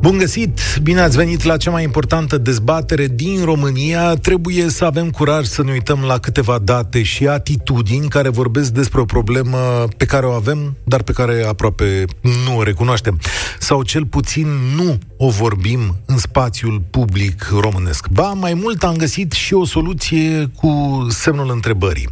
Bun 0.00 0.18
găsit! 0.18 0.60
Bine 0.82 1.00
ați 1.00 1.16
venit 1.16 1.42
la 1.42 1.56
cea 1.56 1.70
mai 1.70 1.82
importantă 1.82 2.38
dezbatere 2.38 3.06
din 3.06 3.44
România. 3.44 4.14
Trebuie 4.14 4.68
să 4.68 4.84
avem 4.84 5.10
curaj 5.10 5.46
să 5.46 5.62
ne 5.62 5.72
uităm 5.72 6.00
la 6.06 6.18
câteva 6.18 6.58
date 6.58 7.02
și 7.02 7.28
atitudini 7.28 8.08
care 8.08 8.28
vorbesc 8.28 8.70
despre 8.70 9.00
o 9.00 9.04
problemă 9.04 9.58
pe 9.96 10.04
care 10.04 10.26
o 10.26 10.30
avem, 10.30 10.76
dar 10.84 11.02
pe 11.02 11.12
care 11.12 11.44
aproape 11.48 12.04
nu 12.20 12.56
o 12.56 12.62
recunoaștem. 12.62 13.20
Sau 13.58 13.82
cel 13.82 14.06
puțin 14.06 14.46
nu 14.76 14.98
o 15.16 15.28
vorbim 15.28 15.96
în 16.06 16.18
spațiul 16.18 16.82
public 16.90 17.48
românesc. 17.60 18.08
Ba, 18.08 18.32
mai 18.32 18.54
mult 18.54 18.82
am 18.82 18.96
găsit 18.96 19.32
și 19.32 19.54
o 19.54 19.64
soluție 19.64 20.50
cu 20.56 21.06
semnul 21.10 21.50
întrebării. 21.50 22.08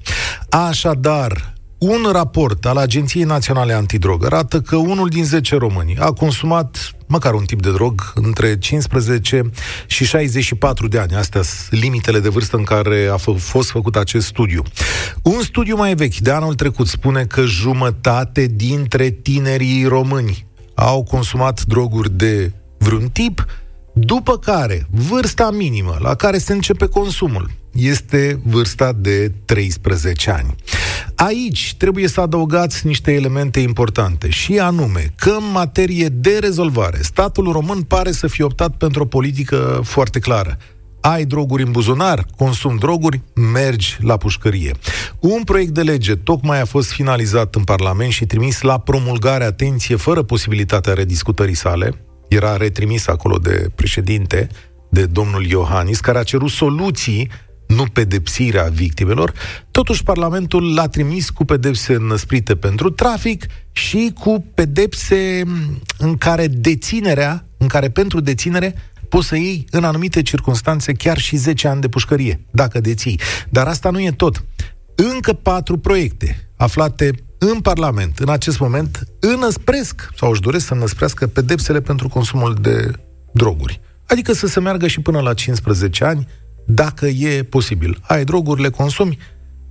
Așadar, 0.49 1.55
un 1.79 2.07
raport 2.13 2.67
al 2.67 2.77
Agenției 2.77 3.25
Naționale 3.25 3.73
Antidrog 3.73 4.25
arată 4.25 4.61
că 4.61 4.77
unul 4.77 5.09
din 5.09 5.25
10 5.25 5.57
români 5.57 5.97
a 5.99 6.13
consumat 6.13 6.95
măcar 7.15 7.35
un 7.35 7.45
tip 7.45 7.63
de 7.63 7.71
drog 7.71 8.13
între 8.15 8.59
15 8.59 9.51
și 9.87 10.05
64 10.05 10.89
de 10.89 10.99
ani. 10.99 11.15
Astea 11.15 11.43
sunt 11.43 11.81
limitele 11.81 12.21
de 12.21 12.29
vârstă 12.29 12.57
în 12.57 12.63
care 12.63 13.09
a 13.13 13.17
f- 13.19 13.39
fost 13.39 13.71
făcut 13.71 13.97
acest 13.97 14.27
studiu. 14.27 14.63
Un 15.23 15.43
studiu 15.43 15.77
mai 15.77 15.95
vechi, 15.95 16.17
de 16.17 16.31
anul 16.31 16.55
trecut, 16.55 16.87
spune 16.87 17.25
că 17.25 17.45
jumătate 17.45 18.47
dintre 18.47 19.11
tinerii 19.11 19.85
români 19.85 20.47
au 20.75 21.03
consumat 21.03 21.65
droguri 21.65 22.11
de 22.11 22.53
vreun 22.79 23.09
tip, 23.09 23.45
după 23.93 24.39
care 24.39 24.87
vârsta 24.91 25.51
minimă 25.51 25.97
la 26.01 26.15
care 26.15 26.39
se 26.39 26.53
începe 26.53 26.87
consumul 26.87 27.51
este 27.75 28.41
vârsta 28.45 28.93
de 28.93 29.33
13 29.45 30.31
ani. 30.31 30.55
Aici 31.15 31.75
trebuie 31.79 32.09
să 32.09 32.21
adăugați 32.21 32.87
niște 32.87 33.13
elemente 33.13 33.61
importante 33.61 34.29
și 34.29 34.59
anume 34.59 35.13
că 35.17 35.31
în 35.31 35.51
materie 35.53 36.09
de 36.09 36.39
rezolvare, 36.41 36.99
statul 37.03 37.53
român 37.53 37.83
pare 37.83 38.13
să 38.13 38.27
fie 38.27 38.45
optat 38.45 38.77
pentru 38.77 39.03
o 39.03 39.07
politică 39.07 39.81
foarte 39.85 40.19
clară 40.19 40.59
ai 41.05 41.25
droguri 41.25 41.63
în 41.63 41.71
buzunar, 41.71 42.27
consum 42.37 42.77
droguri, 42.77 43.21
mergi 43.53 43.97
la 44.01 44.17
pușcărie. 44.17 44.73
Un 45.21 45.43
proiect 45.43 45.73
de 45.73 45.83
lege 45.83 46.15
tocmai 46.15 46.61
a 46.61 46.65
fost 46.65 46.93
finalizat 46.93 47.55
în 47.55 47.65
Parlament 47.65 48.13
și 48.13 48.27
trimis 48.27 48.61
la 48.61 48.79
promulgare, 48.79 49.45
atenție, 49.45 49.97
fără 49.97 50.23
posibilitatea 50.23 50.93
rediscutării 50.93 51.55
sale, 51.55 51.95
era 52.29 52.57
retrimis 52.57 53.07
acolo 53.07 53.39
de 53.39 53.71
președinte, 53.75 54.49
de 54.91 55.07
domnul 55.07 55.45
Iohannis, 55.47 56.01
care 56.01 56.19
a 56.19 56.23
cerut 56.23 56.51
soluții 56.51 57.31
nu 57.67 57.85
pedepsirea 57.93 58.65
victimelor, 58.65 59.33
totuși 59.71 60.03
Parlamentul 60.03 60.75
l-a 60.75 60.89
trimis 60.89 61.31
cu 61.31 61.45
pedepse 61.45 61.97
năsprite 61.97 62.57
pentru 62.57 62.91
trafic 62.91 63.47
și 63.73 64.13
cu 64.21 64.47
pedepse 64.55 65.43
în 65.99 66.17
care 66.17 66.47
deținerea, 66.47 67.47
în 67.57 67.67
care 67.67 67.91
pentru 67.91 68.21
deținere 68.21 68.75
poți 69.09 69.27
să 69.27 69.37
iei 69.37 69.67
în 69.71 69.85
anumite 69.85 70.23
circunstanțe 70.23 70.93
chiar 70.93 71.19
și 71.19 71.37
10 71.37 71.69
ani 71.69 71.81
de 71.81 71.89
pușcărie, 71.89 72.41
dacă 72.51 72.81
deții. 72.81 73.21
Dar 73.49 73.67
asta 73.67 73.91
nu 73.91 74.01
e 74.01 74.11
tot. 74.11 74.45
Încă 74.95 75.33
patru 75.33 75.79
proiecte 75.79 76.49
aflate 76.57 77.11
în 77.39 77.61
Parlament, 77.61 78.19
în 78.19 78.29
acest 78.29 78.59
moment, 78.59 79.05
înăspresc 79.21 80.11
sau 80.17 80.31
își 80.31 80.41
doresc 80.41 80.67
să 80.67 80.75
înăsprească 80.75 81.27
pedepsele 81.27 81.81
pentru 81.81 82.09
consumul 82.09 82.57
de 82.61 82.91
droguri. 83.33 83.81
Adică 84.07 84.33
să 84.33 84.47
se 84.47 84.61
meargă 84.61 84.87
și 84.87 85.01
până 85.01 85.21
la 85.21 85.35
15 85.35 86.05
ani, 86.05 86.29
dacă 86.67 87.07
e 87.07 87.43
posibil. 87.43 88.01
Ai 88.03 88.25
droguri, 88.25 88.63
le 88.63 88.71
consumi, 88.71 89.19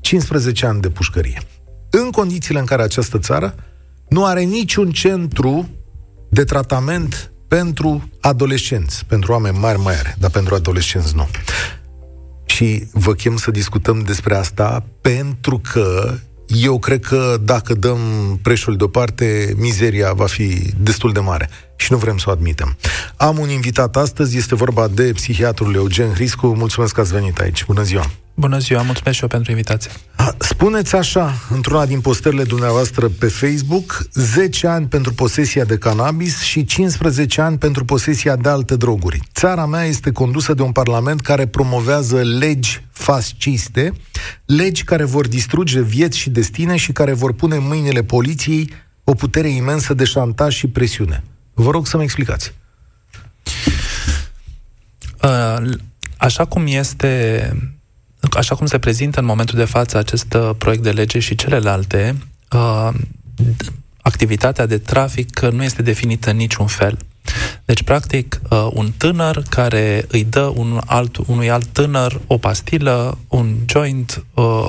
15 0.02 0.66
ani 0.66 0.82
de 0.82 0.90
pușcărie. 0.90 1.42
În 1.90 2.10
condițiile 2.12 2.60
în 2.60 2.66
care 2.66 2.82
această 2.82 3.20
țară 3.20 3.56
nu 4.10 4.26
are 4.26 4.42
niciun 4.42 4.92
centru 4.92 5.70
de 6.30 6.44
tratament 6.44 7.32
pentru 7.48 8.10
adolescenți. 8.22 9.06
Pentru 9.06 9.32
oameni 9.32 9.58
mari 9.58 9.80
mai 9.80 9.96
are, 9.96 10.16
dar 10.20 10.30
pentru 10.30 10.56
adolescenți 10.56 11.16
nu. 11.16 11.28
Și 12.46 12.88
vă 12.92 13.14
chem 13.14 13.38
să 13.38 13.52
discutăm 13.52 14.00
despre 14.00 14.36
asta 14.36 14.86
pentru 15.02 15.62
că 15.72 16.14
eu 16.54 16.80
cred 16.80 17.06
că 17.06 17.38
dacă 17.42 17.74
dăm 17.74 18.00
preșul 18.42 18.78
deoparte, 18.78 19.54
mizeria 19.58 20.14
va 20.14 20.26
fi 20.26 20.74
destul 20.78 21.12
de 21.12 21.20
mare 21.20 21.50
și 21.76 21.92
nu 21.92 21.98
vrem 21.98 22.18
să 22.18 22.26
o 22.28 22.32
admitem. 22.32 22.78
Am 23.16 23.40
un 23.40 23.50
invitat 23.50 23.96
astăzi, 23.96 24.38
este 24.38 24.56
vorba 24.56 24.88
de 24.88 25.12
psihiatrul 25.14 25.76
Eugen 25.76 26.14
Hriscu. 26.14 26.48
Mulțumesc 26.48 26.94
că 26.94 27.02
ați 27.02 27.14
venit 27.14 27.40
aici. 27.40 27.66
Bună 27.66 27.84
ziua! 27.84 28.23
Bună 28.36 28.58
ziua, 28.58 28.82
mulțumesc 28.82 29.16
și 29.16 29.22
eu 29.22 29.28
pentru 29.28 29.52
invitație. 29.52 29.92
Spuneți 30.38 30.96
așa, 30.96 31.34
într-una 31.50 31.86
din 31.86 32.02
postările 32.02 32.44
dumneavoastră 32.44 33.10
pe 33.10 33.28
Facebook, 33.28 34.08
10 34.14 34.68
ani 34.68 34.88
pentru 34.88 35.14
posesia 35.14 35.64
de 35.64 35.78
cannabis 35.78 36.42
și 36.42 36.66
15 36.66 37.42
ani 37.42 37.58
pentru 37.58 37.86
posesia 37.86 38.36
de 38.36 38.50
alte 38.50 38.76
droguri. 38.76 39.20
Țara 39.34 39.66
mea 39.66 39.84
este 39.84 40.12
condusă 40.12 40.54
de 40.54 40.62
un 40.62 40.72
parlament 40.72 41.22
care 41.22 41.46
promovează 41.46 42.22
legi 42.22 42.86
fasciste, 42.92 43.94
legi 44.46 44.84
care 44.84 45.04
vor 45.04 45.28
distruge 45.28 45.82
vieți 45.82 46.18
și 46.18 46.30
destine 46.30 46.76
și 46.76 46.92
care 46.92 47.14
vor 47.14 47.34
pune 47.34 47.56
în 47.56 47.68
mâinile 47.68 48.04
poliției 48.04 48.74
o 49.04 49.14
putere 49.14 49.50
imensă 49.50 49.94
de 49.94 50.04
șantaj 50.04 50.56
și 50.56 50.68
presiune. 50.68 51.24
Vă 51.54 51.72
rog 51.72 51.88
să-mi 51.88 52.04
explicați. 52.04 52.54
Uh, 55.24 55.70
așa 56.18 56.46
cum 56.46 56.68
este 56.68 57.73
așa 58.32 58.56
cum 58.56 58.66
se 58.66 58.80
prezintă 58.80 59.20
în 59.20 59.26
momentul 59.26 59.58
de 59.58 59.66
față 59.66 59.98
acest 59.98 60.34
uh, 60.34 60.50
proiect 60.58 60.84
de 60.84 60.92
lege 60.92 61.20
și 61.20 61.36
celelalte, 61.36 62.16
uh, 62.52 62.90
activitatea 64.02 64.66
de 64.66 64.78
trafic 64.78 65.40
nu 65.40 65.64
este 65.64 65.82
definită 65.82 66.30
în 66.30 66.36
niciun 66.36 66.68
fel. 66.68 66.98
Deci, 67.66 67.84
practic, 67.84 68.42
uh, 68.50 68.68
un 68.74 68.92
tânăr 68.98 69.44
care 69.50 70.06
îi 70.08 70.24
dă 70.24 70.52
un 70.56 70.82
alt, 70.86 71.18
unui 71.18 71.50
alt 71.50 71.66
tânăr 71.66 72.22
o 72.28 72.38
pastilă, 72.38 73.18
un 73.28 73.56
joint, 73.66 74.26
uh, 74.34 74.68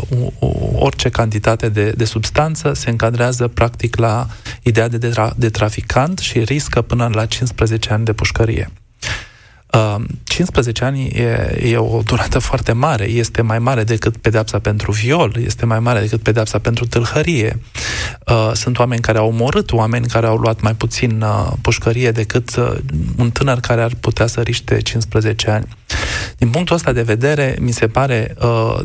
orice 0.74 1.08
cantitate 1.08 1.68
de, 1.68 1.90
de 1.90 2.04
substanță, 2.04 2.72
se 2.72 2.90
încadrează 2.90 3.48
practic 3.48 3.96
la 3.96 4.26
ideea 4.62 4.88
de, 4.88 5.10
tra- 5.10 5.36
de 5.36 5.50
traficant 5.50 6.18
și 6.18 6.38
riscă 6.38 6.82
până 6.82 7.10
la 7.12 7.26
15 7.26 7.92
ani 7.92 8.04
de 8.04 8.12
pușcărie. 8.12 8.70
15 10.24 10.84
ani 10.84 11.06
e, 11.06 11.58
e 11.62 11.76
o 11.76 12.00
durată 12.04 12.38
foarte 12.38 12.72
mare, 12.72 13.04
este 13.04 13.42
mai 13.42 13.58
mare 13.58 13.84
decât 13.84 14.16
pedepsa 14.16 14.58
pentru 14.58 14.92
viol, 14.92 15.36
este 15.44 15.66
mai 15.66 15.80
mare 15.80 16.00
decât 16.00 16.22
pedepsa 16.22 16.58
pentru 16.58 16.86
tâlhărie. 16.86 17.60
Uh, 18.26 18.50
sunt 18.54 18.78
oameni 18.78 19.00
care 19.00 19.18
au 19.18 19.28
omorât, 19.28 19.72
oameni 19.72 20.06
care 20.06 20.26
au 20.26 20.36
luat 20.36 20.60
mai 20.60 20.74
puțin 20.74 21.20
uh, 21.20 21.52
pușcărie 21.60 22.10
decât 22.10 22.56
uh, 22.56 22.72
un 23.16 23.30
tânăr 23.30 23.60
care 23.60 23.82
ar 23.82 23.92
putea 24.00 24.26
să 24.26 24.40
riște 24.40 24.80
15 24.80 25.50
ani. 25.50 25.66
Din 26.38 26.50
punctul 26.50 26.76
ăsta 26.76 26.92
de 26.92 27.02
vedere, 27.02 27.56
mi 27.60 27.70
se 27.70 27.86
pare 27.86 28.34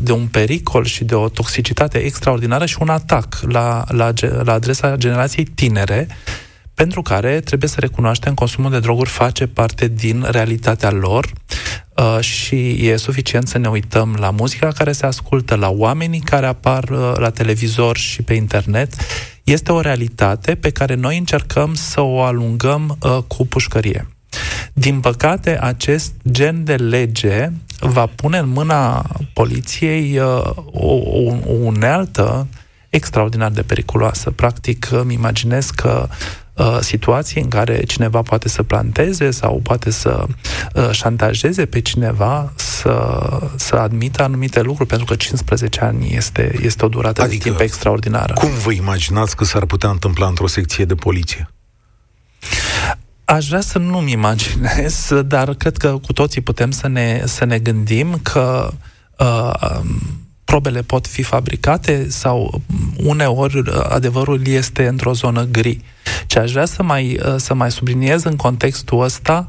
de 0.00 0.12
un 0.12 0.26
pericol 0.26 0.84
și 0.84 1.04
de 1.04 1.14
o 1.14 1.28
toxicitate 1.28 1.98
extraordinară 1.98 2.66
și 2.66 2.76
un 2.80 2.88
atac 2.88 3.38
la, 3.48 3.84
la, 3.88 4.12
la 4.42 4.52
adresa 4.52 4.96
generației 4.96 5.44
tinere 5.44 6.08
pentru 6.80 7.02
care 7.02 7.40
trebuie 7.40 7.68
să 7.68 7.80
recunoaștem 7.80 8.34
consumul 8.34 8.70
de 8.70 8.80
droguri 8.80 9.08
face 9.08 9.46
parte 9.46 9.88
din 9.88 10.26
realitatea 10.30 10.90
lor 10.90 11.32
uh, 11.96 12.20
și 12.20 12.88
e 12.88 12.96
suficient 12.96 13.48
să 13.48 13.58
ne 13.58 13.68
uităm 13.68 14.16
la 14.18 14.30
muzica 14.30 14.68
care 14.68 14.92
se 14.92 15.06
ascultă, 15.06 15.54
la 15.54 15.68
oamenii 15.68 16.20
care 16.20 16.46
apar 16.46 16.84
uh, 16.88 17.12
la 17.16 17.30
televizor 17.30 17.96
și 17.96 18.22
pe 18.22 18.34
internet. 18.34 18.94
Este 19.44 19.72
o 19.72 19.80
realitate 19.80 20.54
pe 20.54 20.70
care 20.70 20.94
noi 20.94 21.18
încercăm 21.18 21.74
să 21.74 22.00
o 22.00 22.22
alungăm 22.22 22.98
uh, 23.02 23.18
cu 23.26 23.46
pușcărie. 23.46 24.08
Din 24.72 25.00
păcate, 25.00 25.58
acest 25.60 26.12
gen 26.30 26.64
de 26.64 26.74
lege 26.74 27.48
va 27.80 28.06
pune 28.06 28.38
în 28.38 28.48
mâna 28.48 29.06
poliției 29.32 30.18
uh, 30.18 30.40
o, 30.72 30.94
o, 30.94 31.34
o 31.46 31.52
unealtă 31.52 32.46
extraordinar 32.88 33.50
de 33.50 33.62
periculoasă. 33.62 34.30
Practic, 34.30 34.88
îmi 34.90 35.14
imaginez 35.14 35.70
că 35.70 36.08
Uh, 36.08 36.39
situații 36.80 37.40
în 37.40 37.48
care 37.48 37.82
cineva 37.82 38.22
poate 38.22 38.48
să 38.48 38.62
planteze 38.62 39.30
sau 39.30 39.60
poate 39.62 39.90
să 39.90 40.26
uh, 40.74 40.90
șantajeze 40.90 41.66
pe 41.66 41.80
cineva 41.80 42.52
să, 42.56 43.28
să 43.56 43.76
admită 43.76 44.22
anumite 44.22 44.60
lucruri, 44.60 44.88
pentru 44.88 45.06
că 45.06 45.14
15 45.14 45.80
ani 45.80 46.14
este, 46.14 46.58
este 46.62 46.84
o 46.84 46.88
durată 46.88 47.22
adică, 47.22 47.42
de 47.42 47.48
timp 47.48 47.60
extraordinară. 47.60 48.32
Cum 48.32 48.50
vă 48.50 48.72
imaginați 48.72 49.36
că 49.36 49.44
s-ar 49.44 49.64
putea 49.64 49.90
întâmpla 49.90 50.26
într-o 50.26 50.46
secție 50.46 50.84
de 50.84 50.94
poliție? 50.94 51.50
Aș 53.24 53.48
vrea 53.48 53.60
să 53.60 53.78
nu-mi 53.78 54.12
imaginez, 54.12 55.08
dar 55.26 55.54
cred 55.54 55.76
că 55.76 55.98
cu 56.06 56.12
toții 56.12 56.40
putem 56.40 56.70
să 56.70 56.88
ne, 56.88 57.22
să 57.24 57.44
ne 57.44 57.58
gândim 57.58 58.18
că 58.22 58.72
uh, 59.18 59.52
um, 59.78 60.00
probele 60.50 60.82
pot 60.82 61.06
fi 61.06 61.22
fabricate 61.22 62.08
sau 62.08 62.60
uneori 62.96 63.62
adevărul 63.88 64.46
este 64.46 64.86
într-o 64.86 65.12
zonă 65.12 65.44
gri. 65.44 65.80
Ce 66.26 66.38
aș 66.38 66.50
vrea 66.52 66.64
să 66.64 66.82
mai, 66.82 67.20
să 67.36 67.54
mai 67.54 67.70
subliniez 67.70 68.22
în 68.22 68.36
contextul 68.36 69.02
ăsta 69.02 69.48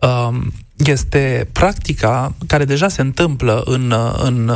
um, 0.00 0.52
este 0.86 1.48
practica 1.52 2.34
care 2.46 2.64
deja 2.64 2.88
se 2.88 3.00
întâmplă 3.00 3.62
în, 3.64 3.94
în, 4.22 4.52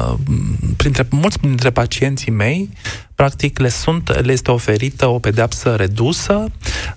printre 0.76 1.06
mulți 1.10 1.38
dintre 1.38 1.70
pacienții 1.70 2.30
mei, 2.30 2.70
practic 3.14 3.58
le, 3.58 3.68
sunt, 3.68 4.24
le 4.24 4.32
este 4.32 4.50
oferită 4.50 5.06
o 5.06 5.18
pedeapsă 5.18 5.74
redusă 5.74 6.44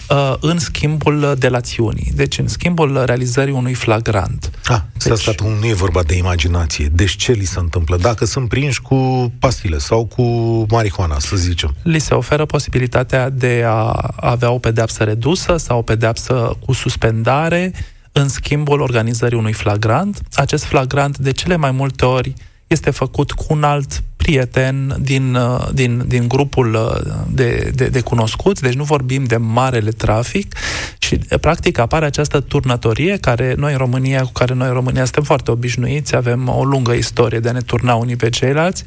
uh, 0.09 0.35
în 0.39 0.59
schimbul 0.59 1.35
delațiunii, 1.37 2.11
deci 2.15 2.37
în 2.37 2.47
schimbul 2.47 3.03
realizării 3.05 3.53
unui 3.53 3.73
flagrant. 3.73 4.51
Ah, 4.65 4.81
deci, 4.97 5.11
asta 5.11 5.33
nu 5.59 5.67
e 5.67 5.73
vorba 5.73 6.03
de 6.03 6.15
imaginație. 6.15 6.85
Deci 6.85 7.15
ce 7.15 7.31
li 7.31 7.45
se 7.45 7.59
întâmplă? 7.59 7.97
Dacă 7.97 8.25
sunt 8.25 8.49
prinși 8.49 8.81
cu 8.81 9.31
pastile 9.39 9.77
sau 9.77 10.05
cu 10.05 10.23
marihuana, 10.69 11.19
să 11.19 11.35
zicem. 11.35 11.75
Li 11.83 11.99
se 11.99 12.13
oferă 12.13 12.45
posibilitatea 12.45 13.29
de 13.29 13.63
a 13.65 14.11
avea 14.15 14.51
o 14.51 14.57
pedeapsă 14.59 15.03
redusă 15.03 15.57
sau 15.57 15.77
o 15.77 15.81
pedeapsă 15.81 16.57
cu 16.65 16.73
suspendare 16.73 17.73
în 18.11 18.27
schimbul 18.27 18.81
organizării 18.81 19.37
unui 19.37 19.53
flagrant. 19.53 20.21
Acest 20.33 20.63
flagrant 20.63 21.17
de 21.17 21.31
cele 21.31 21.55
mai 21.55 21.71
multe 21.71 22.05
ori 22.05 22.33
este 22.67 22.89
făcut 22.89 23.31
cu 23.31 23.45
un 23.49 23.63
alt 23.63 24.03
prieten 24.15 24.95
din, 24.99 25.35
uh, 25.35 25.67
din, 25.73 26.03
din 26.07 26.27
grupul 26.27 26.73
uh, 26.73 27.15
de, 27.31 27.71
de, 27.75 27.87
de 27.87 28.01
cunoscuți, 28.01 28.61
deci 28.61 28.73
nu 28.73 28.83
vorbim 28.83 29.23
de 29.23 29.37
marele 29.37 29.91
trafic 29.91 30.55
și 30.97 31.19
uh, 31.31 31.39
practic 31.39 31.77
apare 31.77 32.05
această 32.05 32.39
turnătorie 32.39 33.17
care 33.17 33.53
noi 33.57 33.71
în 33.71 33.77
România, 33.77 34.21
cu 34.21 34.31
care 34.31 34.53
noi 34.53 34.67
în 34.67 34.73
România 34.73 35.03
suntem 35.03 35.23
foarte 35.23 35.51
obișnuiți, 35.51 36.15
avem 36.15 36.47
o 36.47 36.63
lungă 36.63 36.91
istorie 36.91 37.39
de 37.39 37.49
a 37.49 37.51
ne 37.51 37.59
turna 37.59 37.93
unii 37.93 38.15
pe 38.15 38.29
ceilalți. 38.29 38.83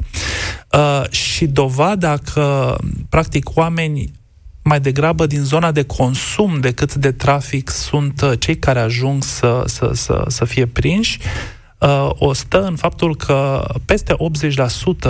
Uh, 0.72 1.10
și 1.10 1.46
dovada 1.46 2.16
că 2.32 2.76
practic 3.08 3.56
oameni 3.56 4.12
mai 4.62 4.80
degrabă 4.80 5.26
din 5.26 5.42
zona 5.42 5.72
de 5.72 5.82
consum 5.82 6.60
decât 6.60 6.94
de 6.94 7.12
trafic 7.12 7.70
sunt 7.70 8.36
cei 8.38 8.58
care 8.58 8.78
ajung 8.78 9.24
să, 9.24 9.62
să, 9.66 9.90
să, 9.94 10.24
să 10.26 10.44
fie 10.44 10.66
prinși 10.66 11.18
uh, 11.78 12.10
o 12.12 12.32
stă 12.32 12.64
în 12.64 12.76
faptul 12.76 13.16
că 13.16 13.66
peste 13.84 14.14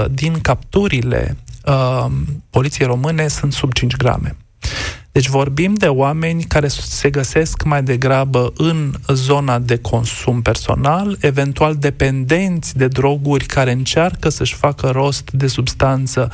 80% 0.05 0.11
din 0.11 0.41
capturile 0.41 1.37
uh, 1.65 2.07
poliției 2.51 2.87
române 2.87 3.29
sunt 3.29 3.53
sub 3.53 3.73
5 3.73 3.97
grame. 3.97 4.37
Deci 5.13 5.29
vorbim 5.29 5.75
de 5.75 5.87
oameni 5.87 6.43
care 6.43 6.69
se 6.69 7.11
găsesc 7.11 7.63
mai 7.63 7.83
degrabă 7.83 8.53
în 8.57 8.95
zona 9.09 9.59
de 9.59 9.77
consum 9.79 10.43
personal, 10.43 11.17
eventual 11.21 11.77
dependenți 11.77 12.77
de 12.77 12.89
droguri 12.89 13.45
care 13.45 13.73
încearcă 13.73 14.29
să-și 14.29 14.55
facă 14.55 14.91
rost 14.91 15.31
de 15.31 15.47
substanță 15.47 16.31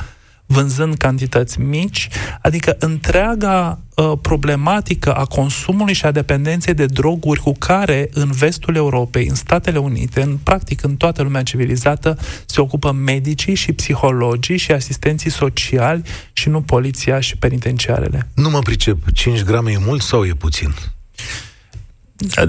vânzând 0.51 0.95
cantități 0.95 1.59
mici, 1.59 2.07
adică 2.41 2.75
întreaga 2.79 3.79
uh, 3.95 4.11
problematică 4.21 5.13
a 5.13 5.25
consumului 5.25 5.93
și 5.93 6.05
a 6.05 6.11
dependenței 6.11 6.73
de 6.73 6.85
droguri 6.85 7.39
cu 7.39 7.53
care 7.53 8.09
în 8.13 8.31
vestul 8.31 8.75
Europei, 8.75 9.27
în 9.27 9.35
Statele 9.35 9.77
Unite, 9.77 10.21
în 10.21 10.37
practic 10.43 10.83
în 10.83 10.95
toată 10.95 11.21
lumea 11.21 11.43
civilizată, 11.43 12.17
se 12.45 12.61
ocupă 12.61 12.91
medicii 12.91 13.55
și 13.55 13.73
psihologii 13.73 14.57
și 14.57 14.71
asistenții 14.71 15.31
sociali 15.31 16.01
și 16.33 16.49
nu 16.49 16.61
poliția 16.61 17.19
și 17.19 17.37
penitenciarele. 17.37 18.27
Nu 18.33 18.49
mă 18.49 18.59
pricep, 18.59 19.11
5 19.13 19.43
grame 19.43 19.71
e 19.71 19.77
mult 19.85 20.01
sau 20.01 20.25
e 20.25 20.33
puțin? 20.33 20.73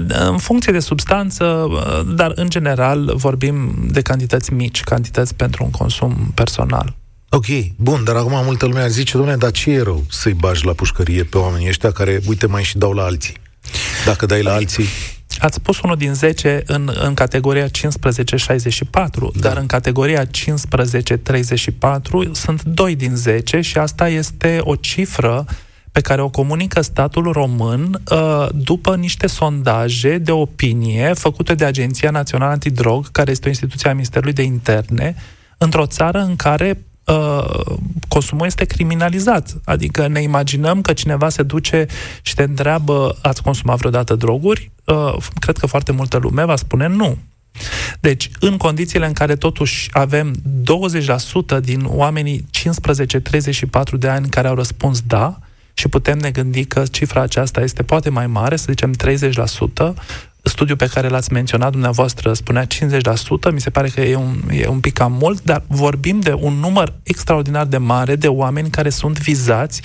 În 0.07 0.37
funcție 0.37 0.71
de 0.71 0.79
substanță, 0.79 1.45
uh, 1.45 2.15
dar 2.15 2.31
în 2.35 2.49
general 2.49 3.11
vorbim 3.15 3.87
de 3.91 4.01
cantități 4.01 4.53
mici, 4.53 4.83
cantități 4.83 5.35
pentru 5.35 5.63
un 5.63 5.69
consum 5.69 6.31
personal. 6.35 6.95
Ok, 7.33 7.45
bun, 7.75 8.03
dar 8.03 8.15
acum 8.15 8.43
multă 8.43 8.65
lume 8.65 8.79
ar 8.79 8.89
zice, 8.89 9.17
domnule, 9.17 9.35
dar 9.35 9.51
ce 9.51 9.71
e 9.71 9.81
rău 9.81 10.03
să-i 10.09 10.33
bagi 10.33 10.65
la 10.65 10.73
pușcărie 10.73 11.23
pe 11.23 11.37
oamenii 11.37 11.67
ăștia 11.67 11.91
care, 11.91 12.19
uite, 12.27 12.47
mai 12.47 12.63
și 12.63 12.77
dau 12.77 12.91
la 12.93 13.03
alții? 13.03 13.33
Dacă 14.05 14.25
dai 14.25 14.43
la 14.43 14.53
alții... 14.53 14.85
Ați 15.39 15.55
spus 15.55 15.81
unul 15.81 15.95
din 15.95 16.13
10 16.13 16.63
în, 16.65 16.91
în 17.01 17.13
categoria 17.13 17.67
15-64, 17.67 17.69
da. 17.71 19.29
dar 19.39 19.57
în 19.57 19.65
categoria 19.65 20.25
15-34 20.25 20.29
sunt 22.31 22.63
2 22.63 22.95
din 22.95 23.15
10 23.15 23.61
și 23.61 23.77
asta 23.77 24.07
este 24.07 24.59
o 24.61 24.75
cifră 24.75 25.45
pe 25.91 26.01
care 26.01 26.21
o 26.21 26.29
comunică 26.29 26.81
statul 26.81 27.31
român 27.31 28.01
uh, 28.11 28.47
după 28.53 28.95
niște 28.95 29.27
sondaje 29.27 30.17
de 30.17 30.31
opinie 30.31 31.13
făcute 31.13 31.55
de 31.55 31.65
Agenția 31.65 32.09
Națională 32.09 32.51
Antidrog, 32.51 33.11
care 33.11 33.31
este 33.31 33.45
o 33.45 33.49
instituție 33.49 33.89
a 33.89 33.93
Ministerului 33.93 34.33
de 34.33 34.43
Interne, 34.43 35.15
într-o 35.57 35.85
țară 35.85 36.19
în 36.19 36.35
care 36.35 36.85
Uh, 37.11 37.75
consumul 38.07 38.45
este 38.45 38.65
criminalizat. 38.65 39.61
Adică 39.63 40.07
ne 40.07 40.21
imaginăm 40.21 40.81
că 40.81 40.93
cineva 40.93 41.29
se 41.29 41.43
duce 41.43 41.85
și 42.21 42.35
te 42.35 42.43
întreabă, 42.43 43.17
ați 43.21 43.41
consumat 43.43 43.77
vreodată 43.77 44.15
droguri? 44.15 44.71
Uh, 44.85 45.15
cred 45.39 45.57
că 45.57 45.65
foarte 45.65 45.91
multă 45.91 46.17
lume 46.17 46.45
va 46.45 46.55
spune 46.55 46.87
nu. 46.87 47.17
Deci, 47.99 48.29
în 48.39 48.57
condițiile 48.57 49.05
în 49.05 49.13
care 49.13 49.35
totuși 49.35 49.89
avem 49.91 50.35
20% 51.57 51.59
din 51.61 51.83
oamenii 51.85 52.45
15-34 53.93 53.97
de 53.97 54.07
ani 54.07 54.29
care 54.29 54.47
au 54.47 54.55
răspuns 54.55 55.01
da, 55.01 55.39
și 55.73 55.87
putem 55.87 56.17
ne 56.17 56.31
gândi 56.31 56.65
că 56.65 56.83
cifra 56.91 57.21
aceasta 57.21 57.61
este 57.61 57.83
poate 57.83 58.09
mai 58.09 58.27
mare, 58.27 58.55
să 58.55 58.65
zicem 58.69 58.93
30%, 58.93 59.93
studiul 60.43 60.77
pe 60.77 60.87
care 60.87 61.07
l-ați 61.07 61.33
menționat 61.33 61.71
dumneavoastră 61.71 62.33
spunea 62.33 62.65
50%, 62.65 62.67
mi 63.51 63.61
se 63.61 63.69
pare 63.69 63.89
că 63.89 64.01
e 64.01 64.15
un, 64.15 64.41
e 64.51 64.67
un 64.67 64.79
pic 64.79 64.93
cam 64.93 65.11
mult, 65.11 65.43
dar 65.43 65.63
vorbim 65.67 66.19
de 66.19 66.33
un 66.33 66.53
număr 66.53 66.93
extraordinar 67.03 67.65
de 67.65 67.77
mare 67.77 68.15
de 68.15 68.27
oameni 68.27 68.69
care 68.69 68.89
sunt 68.89 69.19
vizați 69.19 69.81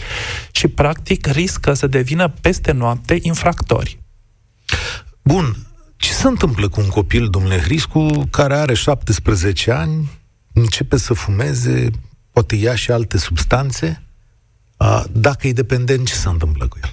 și 0.50 0.68
practic 0.68 1.26
riscă 1.26 1.72
să 1.72 1.86
devină 1.86 2.32
peste 2.40 2.72
noapte 2.72 3.18
infractori. 3.22 3.98
Bun, 5.22 5.56
ce 5.96 6.12
se 6.12 6.26
întâmplă 6.26 6.68
cu 6.68 6.80
un 6.80 6.88
copil, 6.88 7.28
domnule 7.28 7.58
Hriscu, 7.58 8.28
care 8.30 8.54
are 8.54 8.74
17 8.74 9.70
ani, 9.70 10.10
începe 10.52 10.96
să 10.96 11.14
fumeze, 11.14 11.90
poate 12.30 12.56
ia 12.56 12.74
și 12.74 12.90
alte 12.90 13.18
substanțe? 13.18 14.02
Dacă 15.12 15.46
e 15.46 15.52
dependent, 15.52 16.06
ce 16.06 16.14
se 16.14 16.28
întâmplă 16.28 16.68
cu 16.68 16.78
el? 16.82 16.90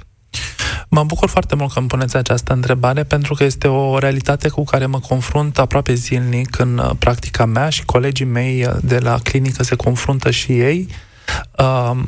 Mă 0.94 1.04
bucur 1.04 1.30
foarte 1.30 1.56
mult 1.56 1.74
că 1.74 1.80
îmi 1.80 1.88
puneți 1.88 2.16
această 2.16 2.54
întrebare, 2.54 3.04
pentru 3.04 3.34
că 3.34 3.44
este 3.44 3.68
o 3.68 3.98
realitate 3.98 4.50
cu 4.50 4.64
care 4.64 4.86
mă 4.86 5.00
confrunt 5.00 5.60
aproape 5.60 5.94
zilnic 5.94 6.60
în 6.60 6.78
uh, 6.78 6.92
practica 7.00 7.46
mea 7.46 7.70
și 7.70 7.86
colegii 7.86 8.26
mei 8.26 8.66
uh, 8.66 8.74
de 8.82 8.98
la 8.98 9.20
clinică 9.24 9.64
se 9.64 9.76
confruntă 9.76 10.32
și 10.32 10.60
ei. 10.60 10.88
Um, 11.58 12.08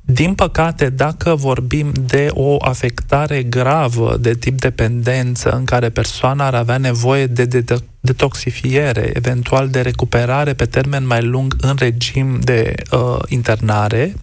din 0.00 0.34
păcate, 0.34 0.90
dacă 0.90 1.34
vorbim 1.34 1.92
de 2.00 2.28
o 2.30 2.56
afectare 2.60 3.42
gravă 3.42 4.16
de 4.20 4.34
tip 4.34 4.60
dependență 4.60 5.50
în 5.50 5.64
care 5.64 5.88
persoana 5.88 6.46
ar 6.46 6.54
avea 6.54 6.78
nevoie 6.78 7.26
de, 7.26 7.44
de, 7.44 7.60
de 7.60 7.78
detoxifiere, 8.00 9.10
eventual 9.14 9.68
de 9.68 9.80
recuperare 9.80 10.54
pe 10.54 10.64
termen 10.64 11.06
mai 11.06 11.22
lung 11.22 11.56
în 11.60 11.74
regim 11.78 12.40
de 12.40 12.74
uh, 12.90 13.18
internare, 13.28 14.14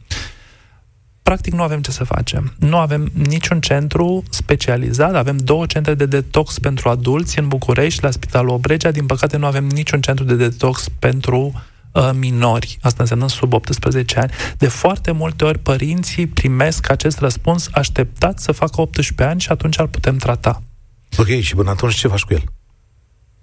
practic 1.25 1.53
nu 1.53 1.61
avem 1.61 1.81
ce 1.81 1.91
să 1.91 2.03
facem. 2.03 2.53
Nu 2.59 2.77
avem 2.77 3.11
niciun 3.13 3.61
centru 3.61 4.23
specializat, 4.29 5.15
avem 5.15 5.37
două 5.37 5.65
centre 5.65 5.93
de 5.93 6.05
detox 6.05 6.59
pentru 6.59 6.89
adulți 6.89 7.39
în 7.39 7.47
București, 7.47 8.03
la 8.03 8.11
Spitalul 8.11 8.49
Obregea, 8.49 8.91
din 8.91 9.05
păcate 9.05 9.37
nu 9.37 9.45
avem 9.45 9.65
niciun 9.67 10.01
centru 10.01 10.25
de 10.25 10.35
detox 10.35 10.89
pentru 10.99 11.63
uh, 11.91 12.09
minori, 12.13 12.77
asta 12.81 12.97
înseamnă 12.99 13.27
sub 13.27 13.53
18 13.53 14.19
ani. 14.19 14.31
De 14.57 14.67
foarte 14.67 15.11
multe 15.11 15.45
ori 15.45 15.59
părinții 15.59 16.27
primesc 16.27 16.89
acest 16.89 17.19
răspuns 17.19 17.69
așteptat 17.71 18.39
să 18.39 18.51
facă 18.51 18.81
18 18.81 19.23
ani 19.23 19.41
și 19.41 19.51
atunci 19.51 19.77
îl 19.77 19.87
putem 19.87 20.17
trata. 20.17 20.61
Ok, 21.17 21.27
și 21.27 21.55
până 21.55 21.69
atunci 21.69 21.95
ce 21.95 22.07
faci 22.07 22.23
cu 22.23 22.33
el? 22.33 22.43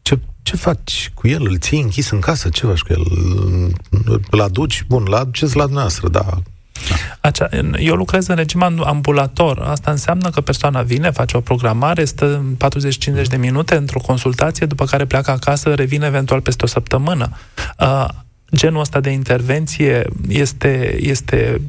Ce, 0.03 0.19
ce 0.43 0.57
faci 0.57 1.11
cu 1.15 1.29
el? 1.29 1.47
Îl 1.47 1.59
ții 1.59 1.81
închis 1.81 2.11
în 2.11 2.21
casă? 2.21 2.49
Ce 2.49 2.67
faci 2.67 2.81
cu 2.81 2.93
el? 2.93 3.05
Îl 4.31 4.41
aduci? 4.41 4.85
Bun, 4.89 5.03
îl 5.07 5.15
aduceți 5.15 5.57
la 5.57 5.63
dumneavoastră, 5.63 6.09
da. 6.09 6.43
Acea, 7.21 7.49
eu 7.79 7.95
lucrez 7.95 8.27
în 8.27 8.37
regim 8.37 8.63
ambulator. 8.85 9.59
Asta 9.59 9.91
înseamnă 9.91 10.31
că 10.31 10.41
persoana 10.41 10.83
vine, 10.83 11.11
face 11.11 11.37
o 11.37 11.41
programare, 11.41 12.05
stă 12.05 12.45
40-50 13.23 13.27
de 13.29 13.37
minute 13.37 13.77
într-o 13.77 13.99
consultație, 13.99 14.67
după 14.67 14.85
care 14.85 15.05
pleacă 15.05 15.31
acasă, 15.31 15.75
revine 15.75 16.07
eventual 16.07 16.41
peste 16.41 16.65
o 16.65 16.67
săptămână. 16.67 17.31
Uh, 17.81 18.09
genul 18.55 18.81
ăsta 18.81 19.01
de 19.01 19.11
intervenție 19.11 20.07
este, 20.29 20.97
este 21.01 21.61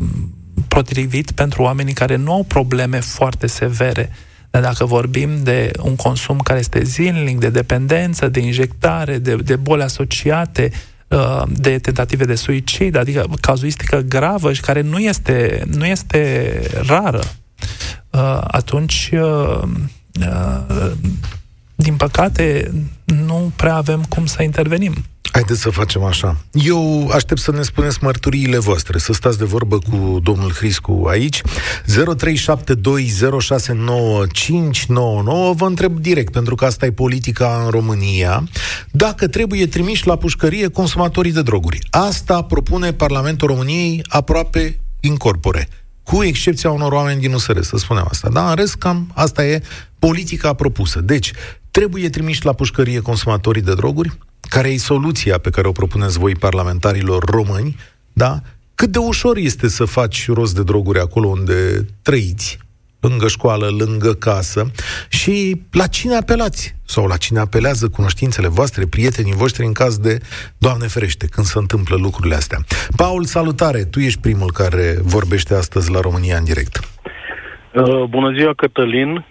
potrivit 0.67 1.32
pentru 1.32 1.62
oamenii 1.62 1.93
care 1.93 2.15
nu 2.15 2.32
au 2.32 2.43
probleme 2.43 3.00
foarte 3.00 3.48
severe. 3.48 4.10
Dar 4.50 4.62
dacă 4.62 4.86
vorbim 4.86 5.29
de 5.43 5.72
un 5.82 5.96
consum 5.96 6.38
care 6.38 6.60
este 6.60 6.84
zilnic, 6.84 7.39
de 7.39 7.50
dependență, 7.50 8.27
de 8.27 8.39
injectare, 8.39 9.17
de, 9.17 9.36
de 9.36 9.55
boli 9.55 9.82
asociate, 9.82 10.72
Uh, 10.72 10.93
de 11.48 11.77
tentative 11.77 12.25
de 12.25 12.36
suicid, 12.36 12.96
adică 12.96 13.25
cazuistică 13.41 14.00
gravă 14.08 14.53
și 14.53 14.62
care 14.62 14.82
nu 14.82 15.00
este, 15.00 15.63
nu 15.75 15.86
este 15.86 16.62
rară, 16.88 17.22
uh, 18.10 18.41
atunci, 18.48 19.10
uh, 19.13 19.62
din 21.75 21.96
păcate, 21.96 22.72
nu 23.06 23.51
prea 23.56 23.75
avem 23.75 24.03
cum 24.10 24.25
să 24.25 24.44
intervenim. 24.44 24.94
Haideți 25.34 25.62
să 25.62 25.70
facem 25.70 26.03
așa. 26.03 26.38
Eu 26.51 27.10
aștept 27.10 27.39
să 27.39 27.51
ne 27.51 27.62
spuneți 27.62 27.98
mărturiile 28.01 28.58
voastre, 28.58 28.98
să 28.98 29.13
stați 29.13 29.38
de 29.38 29.44
vorbă 29.46 29.77
cu 29.77 30.20
domnul 30.24 30.51
Hriscu 30.51 31.06
aici. 31.10 31.42
0372069599 31.42 31.46
vă 35.56 35.65
întreb 35.65 36.00
direct, 36.00 36.32
pentru 36.32 36.56
că 36.56 36.65
asta 36.65 36.86
e 36.86 36.92
politica 36.92 37.62
în 37.63 37.70
România, 37.70 38.44
dacă 38.92 39.27
trebuie 39.27 39.68
trimiși 39.68 40.08
la 40.08 40.15
pușcărie 40.15 40.68
consumatorii 40.68 41.32
de 41.32 41.42
droguri. 41.42 41.80
Asta 41.89 42.42
propune 42.42 42.94
Parlamentul 42.94 43.48
României 43.48 44.01
aproape 44.10 44.80
incorpore 45.00 45.68
cu 46.03 46.24
excepția 46.24 46.72
unor 46.72 46.92
oameni 46.92 47.22
din 47.22 47.34
USR, 47.34 47.60
să 47.60 47.77
spunem 47.77 48.06
asta. 48.10 48.30
Dar 48.30 48.50
în 48.50 48.56
rest, 48.56 48.75
cam 48.75 49.12
asta 49.13 49.46
e 49.46 49.62
politica 50.00 50.53
propusă. 50.53 51.01
Deci, 51.01 51.32
trebuie 51.77 52.10
trimiși 52.10 52.46
la 52.46 52.53
pușcărie 52.53 53.00
consumatorii 53.00 53.62
de 53.62 53.74
droguri, 53.74 54.18
care 54.50 54.70
e 54.70 54.77
soluția 54.77 55.38
pe 55.38 55.50
care 55.50 55.68
o 55.68 55.72
propuneți 55.72 56.20
voi 56.20 56.36
parlamentarilor 56.36 57.24
români, 57.24 57.75
da? 58.13 58.39
Cât 58.75 58.89
de 58.92 58.98
ușor 58.98 59.38
este 59.38 59.68
să 59.68 59.86
faci 59.86 60.27
rost 60.27 60.56
de 60.56 60.63
droguri 60.63 61.00
acolo 61.00 61.27
unde 61.27 61.86
trăiți, 62.01 62.58
lângă 63.00 63.27
școală, 63.27 63.68
lângă 63.80 64.13
casă 64.13 64.72
și 65.10 65.62
la 65.72 65.88
cine 65.88 66.15
apelați 66.15 66.75
sau 66.86 67.08
la 67.08 67.18
cine 67.18 67.39
apelează 67.39 67.88
cunoștințele 67.88 68.48
voastre, 68.48 68.86
prietenii 68.86 69.34
voștri 69.34 69.65
în 69.65 69.74
caz 69.74 69.98
de, 69.98 70.18
Doamne 70.58 70.88
ferește, 70.88 71.25
când 71.25 71.46
se 71.46 71.58
întâmplă 71.58 71.96
lucrurile 71.96 72.36
astea. 72.36 72.58
Paul, 72.96 73.24
salutare! 73.24 73.84
Tu 73.84 74.00
ești 74.00 74.20
primul 74.20 74.51
care 74.51 74.96
vorbește 75.01 75.53
astăzi 75.53 75.92
la 75.92 76.00
România 76.00 76.38
în 76.38 76.44
direct. 76.44 76.80
Uh, 77.74 78.03
bună 78.10 78.34
ziua, 78.38 78.53
Cătălin! 78.53 79.25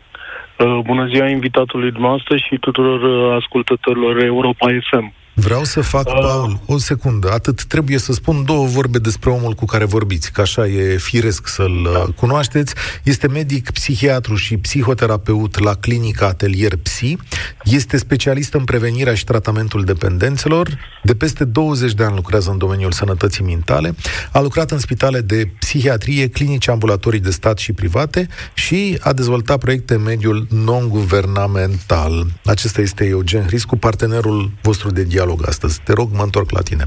Uh, 0.59 0.79
bună 0.85 1.07
ziua 1.07 1.29
invitatului 1.29 1.91
dumneavoastră 1.91 2.37
și 2.37 2.59
tuturor 2.59 3.03
uh, 3.03 3.37
ascultătorilor 3.41 4.23
Europa 4.23 4.67
FM. 4.91 5.13
Vreau 5.35 5.65
să 5.65 5.81
fac, 5.81 6.07
uh. 6.07 6.13
Paul, 6.21 6.61
o 6.67 6.79
secundă. 6.79 7.31
Atât 7.31 7.65
trebuie 7.65 7.99
să 7.99 8.13
spun 8.13 8.45
două 8.45 8.67
vorbe 8.67 8.99
despre 8.99 9.31
omul 9.31 9.53
cu 9.53 9.65
care 9.65 9.85
vorbiți, 9.85 10.33
că 10.33 10.41
așa 10.41 10.67
e 10.67 10.97
firesc 10.97 11.49
să-l 11.49 11.91
da. 11.93 12.07
cunoașteți. 12.17 12.75
Este 13.03 13.29
medic, 13.29 13.71
psihiatru 13.71 14.35
și 14.35 14.57
psihoterapeut 14.57 15.59
la 15.59 15.75
clinica 15.75 16.27
Atelier 16.27 16.77
Psi. 16.77 17.17
Este 17.65 17.97
specialist 17.97 18.55
în 18.55 18.65
prevenirea 18.65 19.15
și 19.15 19.25
tratamentul 19.25 19.85
dependențelor. 19.85 20.79
De 21.03 21.15
peste 21.15 21.45
20 21.45 21.93
de 21.93 22.05
ani 22.05 22.15
lucrează 22.15 22.51
în 22.51 22.59
domeniul 22.59 22.93
sănătății 22.93 23.45
mentale. 23.45 23.95
A 24.33 24.41
lucrat 24.41 24.71
în 24.71 24.79
spitale 24.79 25.21
de 25.21 25.51
psihiatrie, 25.59 26.29
clinici 26.29 26.69
ambulatorii 26.69 27.21
de 27.21 27.31
stat 27.31 27.59
și 27.59 27.73
private 27.73 28.29
și 28.55 28.99
a 29.01 29.13
dezvoltat 29.13 29.59
proiecte 29.59 29.95
în 29.95 30.03
mediul 30.03 30.47
non-guvernamental. 30.51 32.27
Acesta 32.45 32.81
este 32.81 33.05
Eugen 33.05 33.47
Hriscu, 33.47 33.77
partenerul 33.77 34.51
vostru 34.63 34.91
de 34.91 35.03
dialog 35.03 35.22
dialog 35.23 35.47
astăzi. 35.47 35.83
Te 35.83 35.93
rog, 35.93 36.09
mă 36.13 36.23
întorc 36.23 36.51
la 36.51 36.61
tine. 36.61 36.85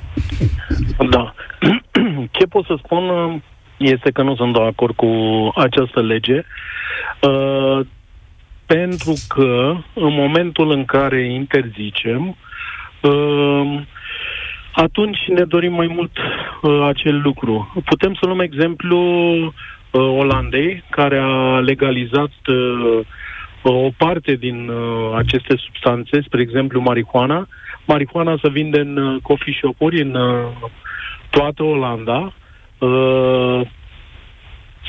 Da. 1.09 1.33
Ce 2.37 2.45
pot 2.45 2.65
să 2.65 2.75
spun 2.83 3.03
este 3.77 4.11
că 4.11 4.21
nu 4.21 4.35
sunt 4.35 4.53
de 4.53 4.61
acord 4.61 4.95
cu 4.95 5.11
această 5.55 6.01
lege, 6.01 6.45
uh, 7.21 7.79
pentru 8.65 9.13
că 9.27 9.75
în 9.93 10.13
momentul 10.13 10.71
în 10.71 10.85
care 10.85 11.33
interzicem, 11.33 12.35
uh, 13.01 13.81
atunci 14.71 15.17
ne 15.27 15.43
dorim 15.43 15.73
mai 15.73 15.87
mult 15.87 16.17
uh, 16.17 16.85
acel 16.87 17.21
lucru. 17.21 17.81
Putem 17.85 18.13
să 18.13 18.25
luăm 18.25 18.39
exemplu 18.39 18.99
uh, 19.45 19.51
Olandei, 19.91 20.83
care 20.89 21.17
a 21.17 21.59
legalizat 21.59 22.33
uh, 22.47 22.99
o 23.61 23.89
parte 23.97 24.33
din 24.33 24.69
uh, 24.69 25.15
aceste 25.15 25.55
substanțe, 25.57 26.21
spre 26.25 26.41
exemplu 26.41 26.81
marihuana, 26.81 27.47
marihuana 27.85 28.37
se 28.41 28.49
vinde 28.49 28.79
în 28.79 28.97
uh, 28.97 29.21
coffee 29.21 29.53
shop-uri 29.57 30.01
în 30.01 30.15
uh, 30.15 30.47
toată 31.29 31.63
Olanda. 31.63 32.33
Uh, 32.77 33.61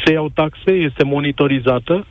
se 0.04 0.12
iau 0.12 0.28
taxe, 0.34 0.70
este 0.70 1.04
monitorizată. 1.04 2.06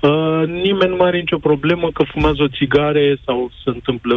Uh, 0.00 0.42
nimeni 0.46 0.90
nu 0.90 0.96
mai 0.96 1.08
are 1.08 1.18
nicio 1.18 1.38
problemă 1.38 1.90
că 1.90 2.02
fumează 2.02 2.42
o 2.42 2.48
țigare 2.48 3.16
sau 3.24 3.50
se 3.64 3.70
întâmplă... 3.70 4.14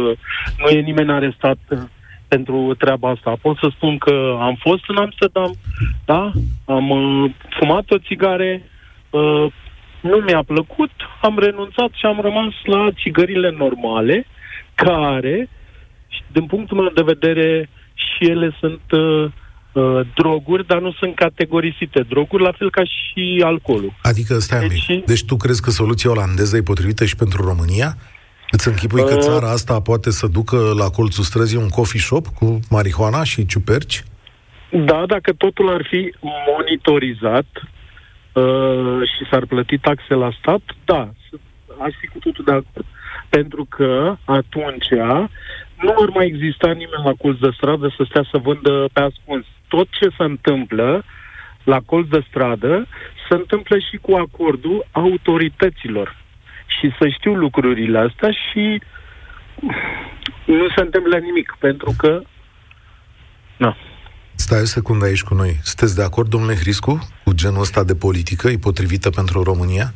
Nu 0.58 0.68
e 0.68 0.80
nimeni 0.80 1.12
arestat 1.12 1.58
uh, 1.68 1.78
pentru 2.28 2.74
treaba 2.78 3.08
asta. 3.10 3.32
Pot 3.42 3.56
să 3.56 3.68
spun 3.74 3.98
că 3.98 4.36
am 4.40 4.54
fost 4.60 4.84
în 4.86 4.96
Amsterdam, 4.96 5.52
da? 6.04 6.30
Am 6.64 6.90
uh, 6.90 7.30
fumat 7.48 7.90
o 7.90 7.98
țigare, 7.98 8.62
uh, 9.10 9.46
nu 10.00 10.16
mi-a 10.16 10.42
plăcut, 10.46 10.90
am 11.22 11.38
renunțat 11.38 11.90
și 11.92 12.06
am 12.06 12.20
rămas 12.20 12.52
la 12.64 12.88
țigările 13.02 13.50
normale, 13.50 14.26
care 14.74 15.48
din 16.32 16.46
punctul 16.46 16.76
meu 16.76 16.90
de 16.94 17.02
vedere, 17.02 17.68
și 17.94 18.30
ele 18.30 18.56
sunt 18.60 18.80
uh, 18.90 19.30
uh, 19.72 20.06
droguri, 20.14 20.66
dar 20.66 20.80
nu 20.80 20.92
sunt 20.92 21.14
categorisite 21.14 22.00
droguri, 22.08 22.42
la 22.42 22.52
fel 22.52 22.70
ca 22.70 22.84
și 22.84 23.42
alcoolul. 23.44 23.92
Adică, 24.02 24.38
stai 24.38 24.68
deci, 24.68 24.88
mic, 24.88 25.04
deci 25.04 25.24
tu 25.24 25.36
crezi 25.36 25.62
că 25.62 25.70
soluția 25.70 26.10
olandeză 26.10 26.56
e 26.56 26.62
potrivită 26.62 27.04
și 27.04 27.16
pentru 27.16 27.44
România? 27.44 27.96
Îți 28.50 28.68
închipui 28.68 29.00
uh, 29.00 29.08
că 29.08 29.16
țara 29.16 29.50
asta 29.50 29.80
poate 29.80 30.10
să 30.10 30.26
ducă 30.26 30.56
la 30.78 30.88
colțul 30.88 31.24
străzii 31.24 31.58
un 31.58 31.68
coffee 31.68 32.00
shop 32.00 32.26
cu 32.26 32.58
marihuana 32.70 33.24
și 33.24 33.46
ciuperci? 33.46 34.02
Da, 34.70 35.04
dacă 35.06 35.32
totul 35.32 35.68
ar 35.68 35.86
fi 35.90 36.14
monitorizat 36.56 37.46
uh, 38.32 39.00
și 39.12 39.28
s-ar 39.30 39.46
plăti 39.46 39.78
taxe 39.78 40.14
la 40.14 40.30
stat, 40.40 40.60
da, 40.84 41.10
aș 41.82 41.92
fi 42.00 42.06
cu 42.06 42.18
totul 42.18 42.44
de 42.44 42.50
acord. 42.50 42.86
Pentru 43.28 43.66
că 43.68 44.16
atunci 44.24 44.88
nu 45.82 45.94
ar 46.02 46.08
mai 46.08 46.26
exista 46.26 46.68
nimeni 46.68 47.04
la 47.04 47.12
colț 47.18 47.38
de 47.38 47.50
stradă 47.56 47.94
să 47.96 48.04
stea 48.08 48.24
să 48.30 48.38
vândă 48.38 48.88
pe 48.92 49.00
ascuns. 49.00 49.44
Tot 49.68 49.88
ce 49.90 50.08
se 50.16 50.24
întâmplă 50.24 51.04
la 51.62 51.80
colț 51.80 52.08
de 52.08 52.24
stradă 52.28 52.86
se 53.28 53.34
întâmplă 53.34 53.78
și 53.78 53.96
cu 53.96 54.12
acordul 54.14 54.86
autorităților. 54.90 56.16
Și 56.66 56.92
să 56.98 57.08
știu 57.08 57.34
lucrurile 57.34 57.98
astea 57.98 58.30
și 58.30 58.82
nu 60.44 60.68
se 60.76 60.80
întâmplă 60.80 61.18
nimic, 61.18 61.56
pentru 61.58 61.94
că... 61.96 62.22
Na. 63.56 63.76
Stai 64.34 64.60
o 64.60 64.64
secundă 64.64 65.04
aici 65.04 65.22
cu 65.22 65.34
noi. 65.34 65.58
Sunteți 65.62 65.96
de 65.96 66.02
acord, 66.02 66.28
domnule 66.28 66.54
Hriscu, 66.54 67.08
cu 67.24 67.32
genul 67.32 67.60
ăsta 67.60 67.84
de 67.84 67.94
politică? 67.94 68.48
E 68.48 68.56
potrivită 68.56 69.10
pentru 69.10 69.42
România? 69.42 69.92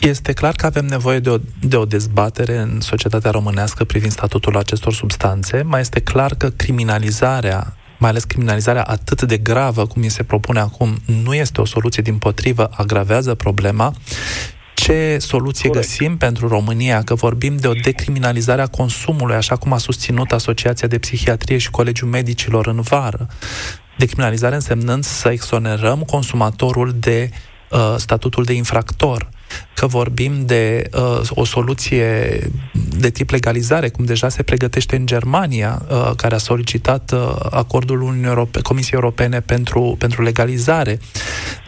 Este 0.00 0.32
clar 0.32 0.54
că 0.54 0.66
avem 0.66 0.86
nevoie 0.86 1.18
de 1.18 1.30
o, 1.30 1.36
de 1.60 1.76
o 1.76 1.84
dezbatere 1.84 2.58
în 2.58 2.80
societatea 2.80 3.30
românească 3.30 3.84
privind 3.84 4.12
statutul 4.12 4.56
acestor 4.56 4.92
substanțe. 4.92 5.62
Mai 5.62 5.80
este 5.80 6.00
clar 6.00 6.34
că 6.34 6.48
criminalizarea 6.48 7.76
mai 7.98 8.10
ales 8.10 8.24
criminalizarea 8.24 8.82
atât 8.82 9.22
de 9.22 9.36
gravă 9.36 9.86
cum 9.86 10.02
mi 10.02 10.08
se 10.08 10.22
propune 10.22 10.60
acum, 10.60 10.96
nu 11.22 11.34
este 11.34 11.60
o 11.60 11.64
soluție, 11.64 12.02
din 12.02 12.18
potrivă, 12.18 12.70
agravează 12.72 13.34
problema. 13.34 13.94
Ce 14.74 15.18
soluție 15.20 15.68
Corect. 15.68 15.86
găsim 15.86 16.16
pentru 16.16 16.48
România? 16.48 17.02
Că 17.02 17.14
vorbim 17.14 17.56
de 17.56 17.68
o 17.68 17.72
decriminalizare 17.72 18.62
a 18.62 18.66
consumului, 18.66 19.34
așa 19.34 19.56
cum 19.56 19.72
a 19.72 19.78
susținut 19.78 20.32
Asociația 20.32 20.88
de 20.88 20.98
Psihiatrie 20.98 21.58
și 21.58 21.70
Colegiul 21.70 22.08
Medicilor 22.08 22.66
în 22.66 22.80
vară. 22.80 23.26
Decriminalizare 23.96 24.54
însemnând 24.54 25.04
să 25.04 25.28
exonerăm 25.28 26.02
consumatorul 26.02 26.94
de 26.98 27.30
uh, 27.70 27.94
statutul 27.96 28.44
de 28.44 28.52
infractor 28.52 29.28
că 29.74 29.86
vorbim 29.86 30.46
de 30.46 30.88
uh, 30.92 31.20
o 31.28 31.44
soluție 31.44 32.40
de 32.98 33.10
tip 33.10 33.30
legalizare, 33.30 33.88
cum 33.88 34.04
deja 34.04 34.28
se 34.28 34.42
pregătește 34.42 34.96
în 34.96 35.06
Germania, 35.06 35.82
uh, 35.90 36.10
care 36.16 36.34
a 36.34 36.38
solicitat 36.38 37.12
uh, 37.12 37.36
acordul 37.50 38.00
Uniunii 38.00 38.28
Europe- 38.28 38.60
Comisiei 38.60 39.00
Europene 39.00 39.40
pentru, 39.40 39.94
pentru 39.98 40.22
legalizare. 40.22 40.98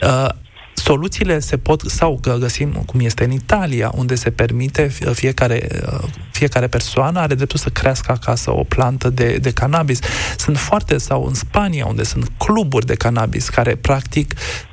Uh, 0.02 0.28
soluțiile 0.74 1.38
se 1.38 1.56
pot, 1.56 1.80
sau 1.80 2.18
că 2.22 2.36
găsim 2.40 2.72
cum 2.86 3.00
este 3.00 3.24
în 3.24 3.30
Italia, 3.30 3.92
unde 3.94 4.14
se 4.14 4.30
permite 4.30 4.88
fiecare, 5.12 5.68
fiecare 6.30 6.66
persoană 6.66 7.20
are 7.20 7.34
dreptul 7.34 7.58
să 7.58 7.68
crească 7.68 8.12
acasă 8.12 8.50
o 8.50 8.64
plantă 8.64 9.10
de, 9.10 9.36
de 9.40 9.50
cannabis. 9.50 9.98
Sunt 10.36 10.58
foarte, 10.58 10.98
sau 10.98 11.24
în 11.24 11.34
Spania, 11.34 11.86
unde 11.86 12.02
sunt 12.02 12.30
cluburi 12.38 12.86
de 12.86 12.94
cannabis, 12.94 13.48
care 13.48 13.74
practic 13.74 14.34
Uh, 14.34 14.69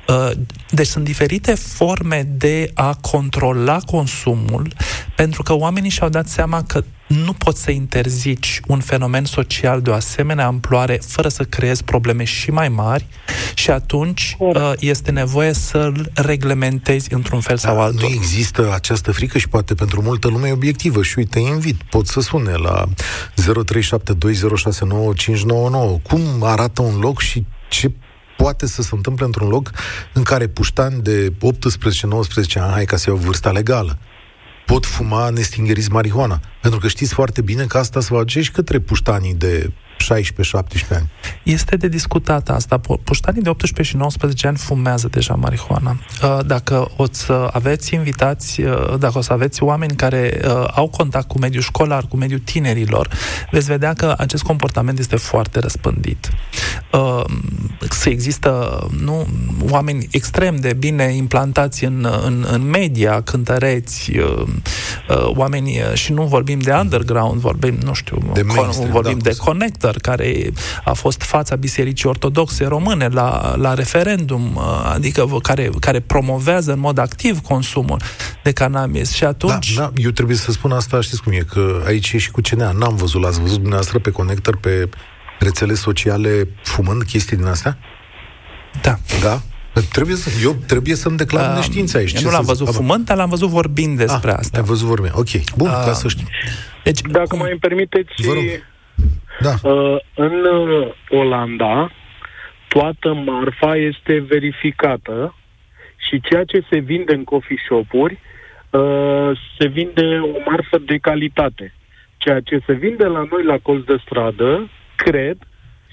deci 0.70 0.86
sunt 0.86 1.04
diferite 1.04 1.54
forme 1.54 2.28
de 2.36 2.70
a 2.74 2.94
controla 2.94 3.78
consumul, 3.86 4.72
pentru 5.16 5.42
că 5.42 5.52
oamenii 5.52 5.90
și-au 5.90 6.08
dat 6.08 6.28
seama 6.28 6.62
că 6.62 6.84
nu 7.06 7.32
poți 7.32 7.62
să 7.62 7.70
interzici 7.70 8.60
un 8.66 8.80
fenomen 8.80 9.24
social 9.24 9.80
de 9.80 9.90
o 9.90 9.94
asemenea 9.94 10.46
amploare 10.46 11.00
fără 11.06 11.28
să 11.28 11.44
creezi 11.44 11.84
probleme 11.84 12.24
și 12.24 12.50
mai 12.50 12.68
mari 12.68 13.06
și 13.54 13.70
atunci 13.70 14.36
uh, 14.38 14.72
este 14.78 15.10
nevoie 15.10 15.52
să-l 15.52 16.10
reglementezi 16.14 17.12
într-un 17.12 17.40
fel 17.40 17.56
sau 17.56 17.74
da, 17.74 17.82
altul. 17.82 18.08
Nu 18.08 18.14
există 18.14 18.72
această 18.74 19.12
frică 19.12 19.38
și 19.38 19.48
poate 19.48 19.74
pentru 19.74 20.02
multă 20.02 20.28
lume 20.28 20.48
e 20.48 20.52
obiectivă 20.52 21.02
și 21.02 21.18
uite, 21.18 21.38
invit, 21.38 21.76
pot 21.90 22.06
să 22.06 22.20
sune 22.20 22.52
la 22.52 22.84
0372069599 22.86 22.92
cum 26.02 26.42
arată 26.42 26.82
un 26.82 26.98
loc 26.98 27.20
și 27.20 27.44
ce 27.68 27.92
poate 28.42 28.66
să 28.66 28.82
se 28.82 28.90
întâmple 28.92 29.24
într-un 29.24 29.48
loc 29.48 29.70
în 30.12 30.22
care 30.22 30.46
puștani 30.46 31.02
de 31.02 31.32
18-19 31.32 31.34
ani, 32.54 32.72
hai 32.72 32.84
ca 32.84 32.96
să 32.96 33.10
iau 33.10 33.18
vârsta 33.18 33.50
legală, 33.50 33.98
pot 34.66 34.86
fuma 34.86 35.30
nestingeriți 35.30 35.90
marihuana. 35.90 36.40
Pentru 36.62 36.80
că 36.80 36.88
știți 36.88 37.14
foarte 37.14 37.40
bine 37.40 37.64
că 37.64 37.78
asta 37.78 38.00
se 38.00 38.08
va 38.14 38.18
duce 38.18 38.40
și 38.40 38.50
către 38.50 38.78
puștanii 38.78 39.34
de 39.34 39.72
16-17 40.04 40.94
ani. 40.94 41.08
Este 41.42 41.76
de 41.76 41.88
discutat 41.88 42.48
asta. 42.48 42.80
Puștanii 43.04 43.42
de 43.42 43.48
18 43.48 43.82
și 43.82 43.96
19 43.96 44.46
ani 44.46 44.56
fumează 44.56 45.08
deja 45.10 45.34
marihuana. 45.34 45.96
Uh, 46.22 46.38
dacă 46.46 46.90
o 46.96 47.04
să 47.10 47.48
aveți 47.52 47.94
invitați, 47.94 48.60
uh, 48.60 48.98
dacă 48.98 49.18
o 49.18 49.20
să 49.20 49.32
aveți 49.32 49.62
oameni 49.62 49.96
care 49.96 50.40
uh, 50.44 50.68
au 50.74 50.88
contact 50.88 51.28
cu 51.28 51.38
mediul 51.38 51.62
școlar, 51.62 52.04
cu 52.08 52.16
mediul 52.16 52.38
tinerilor, 52.38 53.08
veți 53.50 53.66
vedea 53.66 53.92
că 53.92 54.14
acest 54.18 54.42
comportament 54.42 54.98
este 54.98 55.16
foarte 55.16 55.60
răspândit. 55.60 56.30
Să 57.90 58.08
există 58.08 58.78
nu, 59.00 59.26
oameni 59.70 60.06
extrem 60.10 60.56
de 60.56 60.72
bine 60.72 61.04
implantați 61.04 61.84
în, 61.84 62.06
în, 62.24 62.46
în 62.50 62.62
media, 62.62 63.20
cântăreți, 63.20 64.12
oameni, 65.24 65.80
și 65.94 66.12
nu 66.12 66.22
vorbim 66.22 66.58
de 66.58 66.72
underground, 66.72 67.40
vorbim, 67.40 67.78
nu 67.84 67.92
știu, 67.92 68.18
de 68.32 68.42
con, 68.42 68.70
vorbim 68.90 69.18
da, 69.18 69.30
de 69.30 69.36
connector, 69.36 69.87
Luther, 69.88 70.00
care 70.00 70.50
a 70.84 70.92
fost 70.92 71.22
fața 71.22 71.56
Bisericii 71.56 72.08
Ortodoxe 72.08 72.66
Române 72.66 73.08
la, 73.08 73.54
la 73.56 73.74
referendum, 73.74 74.56
uh, 74.56 74.90
adică 74.94 75.26
care, 75.42 75.70
care 75.80 76.00
promovează 76.00 76.72
în 76.72 76.78
mod 76.78 76.98
activ 76.98 77.40
consumul 77.40 78.00
de 78.42 78.52
cannabis. 78.52 79.12
Și 79.12 79.24
atunci... 79.24 79.74
Da, 79.74 79.82
da, 79.82 79.90
eu 80.02 80.10
trebuie 80.10 80.36
să 80.36 80.50
spun 80.50 80.72
asta, 80.72 81.00
știți 81.00 81.22
cum 81.22 81.32
e, 81.32 81.36
că 81.36 81.82
aici 81.86 82.12
e 82.12 82.18
și 82.18 82.30
cu 82.30 82.40
CNA. 82.40 82.72
N-am 82.72 82.96
văzut, 82.96 83.22
l-ați 83.22 83.40
văzut 83.40 83.56
dumneavoastră 83.56 83.98
pe 83.98 84.10
Connector, 84.10 84.56
pe 84.56 84.88
rețele 85.38 85.74
sociale, 85.74 86.48
fumând 86.62 87.02
chestii 87.02 87.36
din 87.36 87.46
astea? 87.46 87.78
Da. 88.82 88.98
Da? 89.22 89.40
Trebuie 89.92 90.16
să, 90.16 90.30
eu 90.42 90.56
trebuie 90.66 90.94
să-mi 90.94 91.16
declar 91.16 91.50
uh, 91.50 91.56
neștiința 91.56 91.98
aici. 91.98 92.12
Eu 92.12 92.20
nu 92.22 92.30
l-am 92.30 92.44
văzut 92.44 92.66
zic? 92.66 92.76
fumând, 92.76 93.04
dar 93.04 93.16
l-am 93.16 93.28
văzut 93.28 93.48
vorbind 93.48 93.96
despre 93.96 94.30
ah, 94.30 94.38
asta. 94.38 94.58
Ai 94.58 94.64
văzut 94.64 94.86
vorbind. 94.86 95.12
Ok. 95.16 95.28
Bun, 95.56 95.68
uh, 95.68 95.82
ca 95.84 95.92
să 95.92 96.08
știu. 96.08 96.26
Deci, 96.84 97.00
Dacă 97.00 97.26
cum... 97.28 97.38
mai 97.38 97.50
îmi 97.50 97.60
permiteți, 97.60 98.12
Vă 98.26 98.32
rog. 98.32 98.42
Da. 99.40 99.70
Uh, 99.70 99.96
în 100.14 100.44
uh, 100.44 100.88
Olanda, 101.08 101.90
toată 102.68 103.12
marfa 103.14 103.76
este 103.76 104.18
verificată 104.28 105.34
și 105.96 106.20
ceea 106.20 106.44
ce 106.44 106.64
se 106.70 106.78
vinde 106.78 107.14
în 107.14 107.24
coffee 107.24 107.62
shop-uri 107.64 108.18
uh, 108.70 109.30
se 109.58 109.68
vinde 109.68 110.20
o 110.22 110.50
marfă 110.50 110.78
de 110.78 110.96
calitate. 110.96 111.74
Ceea 112.16 112.40
ce 112.40 112.60
se 112.66 112.72
vinde 112.72 113.04
la 113.04 113.26
noi 113.30 113.44
la 113.44 113.58
colț 113.62 113.84
de 113.84 113.96
stradă, 114.04 114.70
cred 114.96 115.36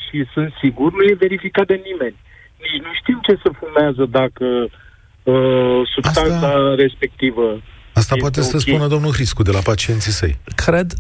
și 0.10 0.26
sunt 0.34 0.54
sigur, 0.62 0.92
nu 0.94 1.04
e 1.04 1.14
verificat 1.20 1.68
de 1.68 1.82
nimeni. 1.84 2.16
Nici 2.60 2.82
nu 2.82 2.94
știm 2.94 3.20
ce 3.22 3.40
se 3.44 3.50
fumează 3.60 4.06
dacă 4.06 4.46
uh, 5.24 5.82
substanța 5.94 6.48
Asta... 6.48 6.76
respectivă 6.76 7.62
Asta 7.96 8.16
poate 8.20 8.40
okay. 8.40 8.52
să 8.52 8.58
spună 8.58 8.88
domnul 8.88 9.14
Hriscu 9.14 9.44
de 9.44 9.52
la 9.52 9.60
pacienții 9.60 10.12
săi. 10.12 10.38
Cred, 10.56 10.94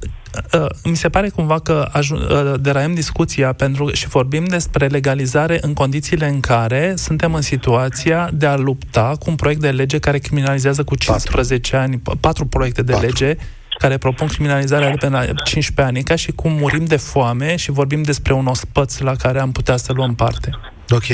uh, 0.53 0.65
mi 0.83 0.95
se 0.95 1.09
pare 1.09 1.29
cumva 1.29 1.59
că 1.59 1.89
ajun, 1.91 2.17
uh, 2.17 2.53
deraiem 2.59 2.93
discuția 2.93 3.53
pentru 3.53 3.93
și 3.93 4.07
vorbim 4.07 4.45
despre 4.45 4.87
legalizare 4.87 5.57
în 5.61 5.73
condițiile 5.73 6.27
în 6.27 6.39
care 6.39 6.93
suntem 6.97 7.33
în 7.33 7.41
situația 7.41 8.29
de 8.33 8.45
a 8.45 8.55
lupta 8.55 9.15
cu 9.19 9.29
un 9.29 9.35
proiect 9.35 9.61
de 9.61 9.69
lege 9.69 9.99
care 9.99 10.17
criminalizează 10.17 10.83
cu 10.83 10.95
15 10.95 11.71
patru. 11.71 11.91
ani, 11.91 12.01
patru 12.19 12.45
proiecte 12.45 12.81
de 12.81 12.91
patru. 12.91 13.07
lege 13.07 13.37
care 13.77 13.97
propun 13.97 14.27
criminalizarea 14.27 14.89
de 14.89 14.95
până 14.99 15.17
la 15.17 15.33
15 15.43 15.95
ani, 15.95 16.03
ca 16.03 16.15
și 16.15 16.31
cum 16.31 16.51
murim 16.51 16.85
de 16.85 16.95
foame 16.97 17.55
și 17.55 17.71
vorbim 17.71 18.01
despre 18.01 18.33
un 18.33 18.45
ospăț 18.45 18.97
la 18.97 19.15
care 19.15 19.39
am 19.39 19.51
putea 19.51 19.77
să 19.77 19.93
luăm 19.93 20.15
parte. 20.15 20.49
Ok. 20.89 21.05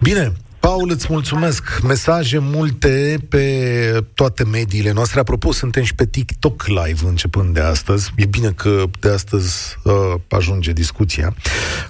Bine, 0.00 0.32
Paul, 0.62 0.90
îți 0.90 1.06
mulțumesc. 1.10 1.80
Mesaje 1.82 2.38
multe 2.38 3.18
pe 3.28 4.04
toate 4.14 4.44
mediile 4.44 4.92
noastre. 4.92 5.20
Apropo, 5.20 5.52
suntem 5.52 5.82
și 5.82 5.94
pe 5.94 6.06
TikTok 6.06 6.66
live 6.66 7.06
începând 7.06 7.54
de 7.54 7.60
astăzi. 7.60 8.12
E 8.16 8.26
bine 8.26 8.50
că 8.50 8.84
de 9.00 9.08
astăzi 9.08 9.76
uh, 9.82 9.92
ajunge 10.28 10.72
discuția. 10.72 11.34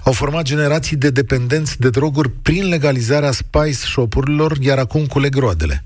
Au 0.03 0.11
format 0.11 0.43
generații 0.43 0.97
de 0.97 1.09
dependenți 1.09 1.79
de 1.79 1.89
droguri 1.89 2.29
prin 2.29 2.67
legalizarea 2.67 3.31
spice 3.31 3.71
shop-urilor, 3.71 4.57
iar 4.59 4.77
acum 4.77 5.05
culeg 5.05 5.35
roadele. 5.35 5.83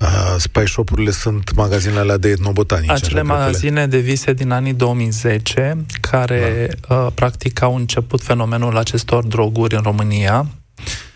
Uh, 0.00 0.34
spice 0.38 0.66
shop-urile 0.66 1.10
sunt 1.10 1.54
magazinele 1.54 2.00
alea 2.00 2.16
de 2.16 2.28
etnobotanice. 2.28 2.92
Acele 2.92 3.22
magazine 3.22 3.86
de 3.86 3.98
vise 3.98 4.32
din 4.32 4.50
anii 4.50 4.74
2010, 4.74 5.84
care 6.00 6.68
da. 6.88 6.94
uh, 6.94 7.12
practic 7.14 7.62
au 7.62 7.76
început 7.76 8.22
fenomenul 8.22 8.76
acestor 8.76 9.24
droguri 9.24 9.74
în 9.74 9.82
România 9.82 10.46
Uh, 10.76 11.11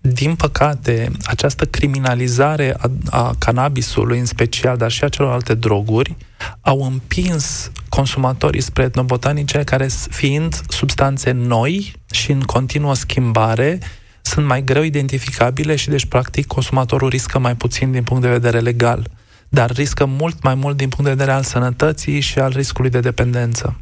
din 0.00 0.34
păcate, 0.34 1.10
această 1.24 1.64
criminalizare 1.64 2.76
a, 2.78 2.90
a 3.10 3.34
cannabisului 3.38 4.18
în 4.18 4.24
special, 4.24 4.76
dar 4.76 4.90
și 4.90 5.04
a 5.04 5.08
celorlalte 5.08 5.54
droguri, 5.54 6.16
au 6.60 6.82
împins 6.82 7.70
consumatorii 7.88 8.60
spre 8.60 8.82
etnobotanice 8.82 9.64
care, 9.64 9.88
fiind 10.08 10.60
substanțe 10.68 11.30
noi 11.30 11.92
și 12.10 12.30
în 12.30 12.40
continuă 12.40 12.94
schimbare, 12.94 13.78
sunt 14.22 14.46
mai 14.46 14.64
greu 14.64 14.82
identificabile 14.82 15.76
și 15.76 15.88
deci, 15.88 16.06
practic, 16.06 16.46
consumatorul 16.46 17.08
riscă 17.08 17.38
mai 17.38 17.56
puțin 17.56 17.92
din 17.92 18.02
punct 18.02 18.22
de 18.22 18.28
vedere 18.28 18.58
legal, 18.58 19.06
dar 19.48 19.70
riscă 19.70 20.04
mult 20.04 20.42
mai 20.42 20.54
mult 20.54 20.76
din 20.76 20.88
punct 20.88 21.04
de 21.04 21.16
vedere 21.16 21.32
al 21.32 21.42
sănătății 21.42 22.20
și 22.20 22.38
al 22.38 22.50
riscului 22.50 22.90
de 22.90 23.00
dependență. 23.00 23.76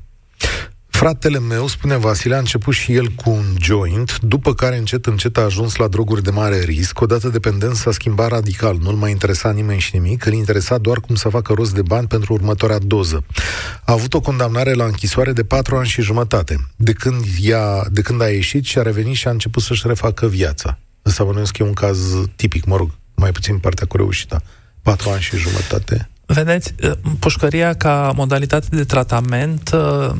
Fratele 1.03 1.39
meu, 1.39 1.67
spune 1.67 1.97
Vasile, 1.97 2.35
a 2.35 2.39
început 2.39 2.75
și 2.75 2.95
el 2.95 3.09
cu 3.09 3.31
un 3.31 3.45
joint, 3.61 4.21
după 4.21 4.55
care 4.55 4.77
încet 4.77 5.07
încet 5.07 5.37
a 5.37 5.41
ajuns 5.41 5.77
la 5.77 5.89
droguri 5.89 6.23
de 6.23 6.31
mare 6.31 6.59
risc. 6.59 7.01
Odată 7.01 7.29
dependent 7.29 7.77
s-a 7.77 7.91
schimbat 7.91 8.29
radical, 8.29 8.79
nu-l 8.81 8.95
mai 8.95 9.11
interesa 9.11 9.51
nimeni 9.51 9.81
și 9.81 9.97
nimic, 9.97 10.25
îl 10.25 10.33
interesa 10.33 10.79
doar 10.79 11.01
cum 11.01 11.15
să 11.15 11.29
facă 11.29 11.53
rost 11.53 11.75
de 11.75 11.83
bani 11.83 12.07
pentru 12.07 12.33
următoarea 12.33 12.79
doză. 12.79 13.25
A 13.85 13.93
avut 13.93 14.15
o 14.15 14.21
condamnare 14.21 14.73
la 14.73 14.85
închisoare 14.85 15.33
de 15.33 15.45
patru 15.45 15.77
ani 15.77 15.87
și 15.87 16.03
jumătate. 16.03 16.57
De 16.77 16.93
când, 16.93 17.25
ea, 17.41 17.87
de 17.91 18.01
când 18.01 18.23
a 18.23 18.29
ieșit 18.29 18.65
și 18.65 18.79
a 18.79 18.83
revenit 18.83 19.15
și 19.15 19.29
a 19.29 19.31
început 19.31 19.63
să-și 19.63 19.87
refacă 19.87 20.27
viața. 20.27 20.79
Ăsta 21.07 21.25
bănuiesc 21.25 21.53
că 21.57 21.63
e 21.63 21.67
un 21.67 21.73
caz 21.73 21.99
tipic, 22.37 22.65
mă 22.65 22.77
rog, 22.77 22.91
mai 23.15 23.33
puțin 23.33 23.59
partea 23.59 23.87
cu 23.87 23.97
reușita. 23.97 24.43
Patru 24.83 25.11
ani 25.11 25.21
și 25.21 25.37
jumătate. 25.37 26.12
Vedeți, 26.33 26.75
uh, 26.83 26.91
pușcăria 27.19 27.73
ca 27.73 28.13
modalitate 28.17 28.67
de 28.71 28.85
tratament, 28.85 29.71
uh, 29.75 30.11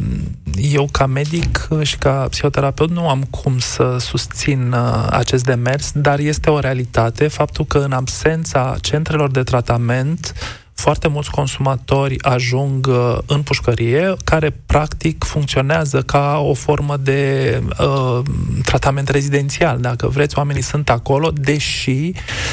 eu 0.57 0.89
ca 0.93 1.07
medic 1.07 1.69
și 1.83 1.97
ca 1.97 2.27
psihoterapeut 2.31 2.91
nu 2.91 3.09
am 3.09 3.23
cum 3.23 3.59
să 3.59 3.97
susțin 3.99 4.73
uh, 4.73 5.07
acest 5.11 5.45
demers, 5.45 5.93
dar 5.95 6.19
este 6.19 6.51
o 6.51 6.59
realitate 6.59 7.29
faptul 7.29 7.65
că 7.65 7.79
în 7.79 7.93
absența 7.93 8.77
centrelor 8.81 9.31
de 9.31 9.43
tratament 9.43 10.35
foarte 10.83 11.09
mulți 11.09 11.31
consumatori 11.31 12.23
ajung 12.23 12.87
uh, 12.87 13.19
în 13.27 13.43
pușcărie, 13.43 14.15
care 14.25 14.57
practic 14.67 15.25
funcționează 15.25 16.03
ca 16.03 16.39
o 16.39 16.55
formă 16.55 16.97
de 16.97 17.63
uh, 17.79 18.21
tratament 18.65 19.09
rezidențial. 19.09 19.79
Dacă 19.81 20.09
vreți, 20.09 20.39
oamenii 20.39 20.63
sunt 20.63 20.91
acolo, 20.91 21.31
deși 21.35 22.13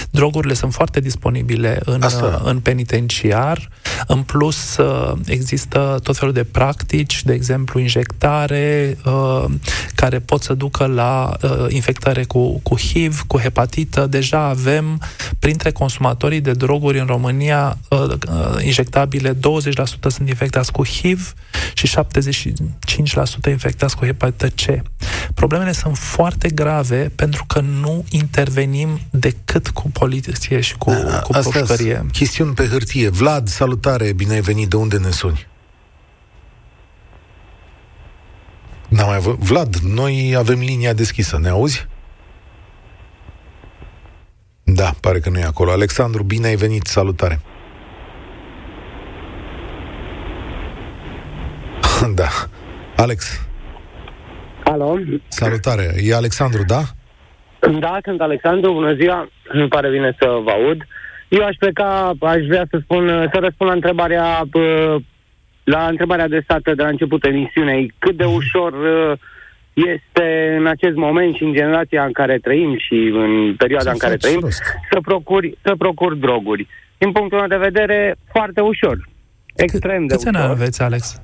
drogurile 0.10 0.54
sunt 0.54 0.74
foarte 0.74 1.00
disponibile 1.00 1.80
în, 1.86 2.02
uh, 2.04 2.40
în 2.44 2.60
penitenciar. 2.60 3.70
În 4.08 4.22
plus, 4.22 4.78
uh, 4.78 5.14
există 5.26 6.00
tot 6.04 6.18
felul 6.18 6.34
de 6.34 6.44
practici, 6.44 7.24
de 7.24 7.34
exemplu, 7.34 7.80
injectare, 7.80 8.98
uh, 9.06 9.46
care 9.96 10.20
pot 10.20 10.42
să 10.42 10.54
ducă 10.54 10.86
la 10.86 11.38
uh, 11.42 11.66
infectare 11.68 12.24
cu, 12.24 12.60
cu 12.60 12.78
HIV, 12.78 13.22
cu 13.28 13.38
hepatită. 13.38 14.08
Deja 14.08 14.40
avem 14.40 15.02
printre 15.40 15.72
consumatorii 15.72 16.42
de 16.42 16.52
droguri 16.52 17.00
în 17.00 17.06
România 17.06 17.78
uh, 17.90 18.00
uh, 18.00 18.19
injectabile, 18.62 19.34
20% 19.34 19.38
sunt 20.08 20.28
infectați 20.28 20.72
cu 20.72 20.86
HIV 20.86 21.34
și 21.74 21.88
75% 21.88 23.50
infectați 23.50 23.96
cu 23.96 24.06
hepatită 24.06 24.48
C. 24.48 24.82
Problemele 25.34 25.72
sunt 25.72 25.98
foarte 25.98 26.50
grave 26.50 27.12
pentru 27.16 27.46
că 27.48 27.60
nu 27.60 28.06
intervenim 28.10 29.00
decât 29.10 29.70
cu 29.70 29.90
poliție 29.90 30.60
și 30.60 30.78
cu, 30.78 30.90
A, 30.90 31.20
cu 31.20 31.32
pușcărie. 31.32 32.06
chestiuni 32.12 32.54
pe 32.54 32.68
hârtie. 32.68 33.10
Vlad, 33.10 33.48
salutare, 33.48 34.14
bine 34.14 34.34
ai 34.34 34.42
venit, 34.42 34.70
de 34.70 34.76
unde 34.76 34.98
ne 34.98 35.10
suni? 35.10 35.48
N-am 38.88 39.08
mai 39.08 39.20
vă... 39.20 39.36
Vlad, 39.40 39.76
noi 39.76 40.34
avem 40.38 40.60
linia 40.60 40.94
deschisă, 40.94 41.38
ne 41.38 41.50
auzi? 41.50 41.88
Da, 44.64 44.94
pare 45.00 45.20
că 45.20 45.30
nu 45.30 45.40
e 45.40 45.44
acolo. 45.44 45.72
Alexandru, 45.72 46.24
bine 46.24 46.48
ai 46.48 46.56
venit, 46.56 46.86
salutare. 46.86 47.42
da. 52.22 52.28
Alex. 52.96 53.48
Alo. 54.64 54.98
Salutare. 55.28 55.94
E 56.04 56.16
Alexandru, 56.16 56.64
da? 56.68 56.82
Da, 57.80 57.98
sunt 58.04 58.22
Alexandru. 58.22 58.74
Bună 58.74 58.94
ziua. 58.94 59.30
Îmi 59.48 59.68
pare 59.68 59.90
bine 59.90 60.16
să 60.20 60.26
vă 60.44 60.52
aud. 60.52 60.82
Eu 61.28 61.46
aș 61.46 61.56
pleca, 61.56 62.12
aș 62.22 62.46
vrea 62.48 62.66
să 62.70 62.80
spun, 62.84 63.08
să 63.34 63.40
răspund 63.40 63.70
la 63.70 63.76
întrebarea 63.76 64.42
la 65.64 65.88
întrebarea 65.88 66.28
de 66.28 66.40
stată 66.44 66.74
de 66.74 66.82
la 66.82 66.88
începutul 66.88 67.30
emisiunii. 67.34 67.94
Cât 68.00 68.18
de 68.18 68.24
ușor 68.24 68.74
este 69.74 70.56
în 70.58 70.68
acest 70.68 70.96
moment 70.96 71.36
și 71.36 71.44
în 71.44 71.54
generația 71.54 72.04
în 72.04 72.12
care 72.12 72.38
trăim 72.38 72.78
și 72.78 72.94
în 73.14 73.56
perioada 73.56 73.92
în 73.92 73.98
care 73.98 74.16
trăim 74.16 74.48
să 74.92 75.00
procuri, 75.02 75.58
să 75.62 75.76
procuri 75.78 76.18
droguri. 76.20 76.68
din 76.98 77.12
punctul 77.12 77.38
meu 77.40 77.48
de 77.48 77.58
vedere, 77.58 78.16
foarte 78.32 78.62
ușor. 78.62 79.10
Extrem 79.56 80.06
de 80.06 80.14
Câți 80.14 80.28
ani 80.28 80.38
ușor. 80.38 80.50
aveți, 80.50 80.82
Alex? 80.82 81.22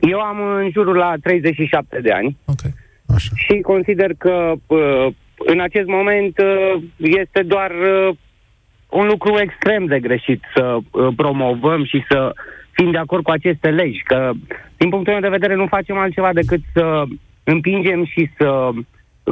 Eu 0.00 0.20
am 0.20 0.56
în 0.56 0.70
jurul 0.70 0.96
la 0.96 1.14
37 1.22 2.00
de 2.00 2.10
ani 2.10 2.36
Ok. 2.44 2.72
Așa. 3.14 3.30
și 3.34 3.60
consider 3.60 4.10
că 4.18 4.52
uh, 4.66 5.06
în 5.36 5.60
acest 5.60 5.86
moment 5.86 6.38
uh, 6.38 6.82
este 6.98 7.42
doar 7.42 7.70
uh, 7.70 8.16
un 8.88 9.06
lucru 9.06 9.38
extrem 9.38 9.84
de 9.86 10.00
greșit 10.00 10.42
să 10.54 10.78
uh, 10.90 11.08
promovăm 11.16 11.84
și 11.84 12.04
să 12.08 12.32
fim 12.70 12.90
de 12.90 12.98
acord 12.98 13.22
cu 13.22 13.30
aceste 13.30 13.70
legi, 13.70 14.02
că 14.02 14.30
din 14.76 14.88
punctul 14.88 15.12
meu 15.12 15.22
de 15.22 15.36
vedere 15.36 15.54
nu 15.54 15.66
facem 15.66 15.96
altceva 15.96 16.32
decât 16.32 16.60
să 16.72 17.04
împingem 17.44 18.04
și 18.04 18.30
să 18.36 18.70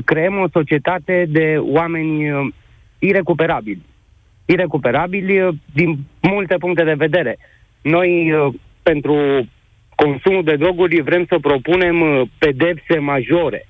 creăm 0.04 0.38
o 0.38 0.48
societate 0.52 1.26
de 1.28 1.56
oameni 1.58 2.30
uh, 2.30 2.52
irecuperabili. 2.98 3.82
Irecuperabili 4.44 5.40
uh, 5.40 5.54
din 5.74 5.98
multe 6.20 6.56
puncte 6.56 6.84
de 6.84 6.94
vedere. 6.96 7.38
Noi, 7.82 8.32
uh, 8.32 8.54
pentru 8.82 9.14
consumul 9.94 10.42
de 10.44 10.56
droguri, 10.56 11.00
vrem 11.00 11.24
să 11.28 11.38
propunem 11.38 12.00
uh, 12.00 12.22
pedepse 12.38 12.98
majore. 12.98 13.66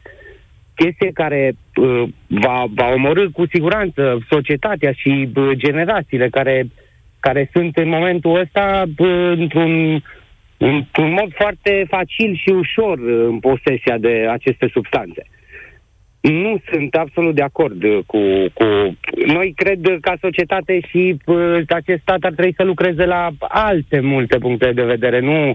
Chestie 0.74 1.10
care 1.14 1.52
uh, 1.76 2.02
va, 2.26 2.64
va 2.74 2.92
omorâ 2.92 3.30
cu 3.30 3.46
siguranță 3.52 4.18
societatea 4.30 4.92
și 4.92 5.28
uh, 5.34 5.50
generațiile 5.52 6.28
care, 6.28 6.66
care 7.20 7.50
sunt 7.52 7.76
în 7.76 7.88
momentul 7.88 8.40
ăsta 8.40 8.82
uh, 8.98 9.32
într-un, 9.36 10.02
într-un 10.56 11.10
mod 11.10 11.32
foarte 11.34 11.86
facil 11.88 12.36
și 12.36 12.48
ușor 12.48 12.98
uh, 12.98 13.24
în 13.28 13.38
posesia 13.38 13.98
de 13.98 14.26
aceste 14.30 14.68
substanțe. 14.72 15.26
Nu 16.22 16.60
sunt 16.70 16.94
absolut 16.94 17.34
de 17.34 17.42
acord 17.42 17.82
uh, 17.82 17.98
cu, 18.06 18.18
cu... 18.52 18.64
Noi 19.26 19.52
cred 19.56 19.86
uh, 19.86 19.96
ca 20.00 20.14
societate 20.20 20.80
și 20.88 21.16
uh, 21.26 21.58
acest 21.68 22.00
stat 22.00 22.22
ar 22.22 22.32
trebui 22.32 22.54
să 22.56 22.64
lucreze 22.64 23.04
la 23.04 23.28
alte 23.38 24.00
multe 24.00 24.38
puncte 24.38 24.72
de 24.72 24.82
vedere, 24.82 25.20
nu 25.20 25.54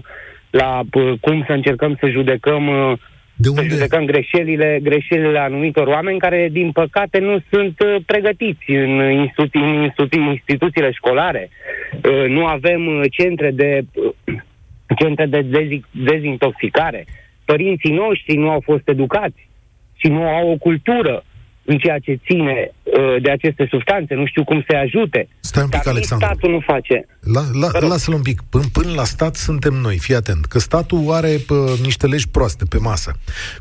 la 0.50 0.80
uh, 0.92 1.12
cum 1.20 1.44
să 1.46 1.52
încercăm 1.52 1.96
să 2.00 2.08
judecăm 2.08 2.66
uh, 2.68 2.98
De 3.36 3.48
să 3.48 3.60
unde? 3.60 3.74
judecăm 3.74 4.04
greșelile, 4.04 4.78
greșelile 4.82 5.38
anumitor 5.38 5.86
oameni 5.86 6.18
care, 6.18 6.48
din 6.52 6.72
păcate, 6.72 7.18
nu 7.18 7.38
sunt 7.50 7.80
uh, 7.80 7.96
pregătiți 8.06 8.70
în, 8.70 9.10
institu- 9.10 9.58
în 9.58 9.82
institu- 9.82 10.30
instituțiile 10.30 10.90
școlare. 10.92 11.50
Uh, 12.04 12.28
Nu 12.28 12.46
avem 12.46 12.86
uh, 12.86 13.00
centre 13.10 13.50
de, 13.50 13.80
uh, 13.94 14.36
centre 14.98 15.26
de 15.26 15.40
dezi- 15.42 15.90
dezintoxicare. 16.04 17.06
Părinții 17.44 17.92
noștri 17.92 18.36
nu 18.36 18.50
au 18.50 18.60
fost 18.64 18.88
educați 18.88 19.48
și 19.96 20.06
nu 20.10 20.22
au 20.28 20.50
o 20.50 20.56
cultură 20.56 21.24
în 21.70 21.78
ceea 21.78 21.98
ce 21.98 22.18
ține 22.26 22.70
uh, 22.82 23.22
de 23.22 23.30
aceste 23.30 23.66
substanțe, 23.70 24.14
nu 24.14 24.26
știu 24.26 24.44
cum 24.44 24.64
să 24.68 24.76
ajute. 24.76 25.28
Stai 25.40 25.62
un 25.62 25.68
pic, 25.68 25.78
Dar 25.82 25.86
nici 25.86 25.94
Alexandru. 25.96 26.26
statul 26.28 26.50
nu 26.50 26.60
face. 26.60 27.06
La, 27.34 27.40
la, 27.60 27.68
Vă 27.72 27.78
rog. 27.78 27.90
lasă-l 27.90 28.14
un 28.14 28.22
pic. 28.22 28.40
Până, 28.50 28.64
până 28.72 28.92
la 28.94 29.04
stat 29.04 29.34
suntem 29.36 29.74
noi, 29.74 29.98
fii 29.98 30.14
atent. 30.14 30.44
Că 30.44 30.58
statul 30.58 31.10
are 31.12 31.36
pă, 31.46 31.76
niște 31.82 32.06
legi 32.06 32.28
proaste 32.28 32.64
pe 32.68 32.78
masă. 32.78 33.10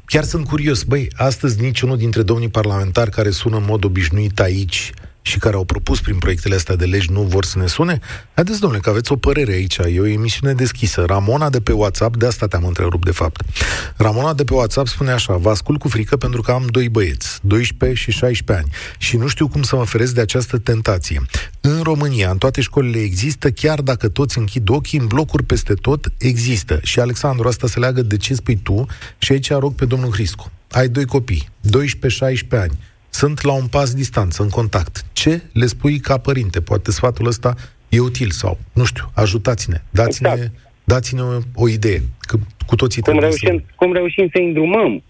Chiar 0.06 0.24
sunt 0.24 0.46
curios. 0.48 0.84
Băi, 0.84 1.08
astăzi 1.16 1.62
niciunul 1.62 1.98
dintre 1.98 2.22
domnii 2.22 2.50
parlamentari 2.50 3.12
care 3.12 3.30
sună 3.30 3.58
în 3.58 3.64
mod 3.68 3.84
obișnuit 3.84 4.40
aici 4.40 4.92
și 5.28 5.38
care 5.38 5.56
au 5.56 5.64
propus 5.64 6.02
prin 6.02 6.18
proiectele 6.18 6.56
astea 6.56 6.76
de 6.76 6.86
legi 6.86 7.12
nu 7.12 7.22
vor 7.22 7.46
să 7.46 7.60
ne 7.60 7.68
sune? 7.68 8.00
Haideți, 8.34 8.60
domnule, 8.60 8.82
că 8.82 8.90
aveți 8.90 9.12
o 9.12 9.16
părere 9.16 9.52
aici. 9.52 9.78
E 9.78 10.00
o 10.00 10.06
emisiune 10.06 10.54
deschisă. 10.54 11.04
Ramona 11.08 11.50
de 11.50 11.62
pe 11.62 11.72
WhatsApp, 11.72 12.18
de 12.18 12.26
asta 12.26 12.48
te-am 12.48 12.64
întrerupt, 12.66 13.06
de 13.06 13.12
fapt. 13.12 13.42
Ramona 13.96 14.34
de 14.34 14.44
pe 14.44 14.54
WhatsApp 14.54 14.88
spune 14.88 15.12
așa, 15.12 15.34
vă 15.34 15.50
ascult 15.50 15.80
cu 15.80 15.88
frică 15.88 16.18
pentru 16.18 16.42
că 16.42 16.52
am 16.52 16.66
doi 16.72 16.90
băieți, 16.90 17.40
12 17.42 18.00
și 18.00 18.12
16 18.12 18.66
ani, 18.66 18.76
și 18.98 19.18
nu 19.18 19.28
știu 19.28 19.48
cum 19.48 19.64
să 19.64 19.76
mă 19.76 19.86
feresc 19.86 20.14
de 20.14 20.22
această 20.22 20.58
tentație. 20.58 21.22
În 21.62 21.82
România, 21.82 22.30
în 22.30 22.38
toate 22.38 22.62
școlile 22.62 23.00
există, 23.00 23.52
chiar 23.52 23.82
dacă 23.82 24.10
toți 24.10 24.38
închid 24.38 24.70
ochii, 24.70 25.00
în 25.00 25.08
blocuri 25.08 25.44
peste 25.44 25.74
tot 25.74 26.06
există. 26.18 26.80
Și, 26.84 27.00
Alexandru, 27.00 27.48
asta 27.48 27.68
se 27.68 27.80
leagă 27.80 28.02
de 28.02 28.18
ce 28.18 28.34
spui 28.34 28.56
tu 28.56 28.86
și 29.18 29.32
aici 29.32 29.50
rog 29.50 29.76
pe 29.76 29.86
domnul 29.86 30.12
Hriscu. 30.12 30.52
Ai 30.72 30.88
doi 30.88 31.06
copii, 31.06 31.50
12-16 31.62 31.70
ani, 32.50 32.78
sunt 33.10 33.42
la 33.44 33.54
un 33.54 33.68
pas 33.68 33.94
distanță, 33.94 34.44
în 34.44 34.50
contact. 34.50 35.06
Ce 35.14 35.42
le 35.54 35.66
spui 35.66 36.00
ca 36.00 36.18
părinte? 36.18 36.62
Poate 36.62 36.92
sfatul 36.92 37.28
ăsta 37.28 37.56
e 37.90 38.00
util 38.00 38.30
sau, 38.30 38.60
nu 38.74 38.84
știu, 38.84 39.12
ajutați-ne, 39.16 39.78
dați-ne, 39.90 40.30
Exact. 40.30 40.52
dați-ne 40.84 41.22
o, 41.22 41.38
o 41.56 41.70
idee, 41.70 42.02
că 42.20 42.38
cu 42.66 42.76
toții 42.76 43.02
cum 43.02 43.12
trebuie 43.12 43.38
reușim, 43.42 43.66
cum 43.76 43.94
reușim 43.94 44.30
să 44.34 44.40
îndrumăm, 44.42 45.04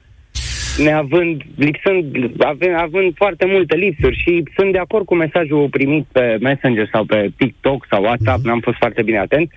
neavând, 0.78 1.42
lipsând, 1.56 2.06
având, 2.38 2.76
având 2.76 3.16
foarte 3.16 3.46
multe 3.46 3.76
lipsuri 3.76 4.22
și 4.24 4.44
sunt 4.56 4.72
de 4.72 4.78
acord 4.78 5.06
cu 5.06 5.16
mesajul 5.16 5.70
primit 5.70 6.06
pe 6.12 6.38
Messenger 6.40 6.90
sau 6.92 7.06
pe 7.06 7.32
TikTok 7.38 7.86
sau 7.90 8.04
WhatsApp, 8.04 8.44
n-am 8.44 8.60
fost 8.60 8.78
foarte 8.78 9.02
bine 9.02 9.20
atent, 9.20 9.52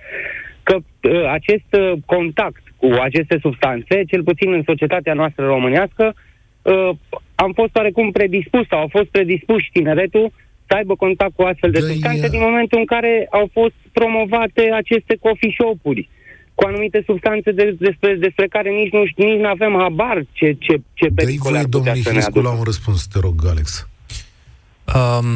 că 0.63 0.75
uh, 0.75 1.29
acest 1.31 1.69
uh, 1.71 1.93
contact 2.05 2.63
cu 2.77 2.87
aceste 3.01 3.37
substanțe, 3.41 4.03
cel 4.07 4.23
puțin 4.23 4.53
în 4.53 4.63
societatea 4.65 5.13
noastră 5.13 5.45
românească, 5.45 6.13
uh, 6.61 6.89
am 7.43 7.51
fost 7.59 7.73
oarecum 7.75 8.11
predispus 8.11 8.65
sau 8.67 8.79
au 8.79 8.89
fost 8.97 9.09
predispuși 9.15 9.69
tineretul 9.73 10.25
să 10.67 10.73
aibă 10.79 10.95
contact 10.95 11.35
cu 11.35 11.43
astfel 11.51 11.71
de 11.71 11.79
Da, 11.79 11.85
substanțe 11.85 12.25
e- 12.25 12.35
din 12.35 12.43
momentul 12.49 12.77
în 12.79 12.85
care 12.85 13.27
au 13.31 13.49
fost 13.57 13.77
promovate 13.91 14.63
aceste 14.81 15.13
coffee 15.25 15.55
shop-uri 15.57 16.09
cu 16.55 16.63
anumite 16.67 17.03
substanțe 17.05 17.51
de, 17.51 17.75
despre, 17.79 18.15
despre 18.25 18.47
care 18.47 18.69
nici 18.69 18.91
nu 18.91 19.03
nici 19.15 19.45
avem 19.45 19.73
habar 19.79 20.17
ce, 20.31 20.47
ce, 20.59 20.73
ce 20.93 21.07
Dă-i 21.07 21.15
pericole 21.15 21.49
voie 21.49 21.57
ar 21.57 21.63
putea 21.63 21.79
domnului 21.79 22.01
să 22.01 22.09
ne 22.09 22.15
Hriscu 22.15 22.39
la 22.39 22.47
aducă. 22.47 22.57
un 22.57 22.63
răspuns, 22.63 23.07
te 23.07 23.19
rog, 23.19 23.35
Alex. 23.47 23.87
Um, 24.95 25.27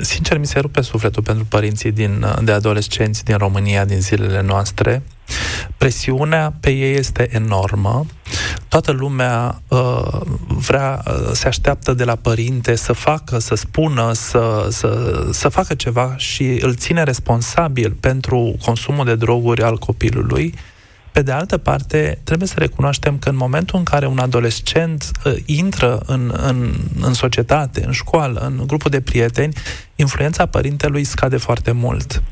sincer, 0.00 0.38
mi 0.38 0.46
se 0.46 0.58
rupe 0.60 0.80
sufletul 0.80 1.22
pentru 1.22 1.44
părinții 1.44 1.92
din, 1.92 2.24
de 2.42 2.52
adolescenți 2.52 3.24
din 3.24 3.36
România 3.36 3.84
din 3.84 4.00
zilele 4.00 4.42
noastre. 4.42 5.02
Presiunea 5.76 6.52
pe 6.60 6.70
ei 6.70 6.94
este 6.94 7.28
enormă. 7.32 8.06
Toată 8.70 8.92
lumea 8.92 9.62
uh, 9.68 10.20
vrea, 10.46 11.02
uh, 11.06 11.30
se 11.32 11.48
așteaptă 11.48 11.94
de 11.94 12.04
la 12.04 12.14
părinte 12.14 12.74
să 12.74 12.92
facă, 12.92 13.38
să 13.38 13.54
spună, 13.54 14.12
să, 14.12 14.66
să, 14.70 15.20
să 15.32 15.48
facă 15.48 15.74
ceva 15.74 16.14
și 16.16 16.58
îl 16.60 16.74
ține 16.74 17.02
responsabil 17.02 17.96
pentru 18.00 18.56
consumul 18.64 19.04
de 19.04 19.14
droguri 19.14 19.62
al 19.62 19.76
copilului. 19.76 20.54
Pe 21.12 21.22
de 21.22 21.32
altă 21.32 21.56
parte, 21.58 22.20
trebuie 22.24 22.48
să 22.48 22.54
recunoaștem 22.58 23.18
că 23.18 23.28
în 23.28 23.36
momentul 23.36 23.78
în 23.78 23.84
care 23.84 24.06
un 24.06 24.18
adolescent 24.18 25.10
uh, 25.24 25.34
intră 25.44 26.02
în, 26.06 26.32
în, 26.36 26.74
în 27.00 27.14
societate, 27.14 27.84
în 27.86 27.92
școală, 27.92 28.40
în 28.40 28.66
grupul 28.66 28.90
de 28.90 29.00
prieteni, 29.00 29.52
influența 29.96 30.46
părintelui 30.46 31.04
scade 31.04 31.36
foarte 31.36 31.72
mult. 31.72 32.22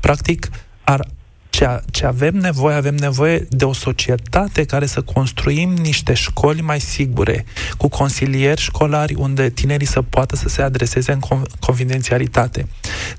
Practic, 0.00 0.48
ar, 0.84 1.06
ce, 1.50 1.80
ce 1.90 2.06
avem 2.06 2.34
nevoie, 2.34 2.76
avem 2.76 2.94
nevoie 2.94 3.46
de 3.50 3.64
o 3.64 3.72
societate 3.72 4.64
care 4.64 4.86
să 4.86 5.00
construim 5.00 5.70
niște 5.70 6.14
școli 6.14 6.60
mai 6.60 6.80
sigure, 6.80 7.44
cu 7.76 7.88
consilieri 7.88 8.60
școlari 8.60 9.14
unde 9.14 9.50
tinerii 9.50 9.86
să 9.86 10.02
poată 10.02 10.36
să 10.36 10.48
se 10.48 10.62
adreseze 10.62 11.12
în 11.12 11.18
con- 11.18 11.58
confidențialitate, 11.60 12.68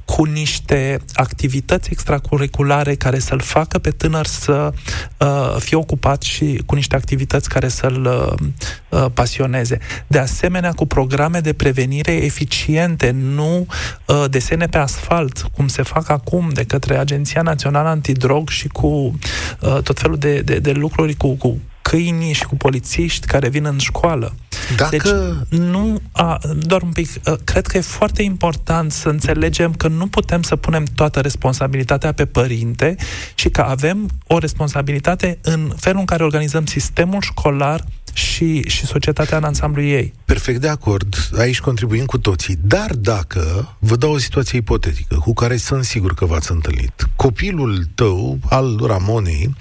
cu 0.06 0.24
niște 0.24 1.00
activități 1.14 1.90
extracurriculare 1.92 2.96
care 2.96 3.20
să-l 3.20 3.40
facă 3.40 3.80
pe 3.80 3.90
tânăr 3.90 4.26
să 4.26 4.74
uh, 5.18 5.56
fie 5.60 5.78
ocupat 5.78 6.22
și 6.22 6.62
cu 6.66 6.76
niște 6.76 6.96
activități 6.96 7.50
care 7.50 7.68
să-l 7.68 8.06
uh, 8.06 8.48
uh, 8.90 9.06
pasioneze. 9.14 9.78
De 10.08 10.20
asemenea, 10.20 10.72
cu 10.72 10.86
programe 10.86 11.40
de 11.40 11.54
prevenire 11.54 12.12
eficiente, 12.12 13.12
nu 13.12 13.66
uh, 14.06 14.26
desene 14.30 14.66
pe 14.66 14.78
asfalt, 14.78 15.42
cum 15.56 15.68
se 15.68 15.82
fac 15.82 16.10
acum 16.10 16.50
de 16.54 16.64
către 16.64 16.98
Agenția 16.98 17.42
Națională 17.42 17.88
Antidrog 17.88 18.26
și 18.48 18.68
cu 18.68 18.88
uh, 18.88 19.78
tot 19.84 20.00
felul 20.00 20.18
de, 20.18 20.42
de, 20.42 20.60
de 20.60 20.72
lucruri 20.72 21.14
cu, 21.14 21.36
cu 21.36 21.60
câini 21.82 22.34
și 22.34 22.46
cu 22.46 22.56
polițiști 22.56 23.28
care 23.28 23.50
vin 23.50 23.66
în 23.66 23.78
școală. 23.78 24.36
Dacă... 24.76 24.90
Deci, 24.90 25.60
nu, 25.60 26.02
a, 26.12 26.40
doar 26.60 26.82
un 26.82 26.92
pic, 26.92 27.10
a, 27.24 27.38
cred 27.44 27.68
că 27.68 27.78
e 27.78 27.82
foarte 27.82 28.24
important 28.24 28.92
să 28.92 29.10
înțelegem 29.10 29.74
că 29.74 29.88
nu 29.88 30.08
putem 30.08 30.42
să 30.42 30.56
punem 30.56 30.84
toată 30.96 31.20
responsabilitatea 31.20 32.12
pe 32.12 32.26
părinte 32.26 32.96
și 33.36 33.50
că 33.50 33.62
avem 33.62 34.10
o 34.28 34.38
responsabilitate 34.38 35.38
în 35.42 35.72
felul 35.76 36.00
în 36.00 36.06
care 36.06 36.24
organizăm 36.24 36.66
sistemul 36.66 37.22
școlar 37.22 37.84
și, 38.18 38.62
și 38.62 38.86
societatea 38.86 39.38
în 39.38 39.44
ansamblu 39.44 39.82
ei. 39.82 40.14
Perfect 40.26 40.62
de 40.62 40.68
acord, 40.68 41.16
aici 41.38 41.60
contribuim 41.60 42.06
cu 42.06 42.18
toții. 42.18 42.58
Dar 42.62 42.92
dacă, 42.96 43.76
vă 43.80 43.96
dau 43.96 44.12
o 44.12 44.18
situație 44.18 44.58
ipotetică, 44.58 45.16
cu 45.16 45.34
care 45.34 45.58
sunt 45.58 45.84
sigur 45.84 46.14
că 46.14 46.26
v-ați 46.26 46.52
întâlnit, 46.52 47.08
copilul 47.16 47.88
tău, 47.96 48.38
al 48.50 48.80
Ramonei, 48.86 49.56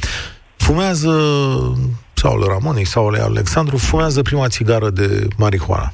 fumează, 0.56 1.10
sau 2.14 2.32
al 2.32 2.48
Ramonei, 2.48 2.84
sau 2.84 3.06
al 3.08 3.14
Alexandru, 3.14 3.76
fumează 3.76 4.22
prima 4.22 4.48
țigară 4.48 4.90
de 4.90 5.28
marihuana. 5.36 5.92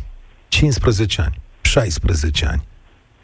15 0.48 1.20
ani, 1.20 1.40
16 1.60 2.46
ani. 2.46 2.62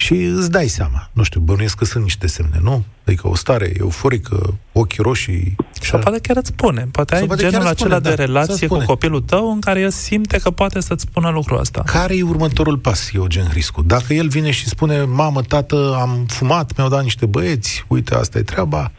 Și 0.00 0.14
îți 0.14 0.50
dai 0.50 0.68
seama, 0.68 1.10
nu 1.12 1.22
știu, 1.22 1.40
bănuiesc 1.40 1.76
că 1.76 1.84
sunt 1.84 2.02
niște 2.02 2.26
semne, 2.26 2.58
nu? 2.62 2.84
Adică 3.04 3.28
o 3.28 3.34
stare 3.34 3.72
euforică, 3.78 4.58
ochii 4.72 5.02
roșii, 5.02 5.56
Sau 5.80 5.98
poate 5.98 6.18
chiar 6.18 6.36
îți 6.36 6.48
spune. 6.48 6.88
Poate 6.90 7.14
ai 7.14 7.26
poate 7.26 7.42
genul 7.42 7.66
acela 7.66 7.74
spune, 7.74 7.98
de 7.98 8.08
da, 8.08 8.14
relație 8.14 8.66
cu 8.66 8.82
copilul 8.86 9.20
tău 9.20 9.52
în 9.52 9.60
care 9.60 9.80
el 9.80 9.90
simte 9.90 10.38
că 10.38 10.50
poate 10.50 10.80
să-ți 10.80 11.06
spună 11.10 11.28
lucrul 11.28 11.58
ăsta. 11.58 11.82
Care 11.86 12.16
e 12.16 12.22
următorul 12.22 12.78
pas, 12.78 13.10
Eugen 13.12 13.48
Hriscu? 13.48 13.82
Dacă 13.82 14.14
el 14.14 14.28
vine 14.28 14.50
și 14.50 14.68
spune, 14.68 15.02
mamă, 15.02 15.42
tată, 15.42 15.96
am 16.00 16.24
fumat, 16.28 16.76
mi-au 16.76 16.88
dat 16.88 17.02
niște 17.02 17.26
băieți, 17.26 17.84
uite, 17.88 18.14
asta 18.14 18.38
e 18.38 18.42
treaba. 18.42 18.92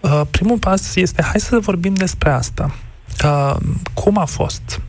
Uh, 0.00 0.20
primul 0.30 0.58
pas 0.58 0.94
este, 0.94 1.22
hai 1.22 1.40
să 1.40 1.58
vorbim 1.58 1.94
despre 1.94 2.30
asta. 2.30 2.74
Uh, 3.24 3.56
cum 3.94 4.18
a 4.18 4.24
fost? 4.24 4.80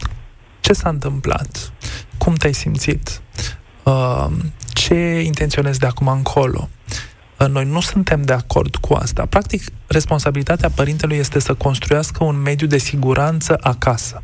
Ce 0.60 0.74
s-a 0.74 0.90
întâmplat? 0.90 1.72
Cum 2.18 2.34
te-ai 2.34 2.54
simțit? 2.54 3.22
Uh, 3.84 4.28
ce 4.88 5.22
intenționezi 5.26 5.80
de 5.80 5.86
acum 5.86 6.08
încolo? 6.08 6.70
Noi 7.50 7.66
nu 7.66 7.80
suntem 7.80 8.22
de 8.22 8.34
acord 8.34 8.76
cu 8.76 8.94
asta. 8.94 9.26
Practic, 9.26 9.64
responsabilitatea 9.88 10.70
părintelui 10.70 11.18
este 11.18 11.40
să 11.40 11.54
construiască 11.54 12.24
un 12.24 12.36
mediu 12.36 12.68
de 12.68 12.78
siguranță 12.78 13.58
acasă. 13.62 14.24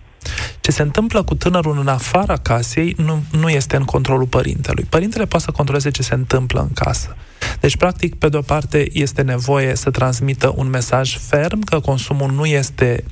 Ce 0.61 0.71
se 0.71 0.81
întâmplă 0.81 1.23
cu 1.23 1.35
tânărul 1.35 1.79
în 1.79 1.87
afara 1.87 2.37
casei 2.37 2.95
nu, 2.97 3.23
nu 3.31 3.49
este 3.49 3.75
în 3.75 3.83
controlul 3.83 4.27
părintelui. 4.27 4.83
Părintele 4.89 5.25
poate 5.25 5.45
să 5.45 5.51
controleze 5.51 5.89
ce 5.89 6.03
se 6.03 6.13
întâmplă 6.13 6.59
în 6.61 6.69
casă. 6.73 7.15
Deci, 7.59 7.77
practic, 7.77 8.15
pe 8.15 8.29
de-o 8.29 8.41
parte, 8.41 8.87
este 8.91 9.21
nevoie 9.21 9.75
să 9.75 9.89
transmită 9.89 10.53
un 10.55 10.69
mesaj 10.69 11.17
ferm 11.17 11.59
că 11.59 11.79
consumul 11.79 12.31
nu 12.31 12.45
este 12.45 13.03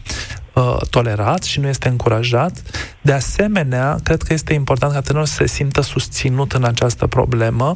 uh, 0.54 0.78
tolerat 0.90 1.44
și 1.44 1.60
nu 1.60 1.68
este 1.68 1.88
încurajat. 1.88 2.62
De 3.02 3.12
asemenea, 3.12 4.00
cred 4.04 4.22
că 4.22 4.34
este 4.34 4.54
important 4.54 4.94
ca 4.94 5.02
tânărul 5.02 5.28
să 5.28 5.34
se 5.34 5.48
simtă 5.48 5.82
susținut 5.82 6.52
în 6.52 6.64
această 6.64 7.08
problemă, 7.08 7.76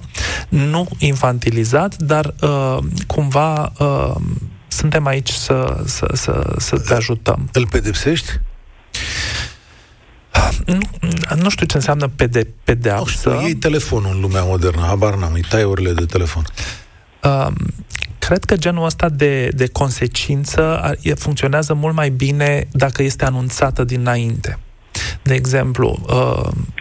nu 0.50 0.88
infantilizat, 0.98 1.96
dar 1.96 2.34
uh, 2.42 2.78
cumva 3.08 3.72
uh, 3.80 4.16
suntem 4.68 5.06
aici 5.06 5.30
să, 5.30 5.84
să, 5.86 6.08
să, 6.14 6.54
să 6.58 6.78
te 6.78 6.94
ajutăm. 6.94 7.50
Îl 7.54 7.68
pedepsești? 7.68 8.32
Nu, 10.66 10.80
nu 11.36 11.50
știu 11.50 11.66
ce 11.66 11.78
înseamnă 11.78 12.08
pede, 12.08 12.48
pedeapsă. 12.64 13.30
Nu 13.30 13.36
știu, 13.36 13.48
iei 13.48 13.56
telefonul 13.56 14.12
în 14.14 14.22
lumea 14.22 14.44
modernă, 14.44 14.82
habar 14.82 15.16
n-am, 15.16 15.34
îi 15.34 15.46
tai 15.50 15.64
orele 15.64 15.92
de 15.92 16.06
telefon. 16.06 16.44
Uh, 17.24 17.48
cred 18.26 18.44
că 18.44 18.56
genul 18.56 18.86
ăsta 18.86 19.10
de, 19.10 19.48
de 19.48 19.68
consecință 19.68 20.96
funcționează 21.16 21.74
mult 21.74 21.96
mai 21.96 22.10
bine 22.10 22.68
dacă 22.72 23.04
este 23.04 23.26
anunțată 23.26 23.84
dinainte. 23.84 24.58
De 25.24 25.34
exemplu, 25.34 26.00
uh, 26.08 26.50
trebuie, 26.50 26.75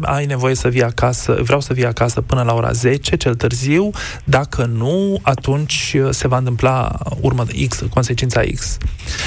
ai 0.00 0.26
nevoie 0.26 0.54
să 0.54 0.68
vii 0.68 0.82
acasă, 0.82 1.38
vreau 1.42 1.60
să 1.60 1.72
vii 1.72 1.86
acasă 1.86 2.20
până 2.20 2.42
la 2.42 2.54
ora 2.54 2.72
10, 2.72 3.16
cel 3.16 3.34
târziu, 3.34 3.90
dacă 4.24 4.64
nu, 4.64 5.18
atunci 5.22 5.96
uh, 5.96 6.08
se 6.10 6.28
va 6.28 6.36
întâmpla 6.36 6.98
urmă 7.20 7.44
X, 7.68 7.82
consecința 7.90 8.40
X. 8.54 8.76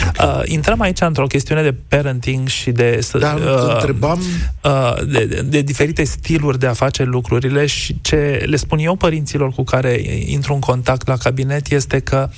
Okay. 0.07 0.27
Uh, 0.27 0.41
intrăm 0.45 0.81
aici 0.81 1.01
într-o 1.01 1.27
chestiune 1.27 1.61
de 1.61 1.75
parenting 1.87 2.47
și 2.47 2.71
de... 2.71 3.07
Da, 3.19 3.33
uh, 3.33 3.73
întrebam... 3.73 4.19
Uh, 4.63 5.05
de, 5.05 5.25
de, 5.25 5.41
de 5.41 5.61
diferite 5.61 6.03
stiluri 6.03 6.59
de 6.59 6.67
a 6.67 6.73
face 6.73 7.03
lucrurile 7.03 7.65
și 7.65 8.01
ce 8.01 8.43
le 8.45 8.55
spun 8.55 8.79
eu 8.79 8.95
părinților 8.95 9.51
cu 9.51 9.63
care 9.63 10.01
intru 10.25 10.53
în 10.53 10.59
contact 10.59 11.07
la 11.07 11.17
cabinet 11.17 11.71
este 11.71 11.99
că 11.99 12.29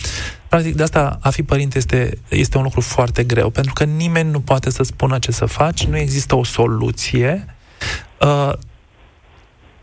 Practic, 0.47 0.75
de 0.75 0.83
asta 0.83 1.17
a 1.21 1.29
fi 1.29 1.43
părinte 1.43 1.77
este, 1.77 2.17
este 2.29 2.57
un 2.57 2.63
lucru 2.63 2.81
foarte 2.81 3.23
greu, 3.23 3.49
pentru 3.49 3.73
că 3.73 3.83
nimeni 3.83 4.31
nu 4.31 4.39
poate 4.39 4.69
să 4.69 4.83
spună 4.83 5.19
ce 5.19 5.31
să 5.31 5.45
faci, 5.45 5.85
nu 5.85 5.97
există 5.97 6.35
o 6.35 6.43
soluție, 6.43 7.54
Uh, 8.21 8.53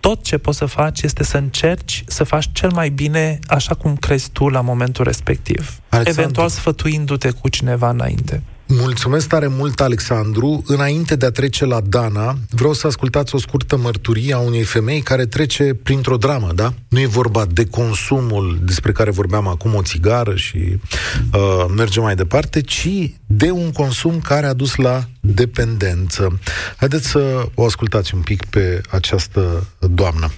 tot 0.01 0.23
ce 0.23 0.39
poți 0.39 0.59
să 0.59 0.67
faci 0.67 1.03
este 1.03 1.25
să 1.25 1.37
încerci 1.37 2.05
să 2.07 2.25
faci 2.25 2.49
cel 2.53 2.71
mai 2.73 2.89
bine 2.89 3.39
așa 3.47 3.75
cum 3.75 3.97
crezi 3.97 4.31
tu 4.31 4.49
la 4.49 4.61
momentul 4.61 5.05
respectiv. 5.05 5.81
Alexandru. 5.89 6.21
Eventual 6.21 6.49
sfătuindu-te 6.49 7.31
cu 7.31 7.49
cineva 7.49 7.89
înainte. 7.89 8.43
Mulțumesc 8.79 9.29
tare 9.29 9.47
mult, 9.47 9.81
Alexandru. 9.81 10.63
Înainte 10.67 11.17
de 11.17 11.27
a 11.27 11.31
trece 11.31 11.65
la 11.65 11.81
Dana, 11.81 12.37
vreau 12.51 12.73
să 12.73 12.87
ascultați 12.87 13.35
o 13.35 13.39
scurtă 13.39 13.77
mărturie 13.77 14.35
a 14.35 14.39
unei 14.39 14.63
femei 14.63 15.01
care 15.01 15.27
trece 15.27 15.75
printr-o 15.83 16.17
dramă, 16.17 16.49
da? 16.55 16.75
Nu 16.89 17.01
e 17.01 17.07
vorba 17.07 17.47
de 17.53 17.65
consumul 17.65 18.59
despre 18.65 18.93
care 18.93 19.11
vorbeam 19.11 19.47
acum, 19.47 19.75
o 19.75 19.83
țigară 19.83 20.37
și 20.37 20.59
uh, 20.59 21.65
merge 21.77 22.01
mai 22.01 22.15
departe, 22.15 22.61
ci 22.61 22.89
de 23.27 23.51
un 23.51 23.73
consum 23.73 24.21
care 24.21 24.47
a 24.47 24.53
dus 24.53 24.77
la 24.77 25.05
dependență. 25.21 26.39
Haideți 26.77 27.09
să 27.09 27.49
o 27.55 27.65
ascultați 27.65 28.15
un 28.15 28.21
pic 28.21 28.45
pe 28.45 28.81
această 28.91 29.67
doamnă. 29.79 30.31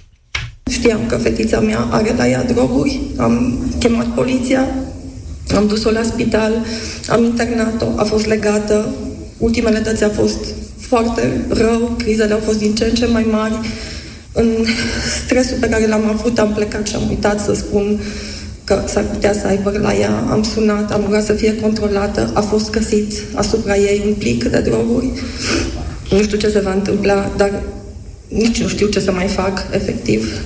Știam 0.71 1.05
că 1.07 1.17
fetița 1.17 1.59
mea 1.59 1.87
are 1.91 2.13
la 2.17 2.27
ea 2.27 2.43
droguri, 2.43 3.01
am 3.17 3.65
chemat 3.79 4.07
poliția, 4.07 4.67
am 5.55 5.67
dus-o 5.67 5.91
la 5.91 6.03
spital, 6.03 6.65
am 7.09 7.23
internat-o, 7.23 7.85
a 7.95 8.03
fost 8.03 8.25
legată. 8.25 8.89
Ultimele 9.37 9.79
dăți 9.79 10.03
a 10.03 10.09
fost 10.09 10.45
foarte 10.79 11.45
rău, 11.49 11.95
crizele 11.97 12.33
au 12.33 12.41
fost 12.45 12.57
din 12.57 12.75
ce 12.75 12.85
în 12.85 12.93
ce 12.93 13.05
mai 13.05 13.27
mari. 13.31 13.59
În 14.31 14.65
stresul 15.23 15.57
pe 15.59 15.69
care 15.69 15.87
l-am 15.87 16.09
avut, 16.09 16.39
am 16.39 16.53
plecat 16.53 16.87
și 16.87 16.95
am 16.95 17.09
uitat 17.09 17.39
să 17.39 17.53
spun 17.53 17.99
că 18.63 18.83
s-ar 18.85 19.03
putea 19.03 19.33
să 19.33 19.47
aibă 19.47 19.77
la 19.81 19.93
ea. 19.93 20.23
Am 20.29 20.43
sunat, 20.43 20.91
am 20.91 21.01
rugat 21.05 21.23
să 21.23 21.33
fie 21.33 21.55
controlată. 21.55 22.31
A 22.33 22.41
fost 22.41 22.69
găsit 22.69 23.13
asupra 23.33 23.77
ei 23.77 24.03
un 24.05 24.13
plic 24.13 24.43
de 24.43 24.59
droguri. 24.59 25.11
Nu 26.11 26.21
știu 26.21 26.37
ce 26.37 26.49
se 26.49 26.59
va 26.59 26.73
întâmpla, 26.73 27.31
dar 27.37 27.63
nici 28.27 28.61
nu 28.61 28.67
știu 28.67 28.87
ce 28.87 28.99
să 28.99 29.11
mai 29.11 29.27
fac, 29.27 29.65
efectiv. 29.71 30.41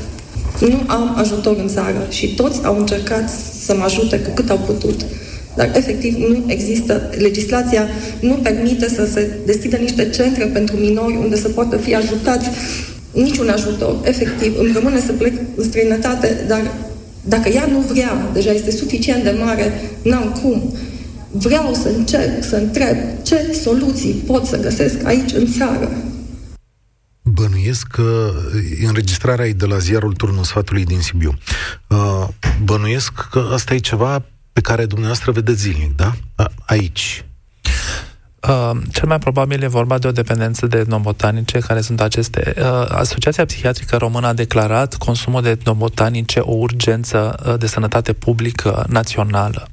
Nu 0.59 0.83
am 0.87 1.15
ajutor 1.17 1.57
în 1.57 1.67
țară 1.67 2.07
și 2.09 2.33
toți 2.33 2.59
au 2.63 2.77
încercat 2.77 3.29
să 3.69 3.75
mă 3.75 3.83
ajute 3.83 4.19
cu 4.19 4.31
cât 4.33 4.49
au 4.49 4.57
putut. 4.57 5.05
Dar, 5.55 5.71
efectiv, 5.75 6.13
nu 6.15 6.43
există, 6.47 7.09
legislația 7.17 7.87
nu 8.19 8.33
permite 8.33 8.87
să 8.89 9.07
se 9.13 9.31
deschidă 9.45 9.75
niște 9.75 10.09
centre 10.09 10.45
pentru 10.45 10.75
minori 10.75 11.15
unde 11.15 11.35
să 11.35 11.49
poată 11.49 11.77
fi 11.77 11.95
ajutați 11.95 12.49
niciun 13.11 13.49
ajutor. 13.49 13.95
Efectiv, 14.03 14.53
îmi 14.59 14.71
rămâne 14.73 14.99
să 14.99 15.11
plec 15.11 15.33
în 15.55 15.63
străinătate, 15.63 16.45
dar 16.47 16.61
dacă 17.23 17.49
ea 17.49 17.67
nu 17.71 17.79
vrea, 17.79 18.29
deja 18.33 18.51
este 18.51 18.71
suficient 18.71 19.23
de 19.23 19.35
mare, 19.43 19.81
n-am 20.01 20.39
cum. 20.41 20.73
Vreau 21.31 21.73
să 21.73 21.89
încerc 21.97 22.43
să 22.43 22.55
întreb 22.55 22.97
ce 23.21 23.59
soluții 23.63 24.23
pot 24.25 24.45
să 24.45 24.59
găsesc 24.59 25.05
aici 25.05 25.31
în 25.33 25.47
țară. 25.57 25.89
Bănuiesc 27.21 27.87
că 27.87 28.31
înregistrarea 28.87 29.47
e 29.47 29.51
de 29.51 29.65
la 29.65 29.77
ziarul 29.77 30.13
Turnul 30.13 30.43
Sfatului 30.43 30.85
din 30.85 30.99
Sibiu. 30.99 31.33
Uh, 31.89 32.27
bănuiesc 32.63 33.11
că 33.31 33.49
asta 33.53 33.73
e 33.73 33.77
ceva 33.77 34.23
pe 34.53 34.61
care 34.61 34.85
dumneavoastră 34.85 35.31
vedeți 35.31 35.61
zilnic, 35.61 35.95
da? 35.95 36.11
Aici. 36.65 37.23
Uh, 38.47 38.77
cel 38.91 39.07
mai 39.07 39.19
probabil 39.19 39.63
e 39.63 39.67
vorba 39.67 39.97
de 39.97 40.07
o 40.07 40.11
dependență 40.11 40.67
de 40.67 40.77
etnobotanice, 40.77 41.59
care 41.59 41.81
sunt 41.81 42.01
aceste. 42.01 42.53
Uh, 42.57 42.85
Asociația 42.89 43.45
Psihiatrică 43.45 43.97
Română 43.97 44.27
a 44.27 44.33
declarat 44.33 44.95
consumul 44.95 45.41
de 45.41 45.49
etnobotanice 45.49 46.39
o 46.39 46.53
urgență 46.53 47.39
uh, 47.45 47.59
de 47.59 47.67
sănătate 47.67 48.13
publică 48.13 48.85
națională. 48.89 49.67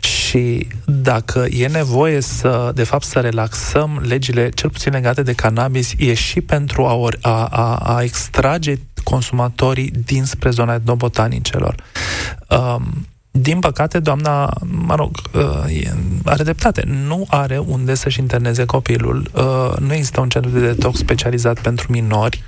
Și 0.00 0.68
dacă 0.84 1.46
e 1.50 1.66
nevoie 1.66 2.20
să, 2.20 2.70
de 2.74 2.84
fapt, 2.84 3.04
să 3.04 3.18
relaxăm 3.20 4.02
legile, 4.08 4.48
cel 4.48 4.70
puțin 4.70 4.92
legate 4.92 5.22
de 5.22 5.32
cannabis, 5.32 5.92
e 5.96 6.14
și 6.14 6.40
pentru 6.40 6.84
a, 6.84 7.08
a, 7.20 7.44
a, 7.44 7.76
a 7.76 8.02
extrage 8.02 8.78
consumatorii 9.10 9.90
dinspre 10.04 10.50
zona 10.50 10.74
etnobotanicelor. 10.74 11.74
Um, 12.48 13.06
din 13.30 13.58
păcate, 13.58 13.98
doamna, 13.98 14.50
mă 14.86 14.94
rog, 14.94 15.16
uh, 15.34 15.90
are 16.24 16.42
dreptate. 16.42 16.82
Nu 17.06 17.26
are 17.28 17.58
unde 17.58 17.94
să-și 17.94 18.20
interneze 18.20 18.64
copilul. 18.64 19.30
Uh, 19.34 19.78
nu 19.78 19.92
există 19.92 20.20
un 20.20 20.28
centru 20.28 20.50
de 20.50 20.60
detox 20.60 20.98
specializat 20.98 21.60
pentru 21.60 21.92
minori. 21.92 22.42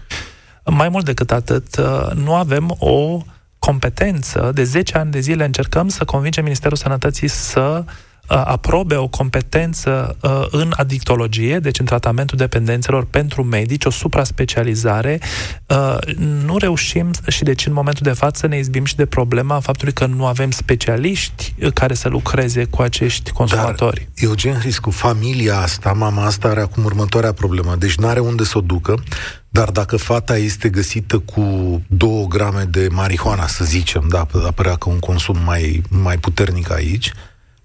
Mai 0.64 0.88
mult 0.88 1.04
decât 1.04 1.30
atât, 1.32 1.76
uh, 1.76 2.10
nu 2.14 2.34
avem 2.34 2.76
o 2.78 3.22
competență. 3.58 4.50
De 4.54 4.64
10 4.64 4.98
ani 4.98 5.10
de 5.10 5.20
zile 5.20 5.44
încercăm 5.44 5.88
să 5.88 6.04
convingem 6.04 6.44
Ministerul 6.44 6.76
Sănătății 6.76 7.28
să 7.28 7.84
uh, 7.84 7.92
aprobe 8.28 8.96
o 8.96 9.08
competență 9.08 10.16
uh, 10.22 10.46
în 10.50 10.72
adictologie, 10.76 11.58
deci 11.58 11.78
în 11.78 11.84
tratamentul 11.84 12.38
dependențelor 12.38 13.04
pentru 13.04 13.42
medici, 13.42 13.84
o 13.84 13.90
supra-specializare, 13.90 15.20
uh, 15.66 15.96
nu 16.44 16.56
reușim 16.56 17.10
și 17.28 17.44
deci 17.44 17.66
în 17.66 17.72
momentul 17.72 18.02
de 18.04 18.12
față 18.12 18.46
ne 18.46 18.58
izbim 18.58 18.84
și 18.84 18.96
de 18.96 19.06
problema 19.06 19.60
faptului 19.60 19.92
că 19.92 20.06
nu 20.06 20.26
avem 20.26 20.50
specialiști 20.50 21.54
uh, 21.60 21.72
care 21.72 21.94
să 21.94 22.08
lucreze 22.08 22.64
cu 22.64 22.82
acești 22.82 23.30
consumatori. 23.30 24.08
Dar, 24.14 24.28
Eugen 24.28 24.54
Hriscu, 24.54 24.90
familia 24.90 25.58
asta, 25.58 25.92
mama 25.92 26.24
asta 26.24 26.48
are 26.48 26.60
acum 26.60 26.84
următoarea 26.84 27.32
problemă, 27.32 27.76
deci 27.78 27.94
nu 27.96 28.06
are 28.06 28.20
unde 28.20 28.44
să 28.44 28.58
o 28.58 28.60
ducă, 28.60 29.02
dar 29.48 29.70
dacă 29.70 29.96
fata 29.96 30.36
este 30.36 30.68
găsită 30.68 31.18
cu 31.18 31.42
două 31.86 32.26
grame 32.26 32.62
de 32.62 32.88
marihuana, 32.90 33.46
să 33.46 33.64
zicem, 33.64 34.06
da, 34.08 34.26
apărea 34.46 34.74
că 34.74 34.88
un 34.88 34.98
consum 34.98 35.38
mai, 35.44 35.82
mai 35.88 36.18
puternic 36.18 36.70
aici, 36.70 37.12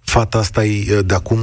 fata 0.03 0.37
asta 0.37 0.65
e 0.65 1.01
de 1.01 1.13
acum 1.13 1.39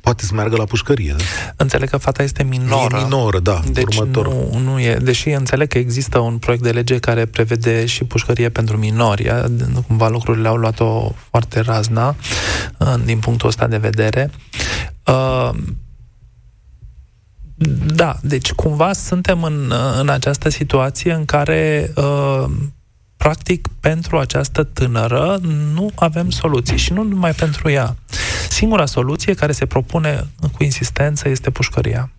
poate 0.00 0.24
să 0.24 0.34
meargă 0.34 0.56
la 0.56 0.64
pușcărie. 0.64 1.14
Da? 1.18 1.24
Înțeleg 1.56 1.88
că 1.88 1.96
fata 1.96 2.22
este 2.22 2.42
minoră. 2.42 2.96
E 2.96 3.02
minoră, 3.02 3.38
da, 3.38 3.60
deci 3.72 3.96
următor. 3.96 4.28
Nu, 4.28 4.58
nu 4.58 4.80
e, 4.80 4.94
deși 4.94 5.28
înțeleg 5.28 5.68
că 5.68 5.78
există 5.78 6.18
un 6.18 6.38
proiect 6.38 6.62
de 6.62 6.70
lege 6.70 6.98
care 6.98 7.26
prevede 7.26 7.86
și 7.86 8.04
pușcărie 8.04 8.48
pentru 8.48 8.76
minori. 8.76 9.50
Cumva 9.86 10.08
lucrurile 10.08 10.48
au 10.48 10.56
luat-o 10.56 11.12
foarte 11.30 11.60
razna 11.60 12.16
din 13.04 13.18
punctul 13.18 13.48
ăsta 13.48 13.66
de 13.66 13.76
vedere. 13.76 14.30
Uh, 15.06 15.50
da, 17.94 18.16
deci 18.22 18.52
cumva 18.52 18.92
suntem 18.92 19.42
în, 19.42 19.72
în 20.00 20.08
această 20.08 20.48
situație 20.48 21.12
în 21.12 21.24
care 21.24 21.92
uh, 21.96 22.44
practic 23.22 23.60
pentru 23.80 24.18
această 24.18 24.64
tânără 24.64 25.38
nu 25.74 25.90
avem 25.96 26.30
soluții 26.30 26.76
și 26.76 26.92
nu 26.92 27.02
numai 27.02 27.30
pentru 27.30 27.70
ea. 27.70 27.88
Singura 28.48 28.86
soluție 28.86 29.34
care 29.34 29.52
se 29.52 29.66
propune 29.66 30.12
cu 30.54 30.62
insistență 30.62 31.28
este 31.28 31.50
pușcăria. 31.50 32.10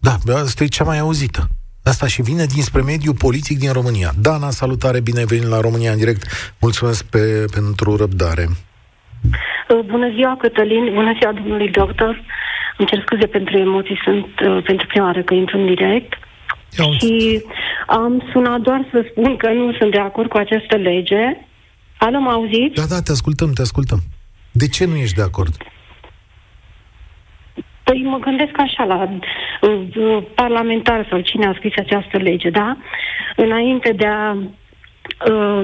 Da, 0.00 0.14
asta 0.34 0.64
e 0.64 0.66
cea 0.66 0.84
mai 0.84 0.98
auzită. 0.98 1.48
Asta 1.84 2.06
și 2.06 2.22
vine 2.22 2.44
dinspre 2.44 2.82
mediul 2.82 3.14
politic 3.14 3.58
din 3.58 3.72
România. 3.72 4.10
Dana, 4.20 4.50
salutare, 4.50 5.00
bine 5.00 5.18
ai 5.18 5.24
venit 5.24 5.48
la 5.48 5.60
România 5.60 5.92
în 5.92 5.98
direct. 5.98 6.22
Mulțumesc 6.60 7.04
pe, 7.04 7.44
pentru 7.54 7.96
răbdare. 7.96 8.46
Bună 9.86 10.08
ziua, 10.14 10.36
Cătălin. 10.40 10.84
Bună 10.94 11.12
ziua, 11.18 11.32
domnului 11.32 11.70
doctor. 11.70 12.24
Îmi 12.78 12.88
cer 12.88 13.02
scuze 13.06 13.26
pentru 13.26 13.58
emoții, 13.58 14.00
sunt 14.04 14.26
uh, 14.40 14.62
pentru 14.64 14.86
prima 14.86 15.04
oară 15.04 15.22
că 15.22 15.34
intru 15.34 15.58
în 15.58 15.66
direct. 15.66 16.12
Eu. 16.78 16.92
Și 16.92 17.44
am 17.86 18.28
sunat 18.32 18.60
doar 18.60 18.88
să 18.90 19.06
spun 19.10 19.36
că 19.36 19.48
nu 19.50 19.72
sunt 19.72 19.90
de 19.90 19.98
acord 19.98 20.28
cu 20.28 20.36
această 20.36 20.76
lege. 20.76 21.36
Alo, 21.98 22.20
mă 22.20 22.30
auzit? 22.30 22.74
Da, 22.74 22.84
da, 22.88 23.00
te 23.00 23.12
ascultăm, 23.12 23.52
te 23.52 23.62
ascultăm. 23.62 23.98
De 24.52 24.68
ce 24.68 24.84
nu 24.84 24.96
ești 24.96 25.16
de 25.16 25.22
acord? 25.22 25.56
Păi 27.84 28.02
mă 28.02 28.18
gândesc 28.18 28.52
așa 28.56 28.84
la 28.84 29.18
uh, 29.60 29.96
uh 29.96 30.22
parlamentar 30.34 31.06
sau 31.10 31.20
cine 31.20 31.46
a 31.46 31.54
scris 31.54 31.72
această 31.76 32.16
lege, 32.16 32.50
da? 32.50 32.76
Înainte 33.36 33.92
de 33.92 34.06
a 34.06 34.30
Uh, 34.30 34.61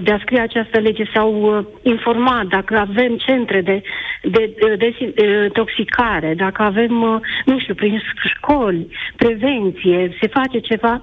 de 0.02 0.12
a 0.12 0.18
scrie 0.18 0.40
această 0.40 0.78
lege 0.78 1.04
sau 1.14 1.58
uh, 1.58 1.66
informat 1.82 2.46
dacă 2.46 2.78
avem 2.78 3.16
centre 3.16 3.60
de, 3.60 3.82
de, 4.22 4.54
de, 4.78 5.12
de 5.14 5.48
toxicare, 5.52 6.34
dacă 6.34 6.62
avem, 6.62 7.02
uh, 7.02 7.20
nu 7.44 7.58
știu, 7.60 7.74
prin 7.74 8.02
școli, 8.34 8.96
prevenție, 9.16 10.16
se 10.20 10.26
face 10.28 10.58
ceva. 10.58 11.00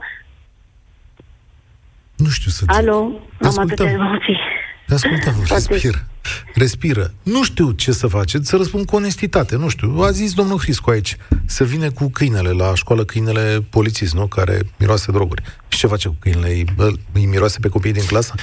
Nu 2.15 2.29
știu 2.29 2.51
să 2.51 2.63
Alo, 2.67 3.21
am 3.41 3.57
atâtea 3.57 3.91
emoții. 3.91 4.39
Te 4.87 4.93
ascultăm, 4.93 5.33
respiră. 5.47 6.05
Respiră. 6.53 7.13
Nu 7.23 7.43
știu 7.43 7.71
ce 7.71 7.91
să 7.91 8.07
faceți, 8.07 8.49
să 8.49 8.55
răspund 8.55 8.85
cu 8.85 8.95
onestitate, 8.95 9.55
nu 9.55 9.69
știu. 9.69 9.99
A 9.99 10.11
zis 10.11 10.33
domnul 10.33 10.59
Hriscu 10.59 10.89
aici, 10.89 11.17
să 11.45 11.63
vină 11.63 11.91
cu 11.91 12.09
câinele 12.09 12.49
la 12.49 12.75
școală, 12.75 13.05
câinele 13.05 13.65
polițist, 13.69 14.13
nu? 14.13 14.27
Care 14.27 14.59
miroase 14.77 15.11
droguri. 15.11 15.41
Și 15.67 15.79
ce 15.79 15.87
face 15.87 16.07
cu 16.07 16.15
câinele? 16.19 16.47
Îi, 16.47 16.65
îi 17.11 17.25
miroase 17.25 17.59
pe 17.59 17.67
copiii 17.67 17.93
din 17.93 18.05
clasă? 18.05 18.33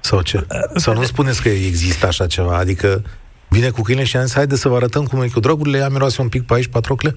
Sau 0.00 0.22
ce? 0.22 0.46
Sau 0.76 0.94
nu 0.94 1.02
spuneți 1.02 1.42
că 1.42 1.48
există 1.48 2.06
așa 2.06 2.26
ceva? 2.26 2.56
Adică 2.56 3.04
vine 3.52 3.70
cu 3.70 3.82
câinele 3.82 4.06
și 4.06 4.16
a 4.16 4.24
zis, 4.24 4.34
haide 4.34 4.56
să 4.56 4.68
vă 4.68 4.76
arătăm 4.76 5.04
cum 5.04 5.22
e 5.22 5.28
cu 5.28 5.40
drogurile, 5.40 5.78
ia 5.78 5.88
miroase 5.88 6.20
un 6.20 6.28
pic 6.28 6.42
pe 6.42 6.54
aici, 6.54 6.66
patrocle? 6.66 7.16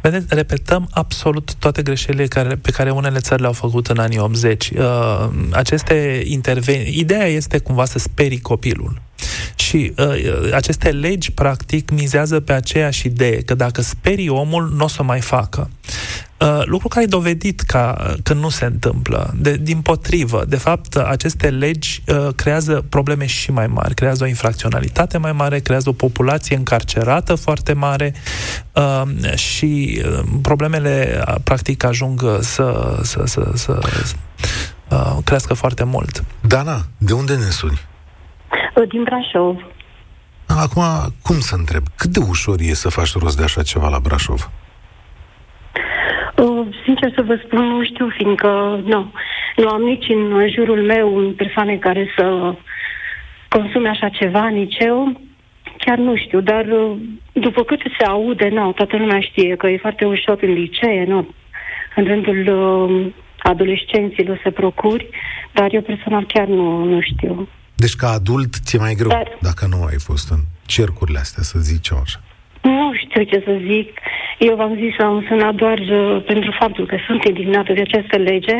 Vedeți, 0.00 0.26
repetăm 0.28 0.88
absolut 0.92 1.54
toate 1.54 1.82
greșelile 1.82 2.26
care, 2.26 2.54
pe 2.54 2.70
care 2.70 2.90
unele 2.90 3.18
țări 3.18 3.40
le-au 3.40 3.52
făcut 3.52 3.86
în 3.86 3.98
anii 3.98 4.18
80. 4.18 4.70
Uh, 4.70 5.28
aceste 5.50 6.22
intervenții... 6.24 6.98
Ideea 6.98 7.26
este 7.26 7.58
cumva 7.58 7.84
să 7.84 7.98
sperii 7.98 8.40
copilul. 8.40 9.00
Și 9.54 9.92
uh, 9.98 10.52
aceste 10.52 10.90
legi, 10.90 11.32
practic, 11.32 11.90
mizează 11.90 12.40
pe 12.40 12.52
aceeași 12.52 13.06
idee, 13.06 13.42
că 13.42 13.54
dacă 13.54 13.82
sperii 13.82 14.28
omul, 14.28 14.72
nu 14.76 14.84
o 14.84 14.88
să 14.88 15.02
mai 15.02 15.20
facă. 15.20 15.70
Uh, 16.44 16.62
lucru 16.64 16.88
care 16.88 17.04
e 17.04 17.08
dovedit 17.08 17.60
ca, 17.60 18.14
că 18.22 18.32
nu 18.34 18.48
se 18.48 18.64
întâmplă. 18.64 19.34
De, 19.36 19.56
din 19.56 19.80
potrivă, 19.80 20.44
de 20.48 20.56
fapt, 20.56 20.96
aceste 20.96 21.50
legi 21.50 22.02
uh, 22.06 22.28
creează 22.36 22.84
probleme 22.88 23.26
și 23.26 23.50
mai 23.50 23.66
mari. 23.66 23.94
Creează 23.94 24.24
o 24.24 24.26
infracționalitate 24.26 25.18
mai 25.18 25.32
mare, 25.32 25.58
creează 25.58 25.88
o 25.88 25.92
populație 25.92 26.56
încarcerată 26.56 27.34
foarte 27.34 27.72
mare 27.72 28.14
uh, 28.72 29.34
și 29.34 30.02
uh, 30.04 30.24
problemele, 30.42 31.24
uh, 31.28 31.34
practic, 31.44 31.84
ajung 31.84 32.20
să, 32.40 32.98
să, 33.02 33.22
să, 33.24 33.50
să 33.54 33.78
uh, 34.90 35.16
crească 35.24 35.54
foarte 35.54 35.84
mult. 35.84 36.24
Dana, 36.40 36.80
de 36.98 37.12
unde 37.12 37.34
ne 37.34 37.50
suni? 37.50 37.80
Uh, 38.76 38.88
din 38.88 39.02
Brașov. 39.02 39.56
Acum, 40.46 41.14
cum 41.22 41.40
să 41.40 41.54
întreb? 41.54 41.84
Cât 41.96 42.10
de 42.10 42.20
ușor 42.28 42.60
e 42.60 42.74
să 42.74 42.88
faci 42.88 43.12
rost 43.12 43.36
de 43.36 43.42
așa 43.42 43.62
ceva 43.62 43.88
la 43.88 43.98
Brașov? 43.98 44.40
Uh, 44.40 44.63
sincer 47.04 47.24
să 47.24 47.32
vă 47.32 47.42
spun, 47.44 47.66
nu 47.66 47.84
știu, 47.84 48.08
fiindcă 48.08 48.80
nu, 48.84 49.12
nu 49.56 49.68
am 49.68 49.82
nici 49.82 50.08
în 50.08 50.48
jurul 50.54 50.82
meu 50.82 51.32
persoane 51.36 51.76
care 51.76 52.08
să 52.16 52.54
consume 53.48 53.88
așa 53.88 54.08
ceva, 54.08 54.48
nici 54.48 54.76
eu. 54.78 55.20
Chiar 55.78 55.98
nu 55.98 56.16
știu, 56.16 56.40
dar 56.40 56.66
uh, 56.66 56.96
după 57.32 57.62
cât 57.64 57.80
se 57.98 58.04
aude, 58.04 58.48
nu, 58.48 58.72
toată 58.72 58.96
lumea 58.96 59.20
știe 59.20 59.56
că 59.56 59.66
e 59.66 59.78
foarte 59.78 60.04
ușor 60.04 60.38
în 60.40 60.52
licee, 60.52 61.04
nu, 61.04 61.34
în 61.96 62.04
rândul 62.04 62.40
uh, 62.48 63.12
adolescenților 63.38 64.40
să 64.42 64.50
procuri, 64.50 65.08
dar 65.52 65.72
eu 65.72 65.80
personal 65.80 66.26
chiar 66.26 66.46
nu, 66.46 66.84
nu 66.84 67.00
știu. 67.00 67.48
Deci 67.74 67.94
ca 67.94 68.08
adult 68.08 68.54
ți-e 68.64 68.78
mai 68.78 68.94
greu 68.94 69.08
Dar... 69.08 69.38
dacă 69.40 69.66
nu 69.66 69.84
ai 69.84 69.98
fost 69.98 70.30
în 70.30 70.38
cercurile 70.66 71.18
astea, 71.18 71.42
să 71.42 71.58
zicem 71.58 71.96
așa. 72.02 72.20
Nu 72.64 72.92
știu 72.94 73.22
ce 73.22 73.42
să 73.44 73.60
zic. 73.66 73.88
Eu 74.38 74.54
v-am 74.56 74.74
zis, 74.74 74.98
am 74.98 75.24
sunat 75.28 75.54
doar 75.54 75.78
uh, 75.78 76.22
pentru 76.26 76.56
faptul 76.58 76.86
că 76.86 76.96
sunt 77.06 77.24
indignată 77.24 77.72
de 77.72 77.80
această 77.80 78.16
lege, 78.16 78.56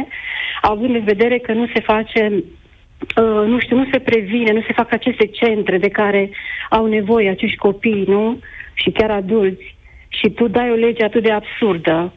având 0.61 0.95
în 0.95 1.05
vedere 1.05 1.39
că 1.39 1.53
nu 1.53 1.67
se 1.75 1.81
face, 1.81 2.23
uh, 2.33 3.47
nu 3.47 3.59
știu, 3.61 3.77
nu 3.77 3.89
se 3.93 3.99
previne, 3.99 4.53
nu 4.53 4.63
se 4.67 4.73
fac 4.73 4.93
aceste 4.93 5.27
centre 5.27 5.79
de 5.79 5.89
care 5.89 6.31
au 6.71 6.87
nevoie 6.87 7.31
acești 7.31 7.57
copii, 7.57 8.05
nu? 8.07 8.39
Și 8.75 8.91
chiar 8.91 9.11
adulți. 9.11 9.77
Și 10.09 10.31
tu 10.31 10.49
dai 10.49 10.71
o 10.71 10.75
lege 10.75 11.05
atât 11.05 11.23
de 11.23 11.33
absurdă. 11.33 12.13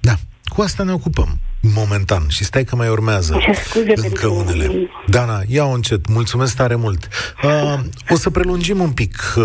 Da, 0.00 0.12
cu 0.54 0.60
asta 0.60 0.82
ne 0.82 0.92
ocupăm 0.92 1.28
momentan. 1.74 2.22
Și 2.28 2.44
stai 2.44 2.64
că 2.64 2.76
mai 2.76 2.88
urmează 2.88 3.40
încă 3.94 4.26
unele. 4.26 4.90
Dana, 5.06 5.40
ia-o 5.46 5.70
încet. 5.70 6.08
Mulțumesc 6.08 6.56
tare 6.56 6.74
mult. 6.74 7.08
Uh, 7.42 7.74
o 8.08 8.14
să 8.14 8.30
prelungim 8.30 8.80
un 8.80 8.92
pic 8.92 9.34
uh, 9.36 9.44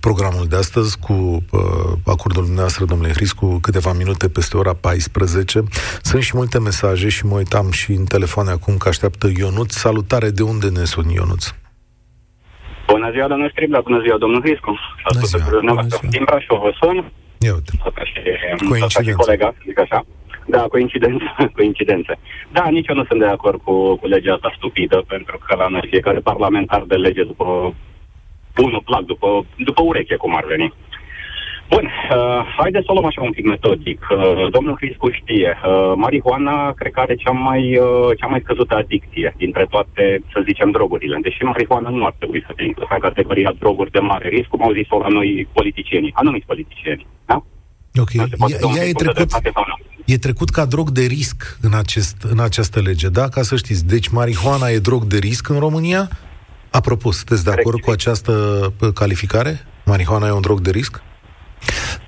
programul 0.00 0.46
de 0.46 0.56
astăzi 0.56 0.98
cu 0.98 1.12
uh, 1.12 1.60
acordul 2.04 2.42
dumneavoastră, 2.42 2.84
domnule 2.84 3.12
Hriscu, 3.12 3.58
câteva 3.62 3.92
minute 3.92 4.28
peste 4.28 4.56
ora 4.56 4.74
14. 4.74 5.62
Sunt 6.02 6.22
și 6.22 6.36
multe 6.36 6.58
mesaje 6.58 7.08
și 7.08 7.26
mă 7.26 7.34
uitam 7.34 7.70
și 7.70 7.92
în 7.92 8.04
telefoane 8.04 8.50
acum 8.50 8.76
că 8.76 8.88
așteaptă 8.88 9.30
Ionuț. 9.36 9.74
Salutare, 9.74 10.30
de 10.30 10.42
unde 10.42 10.68
ne 10.68 10.84
suni, 10.84 11.14
Ionuț? 11.14 11.46
Bună 12.86 13.10
ziua, 13.10 13.28
domnul 13.28 13.50
Stribla, 13.50 13.80
bună 13.80 14.00
ziua, 14.02 14.18
domnul 14.18 14.40
Hriscu. 14.40 14.78
Bună 15.12 15.24
ziua. 15.24 15.42
Bună 15.60 15.86
ziua. 15.88 16.00
Din 16.10 16.22
Brașov 16.24 16.58
vă 16.58 16.72
sun. 16.80 17.12
Ia 17.38 17.54
uite. 17.54 17.72
Coincidență. 18.68 19.16
Colega, 19.16 19.54
zic 19.66 19.78
așa. 19.78 20.06
Da, 20.46 20.62
coincidență, 20.68 21.24
coincidențe. 21.56 22.18
Da, 22.52 22.68
nici 22.68 22.88
eu 22.88 22.94
nu 22.94 23.04
sunt 23.04 23.20
de 23.20 23.26
acord 23.26 23.60
cu, 23.62 23.96
cu 23.96 24.06
legea 24.06 24.34
asta 24.34 24.52
stupidă, 24.56 25.04
pentru 25.08 25.38
că 25.46 25.56
la 25.56 25.68
noi 25.68 25.86
fiecare 25.90 26.18
parlamentar 26.18 26.82
de 26.86 26.94
lege 26.94 27.24
după 27.24 27.74
unul 28.56 28.82
plac, 28.84 29.02
după, 29.02 29.44
după 29.56 29.82
ureche, 29.82 30.16
cum 30.16 30.36
ar 30.36 30.44
veni. 30.44 30.72
Bun, 31.74 31.84
uh, 31.84 32.40
haideți 32.56 32.84
să 32.84 32.90
o 32.90 32.94
luăm 32.94 33.06
așa 33.06 33.22
un 33.22 33.32
pic 33.32 33.46
metodic. 33.46 34.00
Uh, 34.10 34.50
domnul 34.50 34.76
Criscu 34.76 35.10
știe, 35.10 35.50
uh, 35.56 35.92
marihuana 35.96 36.72
cred 36.72 36.92
că 36.92 37.00
are 37.00 37.14
cea 37.14 37.30
mai, 37.30 37.76
uh, 37.76 38.10
cea 38.18 38.26
mai 38.26 38.40
scăzută 38.42 38.74
adicție 38.74 39.34
dintre 39.36 39.66
toate, 39.70 40.22
să 40.32 40.42
zicem, 40.44 40.70
drogurile. 40.70 41.18
Deși 41.22 41.42
marihuana 41.42 41.88
nu 41.88 42.04
ar 42.04 42.14
trebui 42.18 42.44
să 42.46 42.52
fie 42.56 42.66
inclusă 42.66 42.92
în 42.92 42.98
categoria 42.98 43.52
droguri 43.58 43.90
de 43.90 43.98
mare 43.98 44.28
risc, 44.28 44.48
cum 44.48 44.62
au 44.62 44.72
zis-o 44.72 44.98
la 44.98 45.08
noi 45.08 45.48
politicienii, 45.52 46.12
anumiți 46.14 46.46
politicieni. 46.46 47.06
Da? 47.26 47.42
Ok. 48.00 48.12
Ea, 48.76 48.84
e 48.84 48.92
trecut, 48.92 49.30
e 50.12 50.18
trecut 50.18 50.50
ca 50.50 50.64
drog 50.64 50.90
de 50.90 51.02
risc 51.02 51.58
în, 51.60 51.74
acest, 51.74 52.16
în 52.22 52.38
această 52.38 52.80
lege, 52.80 53.08
da? 53.08 53.28
Ca 53.28 53.42
să 53.42 53.56
știți. 53.56 53.84
Deci 53.84 54.08
marihuana 54.08 54.68
e 54.68 54.78
drog 54.78 55.04
de 55.04 55.16
risc 55.16 55.48
în 55.48 55.58
România? 55.58 56.10
Apropo, 56.70 57.12
sunteți 57.12 57.44
de 57.44 57.50
acord 57.50 57.80
cu 57.80 57.90
această 57.90 58.32
calificare? 58.94 59.66
Marihuana 59.84 60.26
e 60.26 60.30
un 60.30 60.40
drog 60.40 60.60
de 60.60 60.70
risc? 60.70 61.02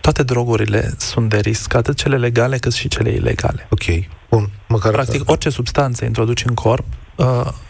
Toate 0.00 0.22
drogurile 0.22 0.94
sunt 0.98 1.28
de 1.28 1.38
risc, 1.38 1.74
atât 1.74 1.96
cele 1.96 2.16
legale 2.16 2.58
cât 2.58 2.72
și 2.72 2.88
cele 2.88 3.10
ilegale. 3.10 3.66
Ok, 3.70 3.82
bun. 4.30 4.50
Măcar 4.68 4.92
Practic, 4.92 5.30
orice 5.30 5.50
substanță 5.50 6.04
introduci 6.04 6.44
în 6.44 6.54
corp 6.54 6.84
uh, 7.16 7.26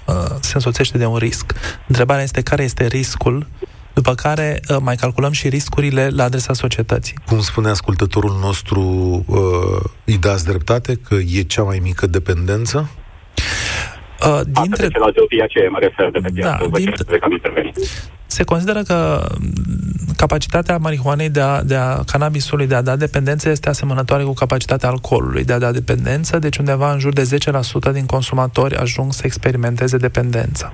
uh, 0.06 0.14
se 0.40 0.52
însoțește 0.54 0.98
de 0.98 1.06
un 1.06 1.16
risc. 1.16 1.52
Întrebarea 1.88 2.22
este 2.22 2.40
care 2.40 2.62
este 2.62 2.86
riscul 2.86 3.46
după 3.94 4.14
care 4.14 4.60
uh, 4.68 4.76
mai 4.80 4.96
calculăm 4.96 5.32
și 5.32 5.48
riscurile 5.48 6.08
la 6.08 6.24
adresa 6.24 6.52
societății. 6.52 7.16
Cum 7.26 7.40
spune 7.40 7.68
ascultătorul 7.68 8.38
nostru, 8.40 8.80
uh, 9.26 9.90
îi 10.04 10.18
dați 10.18 10.44
dreptate 10.44 10.94
că 10.94 11.14
e 11.14 11.42
cea 11.42 11.62
mai 11.62 11.78
mică 11.82 12.06
dependență? 12.06 12.90
Uh, 14.26 14.40
dintre... 14.44 14.84
Asta 14.84 15.46
ce 15.48 15.68
mă 15.70 15.78
refer 15.78 16.10
de 16.10 16.18
pe 16.18 16.40
da, 16.40 16.58
dintre... 16.72 17.72
Se 18.26 18.44
consideră 18.44 18.82
că 18.82 19.28
capacitatea 20.16 20.76
marihuanei 20.76 21.28
de 21.28 21.40
a, 21.40 21.62
de 21.62 21.74
a 21.74 22.04
cannabisului 22.04 22.66
de 22.66 22.74
a 22.74 22.82
da 22.82 22.96
dependență 22.96 23.48
este 23.48 23.68
asemănătoare 23.68 24.22
cu 24.22 24.32
capacitatea 24.32 24.88
alcoolului 24.88 25.44
de 25.44 25.52
a 25.52 25.58
da 25.58 25.72
dependență, 25.72 26.38
deci 26.38 26.56
undeva 26.56 26.92
în 26.92 26.98
jur 26.98 27.12
de 27.12 27.38
10% 27.90 27.92
din 27.92 28.06
consumatori 28.06 28.76
ajung 28.76 29.12
să 29.12 29.22
experimenteze 29.24 29.96
dependența. 29.96 30.72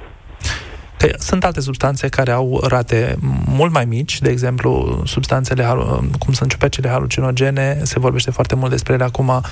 Că 0.98 1.14
sunt 1.18 1.44
alte 1.44 1.60
substanțe 1.60 2.08
care 2.08 2.30
au 2.30 2.60
rate 2.62 3.16
mult 3.44 3.72
mai 3.72 3.84
mici, 3.84 4.20
de 4.20 4.30
exemplu, 4.30 5.02
substanțele, 5.06 5.66
cum 6.18 6.32
sunt 6.32 6.50
ciupecele 6.50 6.88
halucinogene, 6.88 7.80
se 7.82 7.98
vorbește 7.98 8.30
foarte 8.30 8.54
mult 8.54 8.70
despre 8.70 8.92
ele 8.92 9.04
acum, 9.04 9.28
Uh, 9.28 9.42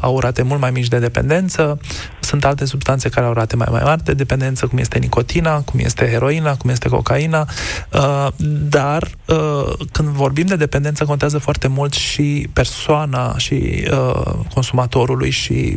au 0.00 0.20
rate 0.20 0.42
mult 0.42 0.60
mai 0.60 0.70
mici 0.70 0.88
de 0.88 0.98
dependență, 0.98 1.80
sunt 2.20 2.44
alte 2.44 2.64
substanțe 2.64 3.08
care 3.08 3.26
au 3.26 3.32
rate 3.32 3.56
mai, 3.56 3.68
mai 3.70 3.82
mari 3.84 4.04
de 4.04 4.14
dependență, 4.14 4.66
cum 4.66 4.78
este 4.78 4.98
nicotina, 4.98 5.60
cum 5.60 5.80
este 5.80 6.06
heroina, 6.06 6.56
cum 6.56 6.70
este 6.70 6.88
cocaina, 6.88 7.48
uh, 7.92 8.26
dar 8.68 9.10
uh, 9.26 9.72
când 9.92 10.08
vorbim 10.08 10.46
de 10.46 10.56
dependență 10.56 11.04
contează 11.04 11.38
foarte 11.38 11.68
mult 11.68 11.92
și 11.92 12.48
persoana 12.52 13.38
și 13.38 13.88
consumatorului 14.54 15.30
și 15.30 15.76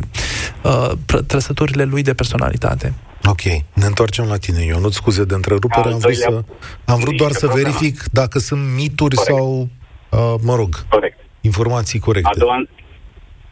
trăsăturile 1.26 1.84
lui 1.84 2.02
de 2.02 2.14
personalitate. 2.14 2.94
Ok, 3.26 3.42
ne 3.72 3.86
întoarcem 3.86 4.24
la 4.24 4.36
tine, 4.36 4.64
Eu 4.64 4.80
nu 4.80 4.90
scuze 4.90 5.24
de 5.24 5.34
întrerupere, 5.34 5.92
am 5.92 5.98
vrut, 5.98 6.14
să, 6.14 6.44
am 6.84 6.98
vrut 6.98 7.16
doar 7.16 7.32
să 7.32 7.46
verific 7.46 8.04
dacă 8.12 8.38
sunt 8.38 8.60
mituri 8.74 9.16
Corect. 9.16 9.36
sau, 9.36 9.68
uh, 10.10 10.34
mă 10.40 10.54
rog, 10.54 10.86
Corect. 10.88 11.18
informații 11.40 11.98
corecte. 11.98 12.30
A 12.34 12.38
doua, 12.38 12.64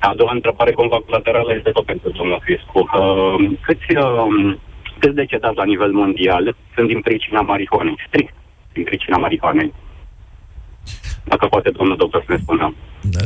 a 0.09 0.15
doua 0.15 0.33
întrebare, 0.33 0.73
cumva 0.73 1.01
colaterală, 1.07 1.55
este 1.55 1.71
tot 1.71 1.85
pentru 1.85 2.11
domnul 2.11 2.41
Criscu. 2.45 2.79
Uh, 2.79 3.51
câți, 3.61 3.97
uh, 3.97 4.57
câți 4.99 5.15
decedați 5.15 5.57
la 5.57 5.65
nivel 5.65 5.93
mondial 5.93 6.55
sunt 6.75 6.89
din 6.89 7.01
pricina 7.01 7.41
marihuanei? 7.41 7.95
Strict 8.07 8.35
din 8.73 8.85
pricina 8.85 9.17
marihuanei. 9.17 9.73
Dacă 11.25 11.47
poate 11.47 11.71
domnul 11.71 11.97
doctor 11.97 12.25
să 12.27 12.33
ne 12.33 12.39
spună. 12.39 12.75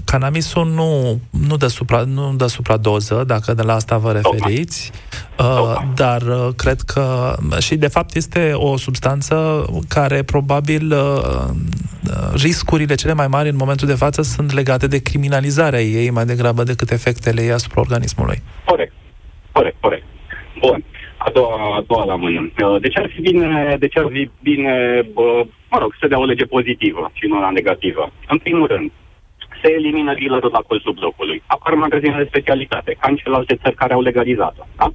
Cannabisul 0.04 0.66
nu, 0.66 1.20
nu, 1.48 1.56
dă 1.56 1.66
supra, 1.66 2.02
nu 2.02 2.34
dă 2.36 2.46
supradoză, 2.46 3.24
dacă 3.26 3.54
de 3.54 3.62
la 3.62 3.74
asta 3.74 3.96
vă 3.96 4.12
referiți, 4.12 4.92
uh, 5.38 5.82
dar 5.94 6.22
uh, 6.22 6.48
cred 6.56 6.80
că 6.80 7.34
și 7.60 7.76
de 7.76 7.88
fapt 7.88 8.14
este 8.14 8.52
o 8.54 8.76
substanță 8.76 9.66
care 9.88 10.22
probabil 10.22 10.92
uh, 10.92 11.54
riscurile 12.34 12.94
cele 12.94 13.12
mai 13.12 13.26
mari 13.26 13.48
în 13.48 13.56
momentul 13.56 13.86
de 13.88 13.94
față 13.94 14.22
sunt 14.22 14.52
legate 14.52 14.86
de 14.86 15.02
criminalizarea 15.02 15.80
ei 15.80 16.10
mai 16.10 16.24
degrabă 16.24 16.62
decât 16.62 16.90
efectele 16.90 17.42
ei 17.42 17.52
asupra 17.52 17.80
organismului. 17.80 18.42
Corect, 18.64 18.92
corect, 19.52 19.76
corect. 19.80 20.04
Bun. 20.60 20.84
A 21.18 21.30
doua, 21.30 21.76
a 21.76 21.84
doua 21.86 22.04
la 22.04 22.14
mână. 22.16 22.50
De 22.80 22.88
ce 22.88 22.98
ar 22.98 23.10
fi 23.14 23.20
bine, 23.20 23.76
de 23.78 23.88
ce 23.88 23.98
ar 23.98 24.06
fi 24.12 24.30
bine 24.42 25.02
mă 25.70 25.78
rog, 25.78 25.94
să 26.00 26.06
dea 26.08 26.18
o 26.18 26.24
lege 26.24 26.44
pozitivă 26.44 27.10
și 27.12 27.26
nu 27.26 27.36
una 27.36 27.50
negativă? 27.50 28.12
În 28.28 28.38
primul 28.38 28.66
rând, 28.66 28.90
se 29.62 29.72
elimină 29.72 30.14
dealerul 30.14 30.50
la 30.52 30.64
colțul 30.66 30.92
blocului. 30.92 31.42
Apar 31.46 31.74
magazine 31.74 32.16
de 32.16 32.28
specialitate, 32.28 32.96
ca 33.00 33.08
în 33.08 33.16
celelalte 33.16 33.54
țări 33.62 33.74
care 33.74 33.92
au 33.92 34.00
legalizat-o. 34.00 34.64
Da? 34.76 34.92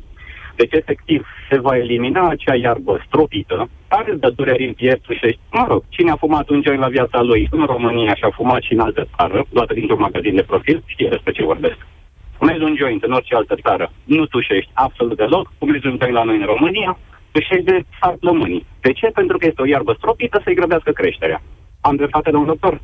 Deci, 0.56 0.74
efectiv, 0.74 1.28
se 1.50 1.60
va 1.60 1.78
elimina 1.78 2.30
acea 2.30 2.56
iarbă 2.56 3.04
stropită, 3.06 3.70
care 3.88 4.12
dă 4.14 4.30
dureri 4.30 4.68
în 4.68 4.74
piept 4.74 5.10
și, 5.10 5.38
mă 5.52 5.66
rog, 5.68 5.84
cine 5.90 6.12
a 6.12 6.16
fumat 6.16 6.50
un 6.50 6.62
joint 6.66 6.80
la 6.80 6.88
viața 6.88 7.22
lui 7.22 7.48
în 7.52 7.64
România 7.66 8.16
și 8.16 8.24
a 8.24 8.30
fumat 8.30 8.62
și 8.62 8.74
în 8.74 8.80
altă 8.80 9.08
țară, 9.16 9.46
luată 9.50 9.74
dintr-un 9.74 10.00
magazin 10.00 10.36
de 10.36 10.44
profil, 10.44 10.84
știe 10.86 11.10
despre 11.10 11.32
ce 11.32 11.44
vorbesc. 11.44 11.78
Fumezi 12.38 12.64
un 12.64 12.76
joint 12.78 13.04
în 13.04 13.12
orice 13.12 13.36
altă 13.36 13.56
țară, 13.62 13.92
nu 14.04 14.26
tușești 14.26 14.72
absolut 14.74 15.18
deloc, 15.18 15.52
fumezi 15.58 15.88
un 15.88 15.98
joint 16.00 16.16
la 16.16 16.24
noi 16.24 16.38
în 16.38 16.46
România, 16.46 16.98
tușești 17.32 17.64
de 17.64 17.84
sar 18.02 18.16
plămânii. 18.20 18.66
De 18.82 18.92
ce? 18.92 19.08
Pentru 19.08 19.38
că 19.38 19.46
este 19.48 19.62
o 19.62 19.68
iarbă 19.68 19.94
stropită 19.98 20.42
să-i 20.44 20.56
grăbească 20.56 20.92
creșterea. 20.92 21.42
Am 21.82 21.96
dreptate, 21.96 22.32
domnul 22.32 22.50
doctor? 22.50 22.82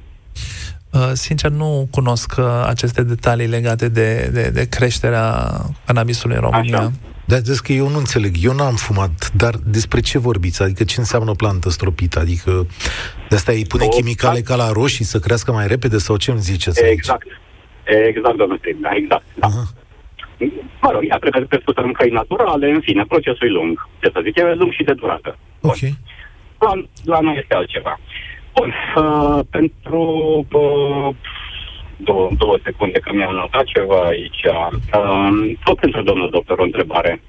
Uh, 0.98 1.12
sincer, 1.14 1.52
nu 1.52 1.88
cunosc 1.92 2.36
uh, 2.38 2.46
aceste 2.68 3.04
detalii 3.04 3.48
legate 3.48 3.90
de, 3.90 4.30
de, 4.34 4.50
de 4.50 4.68
creșterea 4.70 5.26
cannabisului 5.86 6.36
în 6.36 6.42
România. 6.42 6.78
Așa. 6.78 6.92
Dar 7.26 7.40
zic 7.40 7.62
că 7.62 7.72
eu 7.72 7.88
nu 7.90 7.98
înțeleg, 7.98 8.36
eu 8.42 8.54
n-am 8.54 8.76
fumat, 8.76 9.32
dar 9.34 9.54
despre 9.66 10.00
ce 10.00 10.18
vorbiți? 10.18 10.64
Adică 10.64 10.84
ce 10.84 11.00
înseamnă 11.00 11.32
plantă 11.32 11.70
stropită? 11.70 12.20
Adică 12.20 12.68
de 13.30 13.36
asta 13.36 13.52
îi 13.52 13.66
pune 13.66 13.84
o, 13.84 13.88
chimicale 13.88 14.40
ca 14.40 14.56
la 14.56 14.72
roșii 14.72 15.06
să 15.06 15.20
crească 15.20 15.52
mai 15.52 15.68
repede 15.68 15.98
sau 15.98 16.18
ce 16.18 16.32
îmi 16.32 16.40
ziceți 16.40 16.86
Exact. 16.86 17.24
Aici? 17.24 18.08
Exact, 18.08 18.38
domnul 18.38 18.58
Strin, 18.58 18.78
da, 18.82 18.90
exact. 18.94 19.24
Da. 19.36 19.48
Aha. 19.48 19.64
Mă 20.82 20.92
rog, 20.92 21.04
ea 21.10 21.18
trebuie 21.18 21.48
crescută 21.48 21.82
în 21.82 21.94
căi 21.94 22.10
naturale, 22.10 22.72
în 22.72 22.82
fine, 22.82 23.04
procesul 23.08 23.48
e 23.48 23.52
lung. 23.52 23.88
Ce 24.00 24.10
să 24.14 24.20
zic, 24.24 24.36
e 24.36 24.54
lung 24.54 24.72
și 24.72 24.84
de 24.84 24.94
durată. 24.94 25.38
Ok. 25.62 25.82
La, 26.60 26.72
la 27.04 27.20
noi 27.20 27.38
este 27.42 27.54
altceva. 27.54 28.00
Bun, 28.58 28.74
uh, 28.96 29.40
pentru 29.50 30.02
uh, 30.52 31.16
două, 31.98 32.30
două 32.38 32.58
secunde 32.64 33.00
că 33.00 33.14
mi-am 33.14 33.34
notat 33.34 33.64
ceva 33.64 34.02
aici. 34.02 34.44
Uh, 34.94 35.58
tot 35.64 35.80
pentru 35.80 36.02
domnul 36.02 36.30
doctor 36.30 36.60
o 36.60 36.64
întrebare. 36.64 37.22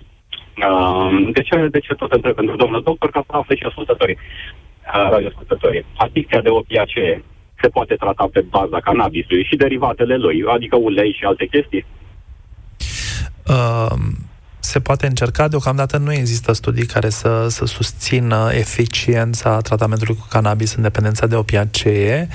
Uh, 0.69 1.29
de, 1.33 1.43
ce, 1.43 1.69
de 1.71 1.79
ce 1.79 1.95
tot 1.95 2.13
întreb 2.13 2.35
pentru 2.35 2.57
domnul 2.57 2.83
doctor? 2.83 3.11
Ca 3.11 3.25
să 3.27 3.37
afle 3.37 3.57
și 3.57 3.67
ascultătorii. 3.67 4.19
Uh, 4.95 5.27
ascultătorii. 5.27 5.85
Adicția 5.97 6.41
de 6.41 6.49
opiacee 6.49 7.25
se 7.61 7.69
poate 7.69 7.95
trata 7.95 8.29
pe 8.33 8.41
baza 8.41 8.81
cannabisului 8.81 9.45
și 9.45 9.57
derivatele 9.57 10.17
lui, 10.17 10.45
adică 10.47 10.77
ulei 10.77 11.13
și 11.13 11.25
alte 11.25 11.47
chestii? 11.47 11.85
Uh, 13.49 13.97
se 14.69 14.81
poate 14.81 15.07
încerca, 15.07 15.49
deocamdată 15.49 15.97
nu 15.97 16.13
există 16.13 16.53
studii 16.53 16.87
care 16.87 17.09
să, 17.09 17.47
să 17.51 17.65
susțină 17.65 18.51
eficiența 18.53 19.61
tratamentului 19.61 20.17
cu 20.17 20.27
cannabis 20.29 20.75
în 20.75 20.83
dependența 20.83 21.27
de 21.27 21.35
opiacee. 21.35 22.29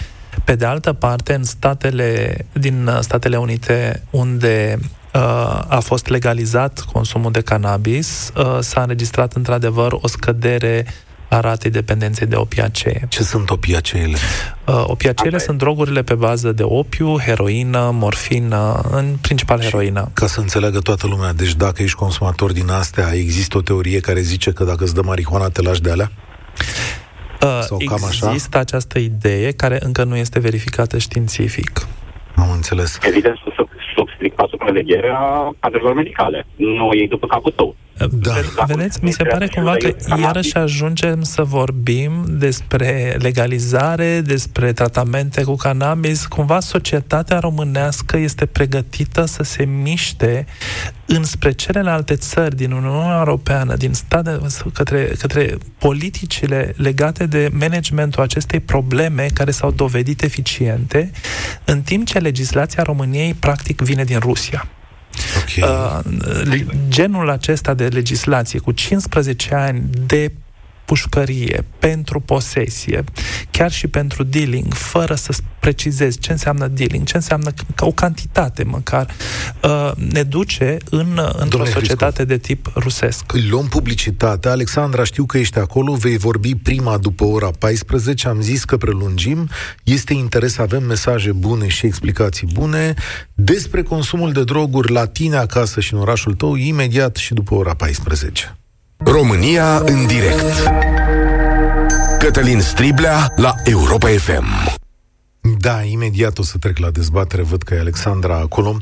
Pe 0.43 0.55
de 0.55 0.65
altă 0.65 0.93
parte, 0.93 1.33
în 1.33 1.43
statele 1.43 2.35
din 2.53 2.89
Statele 2.99 3.37
Unite, 3.37 4.03
unde 4.09 4.79
uh, 4.81 5.21
a 5.67 5.79
fost 5.83 6.07
legalizat 6.07 6.79
consumul 6.79 7.31
de 7.31 7.41
cannabis, 7.41 8.31
uh, 8.37 8.57
s-a 8.59 8.81
înregistrat 8.81 9.33
într-adevăr 9.33 9.91
o 10.01 10.07
scădere 10.07 10.85
a 11.33 11.39
ratei 11.39 11.71
dependenței 11.71 12.27
de 12.27 12.35
opiacee. 12.35 13.05
Ce 13.09 13.23
sunt 13.23 13.49
opiaceele? 13.49 14.17
Uh, 14.67 14.83
opiaceele 14.87 15.37
sunt 15.37 15.57
drogurile 15.57 16.03
pe 16.03 16.13
bază 16.13 16.51
de 16.51 16.63
opiu, 16.63 17.19
heroină, 17.19 17.89
morfină, 17.93 18.81
în 18.91 19.05
principal 19.21 19.61
heroină. 19.61 20.09
Ca 20.13 20.25
să 20.25 20.39
înțeleagă 20.39 20.79
toată 20.79 21.07
lumea, 21.07 21.33
deci 21.33 21.55
dacă 21.55 21.81
ești 21.81 21.97
consumator 21.97 22.51
din 22.51 22.69
astea, 22.69 23.13
există 23.13 23.57
o 23.57 23.61
teorie 23.61 23.99
care 23.99 24.19
zice 24.19 24.51
că 24.51 24.63
dacă 24.63 24.83
îți 24.83 24.93
dă 24.93 25.01
marihuana, 25.01 25.47
te 25.49 25.61
lași 25.61 25.81
de 25.81 25.91
alea? 25.91 26.11
Uh, 27.41 27.59
Sau 27.61 27.77
cam 27.85 28.03
așa? 28.07 28.27
Există 28.27 28.57
această 28.57 28.99
idee 28.99 29.51
care 29.51 29.77
încă 29.81 30.03
nu 30.03 30.15
este 30.15 30.39
verificată 30.39 30.97
științific. 30.97 31.87
Am 32.35 32.51
înțeles. 32.51 32.97
Evident, 33.01 33.37
sub, 33.55 33.67
sub 33.95 34.07
stricta 34.15 34.45
supraveghere 34.49 35.11
a 35.15 35.55
cadrelor 35.59 35.93
medicale. 35.93 36.45
Nu 36.55 36.89
e 36.93 37.07
după 37.07 37.27
capul 37.27 37.51
tău. 37.51 37.75
Da. 38.11 38.33
Vedeți, 38.65 38.99
mi 39.01 39.11
se 39.11 39.23
pare 39.23 39.47
cumva 39.47 39.75
că 39.75 39.95
iarăși 40.19 40.55
ajungem 40.55 41.23
să 41.23 41.43
vorbim 41.43 42.25
despre 42.27 43.17
legalizare, 43.19 44.21
despre 44.21 44.73
tratamente 44.73 45.43
cu 45.43 45.55
cannabis. 45.55 46.25
Cumva 46.25 46.59
societatea 46.59 47.39
românească 47.39 48.17
este 48.17 48.45
pregătită 48.45 49.25
să 49.25 49.43
se 49.43 49.63
miște 49.63 50.45
înspre 51.05 51.51
celelalte 51.51 52.15
țări 52.15 52.55
din 52.55 52.71
Uniunea 52.71 53.17
Europeană, 53.17 53.75
din 53.75 53.93
state, 53.93 54.39
către, 54.73 55.11
către 55.19 55.57
politicile 55.77 56.73
legate 56.77 57.25
de 57.25 57.49
managementul 57.51 58.23
acestei 58.23 58.59
probleme 58.59 59.27
care 59.33 59.51
s-au 59.51 59.71
dovedit 59.71 60.21
eficiente, 60.21 61.11
în 61.65 61.81
timp 61.81 62.05
ce 62.05 62.17
legislația 62.17 62.83
României 62.83 63.33
practic 63.33 63.81
vine 63.81 64.03
din 64.03 64.19
Rusia. 64.19 64.67
Okay. 65.41 65.69
Uh, 65.69 66.65
genul 66.87 67.29
acesta 67.29 67.73
de 67.73 67.87
legislație 67.87 68.59
cu 68.59 68.71
15 68.71 69.55
ani 69.55 69.83
de 70.07 70.31
pușcărie, 70.93 71.65
pentru 71.79 72.19
posesie, 72.19 73.03
chiar 73.51 73.71
și 73.71 73.87
pentru 73.87 74.23
dealing, 74.23 74.73
fără 74.73 75.15
să 75.15 75.33
precizezi 75.59 76.19
ce 76.19 76.31
înseamnă 76.31 76.67
dealing, 76.67 77.05
ce 77.05 77.15
înseamnă 77.15 77.51
ca 77.75 77.85
o 77.85 77.91
cantitate 77.91 78.63
măcar, 78.63 79.09
uh, 79.63 79.91
ne 79.95 80.23
duce 80.23 80.77
în, 80.89 81.19
într-o 81.37 81.65
societate 81.65 82.25
de 82.25 82.37
tip 82.37 82.71
rusesc. 82.75 83.33
Luăm 83.49 83.67
publicitate. 83.67 84.49
Alexandra, 84.49 85.03
știu 85.03 85.25
că 85.25 85.37
ești 85.37 85.59
acolo, 85.59 85.93
vei 85.93 86.17
vorbi 86.17 86.55
prima 86.55 86.97
după 86.97 87.23
ora 87.23 87.51
14, 87.59 88.27
am 88.27 88.41
zis 88.41 88.63
că 88.63 88.77
prelungim. 88.77 89.49
Este 89.83 90.13
interes 90.13 90.53
să 90.53 90.61
avem 90.61 90.83
mesaje 90.83 91.31
bune 91.31 91.67
și 91.67 91.85
explicații 91.85 92.47
bune 92.53 92.93
despre 93.33 93.83
consumul 93.83 94.31
de 94.31 94.43
droguri 94.43 94.91
la 94.91 95.05
tine 95.05 95.35
acasă 95.35 95.79
și 95.79 95.93
în 95.93 95.99
orașul 95.99 96.33
tău, 96.33 96.55
imediat 96.55 97.15
și 97.15 97.33
după 97.33 97.53
ora 97.53 97.73
14. 97.73 98.57
România 99.05 99.77
în 99.77 100.07
direct 100.07 100.71
Cătălin 102.19 102.59
Striblea 102.61 103.33
la 103.35 103.53
Europa 103.63 104.07
FM 104.07 104.73
da, 105.57 105.83
imediat 105.83 106.37
o 106.37 106.43
să 106.43 106.57
trec 106.57 106.77
la 106.77 106.89
dezbatere, 106.89 107.41
văd 107.41 107.61
că 107.61 107.73
e 107.73 107.79
Alexandra 107.79 108.35
acolo. 108.35 108.77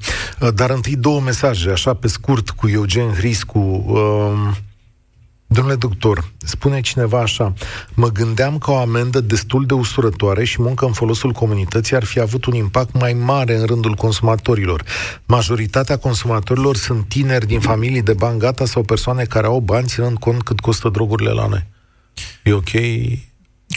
Dar 0.54 0.70
întâi 0.70 0.96
două 0.96 1.20
mesaje, 1.20 1.70
așa 1.70 1.94
pe 1.94 2.08
scurt, 2.08 2.50
cu 2.50 2.70
Eugen 2.70 3.14
Hriscu. 3.14 3.60
Um, 3.60 4.56
Domnule 5.54 5.76
doctor, 5.76 6.32
spune 6.38 6.82
cineva 6.82 7.20
așa, 7.20 7.54
mă 7.94 8.08
gândeam 8.08 8.58
că 8.58 8.72
o 8.72 8.78
amendă 8.78 9.20
destul 9.20 9.66
de 9.66 9.74
usurătoare 9.74 10.44
și 10.44 10.62
muncă 10.62 10.86
în 10.86 10.92
folosul 10.92 11.32
comunității 11.32 11.96
ar 11.96 12.04
fi 12.04 12.20
avut 12.20 12.46
un 12.46 12.54
impact 12.54 13.00
mai 13.00 13.14
mare 13.14 13.56
în 13.56 13.66
rândul 13.66 13.94
consumatorilor. 13.94 14.84
Majoritatea 15.26 15.98
consumatorilor 15.98 16.76
sunt 16.76 17.08
tineri 17.08 17.46
din 17.46 17.60
familii 17.60 18.02
de 18.02 18.14
bani 18.14 18.40
gata 18.40 18.66
sau 18.66 18.84
persoane 18.84 19.24
care 19.24 19.48
au 19.48 19.60
bani 19.60 19.88
ținând 19.88 20.18
cont 20.18 20.42
cât 20.42 20.60
costă 20.60 20.90
drogurile 20.90 21.32
la 21.32 21.48
noi. 21.48 21.66
E 22.44 22.54
ok? 22.54 22.72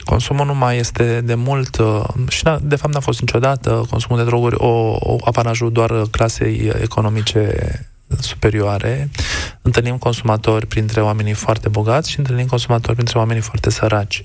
Consumul 0.05 0.47
nu 0.47 0.55
mai 0.55 0.79
este 0.79 1.21
de 1.21 1.35
mult 1.35 1.79
uh, 1.79 2.05
și 2.29 2.43
de 2.63 2.77
fapt 2.77 2.95
n-a 2.95 3.01
fost 3.01 3.21
niciodată 3.21 3.85
consumul 3.91 4.19
de 4.19 4.25
droguri 4.25 4.55
o, 4.59 4.97
o 5.01 5.17
apanajul 5.25 5.73
doar 5.73 6.03
clasei 6.11 6.73
economice 6.83 7.94
superioare, 8.23 9.11
întâlnim 9.63 9.99
consumatori 9.99 10.67
printre 10.67 11.01
oamenii 11.01 11.33
foarte 11.33 11.69
bogați 11.69 12.11
și 12.11 12.19
întâlnim 12.19 12.47
consumatori 12.47 12.95
printre 12.95 13.19
oamenii 13.19 13.43
foarte 13.43 13.71
săraci. 13.71 14.23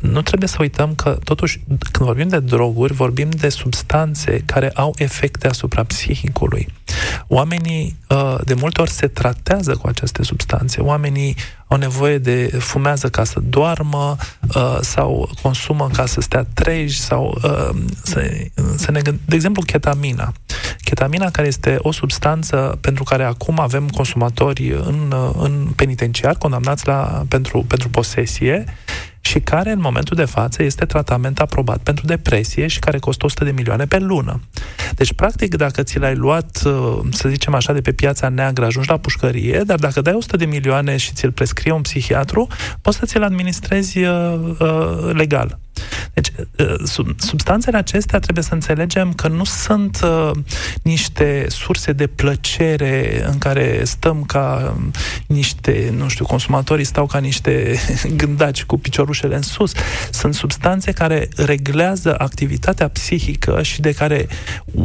Nu 0.00 0.22
trebuie 0.22 0.48
să 0.48 0.56
uităm 0.60 0.94
că, 0.94 1.18
totuși, 1.24 1.60
când 1.66 2.08
vorbim 2.08 2.28
de 2.28 2.38
droguri, 2.38 2.92
vorbim 2.92 3.28
de 3.30 3.48
substanțe 3.48 4.42
care 4.46 4.70
au 4.74 4.94
efecte 4.96 5.48
asupra 5.48 5.82
psihicului. 5.84 6.68
Oamenii 7.26 7.96
uh, 8.08 8.38
de 8.44 8.54
multe 8.54 8.80
ori 8.80 8.90
se 8.90 9.06
tratează 9.06 9.74
cu 9.74 9.86
aceste 9.86 10.22
substanțe. 10.22 10.80
Oamenii 10.80 11.36
au 11.72 11.78
nevoie 11.78 12.18
de 12.18 12.50
fumează 12.58 13.08
ca 13.08 13.24
să 13.24 13.40
doarmă 13.48 14.16
uh, 14.54 14.78
sau 14.80 15.30
consumă 15.42 15.88
ca 15.92 16.06
să 16.06 16.20
stea 16.20 16.46
treji 16.54 17.00
sau 17.00 17.38
uh, 17.44 17.70
să, 18.02 18.30
să 18.76 18.90
ne 18.90 19.00
gând... 19.00 19.18
De 19.24 19.34
exemplu, 19.34 19.62
ketamina. 19.62 20.32
Ketamina 20.80 21.30
care 21.30 21.46
este 21.46 21.76
o 21.78 21.92
substanță 21.92 22.78
pentru 22.80 23.04
care 23.04 23.24
acum 23.24 23.60
avem 23.60 23.88
consumatori 23.88 24.72
în, 24.72 25.14
în 25.38 25.68
penitenciar 25.76 26.34
condamnați 26.34 26.86
la, 26.86 27.24
pentru, 27.28 27.64
pentru 27.68 27.88
posesie 27.88 28.64
și 29.24 29.40
care 29.40 29.70
în 29.70 29.80
momentul 29.80 30.16
de 30.16 30.24
față 30.24 30.62
este 30.62 30.84
tratament 30.84 31.40
aprobat 31.40 31.78
pentru 31.78 32.06
depresie 32.06 32.66
și 32.66 32.78
care 32.78 32.98
costă 32.98 33.24
100 33.24 33.44
de 33.44 33.50
milioane 33.50 33.84
pe 33.84 33.98
lună. 33.98 34.40
Deci, 34.94 35.12
practic, 35.12 35.56
dacă 35.56 35.82
ți 35.82 35.98
l-ai 35.98 36.14
luat, 36.14 36.62
uh, 36.64 36.98
să 37.10 37.28
zicem 37.28 37.54
așa, 37.54 37.72
de 37.72 37.80
pe 37.80 37.92
piața 37.92 38.28
neagră, 38.28 38.64
ajungi 38.64 38.88
la 38.88 38.96
pușcărie, 38.96 39.62
dar 39.66 39.78
dacă 39.78 40.00
dai 40.00 40.14
100 40.14 40.36
de 40.36 40.44
milioane 40.44 40.96
și 40.96 41.12
ți-l 41.12 41.32
prescrie 41.32 41.72
un 41.72 41.80
psihiatru, 41.80 42.46
poți 42.80 42.98
să 42.98 43.06
ți-l 43.06 43.22
administrezi 43.22 43.98
uh, 43.98 44.38
uh, 44.58 45.10
legal. 45.12 45.58
Deci, 46.12 46.32
uh, 46.58 46.74
substanțele 47.16 47.76
acestea 47.76 48.18
trebuie 48.18 48.44
să 48.44 48.54
înțelegem 48.54 49.12
că 49.12 49.28
nu 49.28 49.44
sunt 49.44 50.00
uh, 50.02 50.30
niște 50.82 51.46
surse 51.48 51.92
de 51.92 52.06
plăcere 52.06 53.24
în 53.26 53.38
care 53.38 53.84
stăm 53.84 54.24
ca 54.24 54.76
niște, 55.26 55.94
nu 55.96 56.08
știu, 56.08 56.26
consumatorii 56.26 56.84
stau 56.84 57.06
ca 57.06 57.18
niște 57.18 57.74
gândaci 58.16 58.64
cu 58.64 58.78
piciorușele 58.78 59.34
în 59.34 59.42
sus. 59.42 59.72
Sunt 60.10 60.34
substanțe 60.34 60.92
care 60.92 61.28
reglează 61.36 62.14
activitatea 62.18 62.88
psihică 62.88 63.62
și 63.62 63.80
de 63.80 63.92
care 63.92 64.28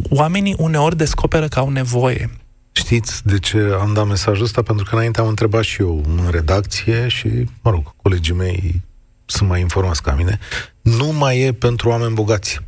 oamenii 0.09 0.55
uneori 0.57 0.97
descoperă 0.97 1.47
că 1.47 1.59
au 1.59 1.69
nevoie. 1.69 2.29
Știți 2.71 3.25
de 3.25 3.39
ce 3.39 3.57
am 3.79 3.93
dat 3.93 4.07
mesajul 4.07 4.43
ăsta? 4.43 4.61
Pentru 4.61 4.85
că 4.85 4.95
înainte 4.95 5.19
am 5.19 5.27
întrebat 5.27 5.63
și 5.63 5.81
eu 5.81 6.03
în 6.07 6.31
redacție 6.31 7.07
și, 7.07 7.27
mă 7.61 7.71
rog, 7.71 7.95
colegii 8.01 8.33
mei 8.33 8.81
sunt 9.29 9.49
mai 9.49 9.59
informați 9.59 10.01
ca 10.01 10.13
mine, 10.13 10.39
nu 10.81 11.11
mai 11.11 11.39
e 11.39 11.51
pentru 11.51 11.89
oameni 11.89 12.13
bogați. 12.13 12.59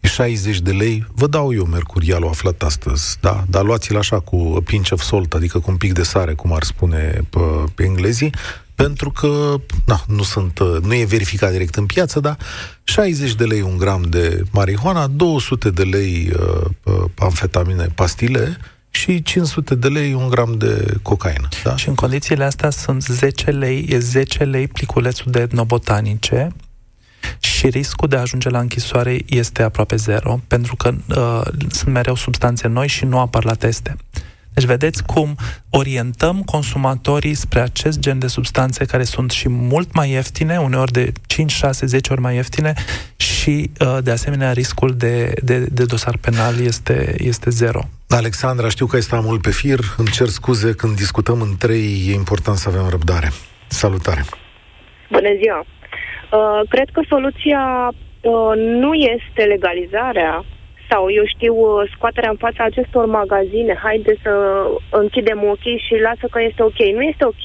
E 0.00 0.08
60 0.08 0.60
de 0.60 0.70
lei, 0.70 1.06
vă 1.14 1.26
dau 1.26 1.54
eu 1.54 1.64
mercurialul 1.64 2.28
aflat 2.28 2.62
astăzi, 2.62 3.16
da? 3.20 3.44
Dar 3.48 3.64
luați-l 3.64 3.96
așa 3.96 4.20
cu 4.20 4.54
a 4.56 4.60
pinch 4.64 4.90
of 4.92 5.02
salt, 5.02 5.34
adică 5.34 5.58
cu 5.58 5.70
un 5.70 5.76
pic 5.76 5.92
de 5.92 6.02
sare, 6.02 6.34
cum 6.34 6.52
ar 6.52 6.62
spune 6.62 7.24
pe, 7.30 7.38
pe 7.74 7.84
englezii, 7.84 8.32
pentru 8.74 9.10
că 9.10 9.54
na, 9.86 10.04
nu, 10.06 10.22
sunt, 10.22 10.58
nu 10.82 10.94
e 10.94 11.04
verificat 11.04 11.50
direct 11.50 11.74
în 11.74 11.86
piață, 11.86 12.20
dar 12.20 12.36
60 12.84 13.34
de 13.34 13.44
lei 13.44 13.60
un 13.60 13.76
gram 13.76 14.02
de 14.02 14.42
marihuana, 14.50 15.06
200 15.06 15.70
de 15.70 15.82
lei 15.82 16.32
uh, 16.38 16.64
uh, 16.82 17.04
amfetamine, 17.18 17.86
pastile, 17.94 18.56
și 18.94 19.22
500 19.22 19.74
de 19.74 19.88
lei 19.88 20.14
un 20.14 20.28
gram 20.28 20.54
de 20.58 20.96
cocaină. 21.02 21.48
Da? 21.64 21.76
Și 21.76 21.88
în 21.88 21.94
condițiile 21.94 22.44
astea 22.44 22.70
sunt 22.70 23.02
10 23.02 23.50
lei, 23.50 23.86
e 23.88 23.98
10 23.98 24.44
lei 24.44 24.68
pliculețul 24.68 25.32
de 25.32 25.40
etnobotanice 25.40 26.48
și 27.38 27.68
riscul 27.68 28.08
de 28.08 28.16
a 28.16 28.20
ajunge 28.20 28.48
la 28.48 28.58
închisoare 28.58 29.18
este 29.26 29.62
aproape 29.62 29.96
zero, 29.96 30.40
pentru 30.46 30.76
că 30.76 30.94
uh, 31.08 31.40
sunt 31.70 31.92
mereu 31.92 32.14
substanțe 32.14 32.68
noi 32.68 32.88
și 32.88 33.04
nu 33.04 33.18
apar 33.18 33.44
la 33.44 33.54
teste. 33.54 33.96
Deci 34.54 34.64
vedeți 34.64 35.04
cum 35.04 35.36
orientăm 35.70 36.42
consumatorii 36.42 37.34
spre 37.34 37.60
acest 37.60 37.98
gen 37.98 38.18
de 38.18 38.26
substanțe 38.26 38.84
care 38.84 39.02
sunt 39.02 39.30
și 39.30 39.48
mult 39.48 39.94
mai 39.94 40.10
ieftine, 40.10 40.58
uneori 40.58 40.92
de 40.92 41.12
5, 41.26 41.52
6, 41.52 41.86
10 41.86 42.12
ori 42.12 42.20
mai 42.20 42.34
ieftine 42.34 42.72
și 43.16 43.70
uh, 43.80 43.98
de 44.02 44.10
asemenea 44.10 44.52
riscul 44.52 44.94
de, 44.96 45.32
de, 45.42 45.58
de 45.58 45.84
dosar 45.84 46.16
penal 46.16 46.60
este, 46.60 47.14
este 47.18 47.50
zero. 47.50 47.80
Alexandra, 48.08 48.68
știu 48.68 48.86
că 48.86 48.96
este 48.96 49.20
mult 49.22 49.42
pe 49.42 49.50
fir, 49.50 49.78
îmi 49.96 50.08
cer 50.08 50.26
scuze 50.26 50.74
când 50.74 50.96
discutăm 50.96 51.40
în 51.40 51.56
trei, 51.58 52.06
e 52.08 52.12
important 52.14 52.56
să 52.56 52.68
avem 52.68 52.88
răbdare. 52.88 53.30
Salutare! 53.66 54.24
Bună 55.10 55.28
ziua! 55.42 55.60
Uh, 55.60 56.68
cred 56.68 56.88
că 56.92 57.00
soluția 57.08 57.92
uh, 58.20 58.52
nu 58.56 58.92
este 58.94 59.42
legalizarea 59.42 60.44
sau, 60.92 61.10
eu 61.10 61.24
știu, 61.26 61.54
uh, 61.54 61.90
scoaterea 61.94 62.30
în 62.30 62.36
fața 62.36 62.64
acestor 62.64 63.06
magazine, 63.06 63.74
haide 63.82 64.14
să 64.22 64.32
închidem 64.90 65.44
ochii 65.44 65.82
și 65.86 66.00
lasă 66.06 66.26
că 66.30 66.42
este 66.42 66.62
ok. 66.62 66.78
Nu 66.96 67.02
este 67.02 67.24
ok. 67.24 67.44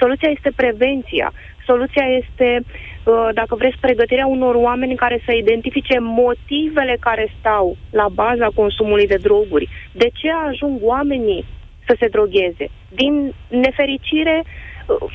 Soluția 0.00 0.30
este 0.30 0.50
prevenția. 0.56 1.32
Soluția 1.66 2.06
este, 2.20 2.48
uh, 2.60 3.28
dacă 3.32 3.54
vreți, 3.54 3.78
pregătirea 3.80 4.26
unor 4.26 4.54
oameni 4.54 4.94
care 4.94 5.22
să 5.24 5.32
identifice 5.32 5.98
motivele 5.98 6.96
care 7.00 7.34
stau 7.38 7.76
la 7.90 8.08
baza 8.08 8.48
consumului 8.54 9.06
de 9.06 9.18
droguri. 9.22 9.68
De 9.92 10.08
ce 10.12 10.28
ajung 10.48 10.80
oamenii 10.82 11.44
să 11.86 11.96
se 12.00 12.08
drogheze? 12.08 12.66
Din 12.88 13.32
nefericire, 13.48 14.44
uh, 14.44 15.12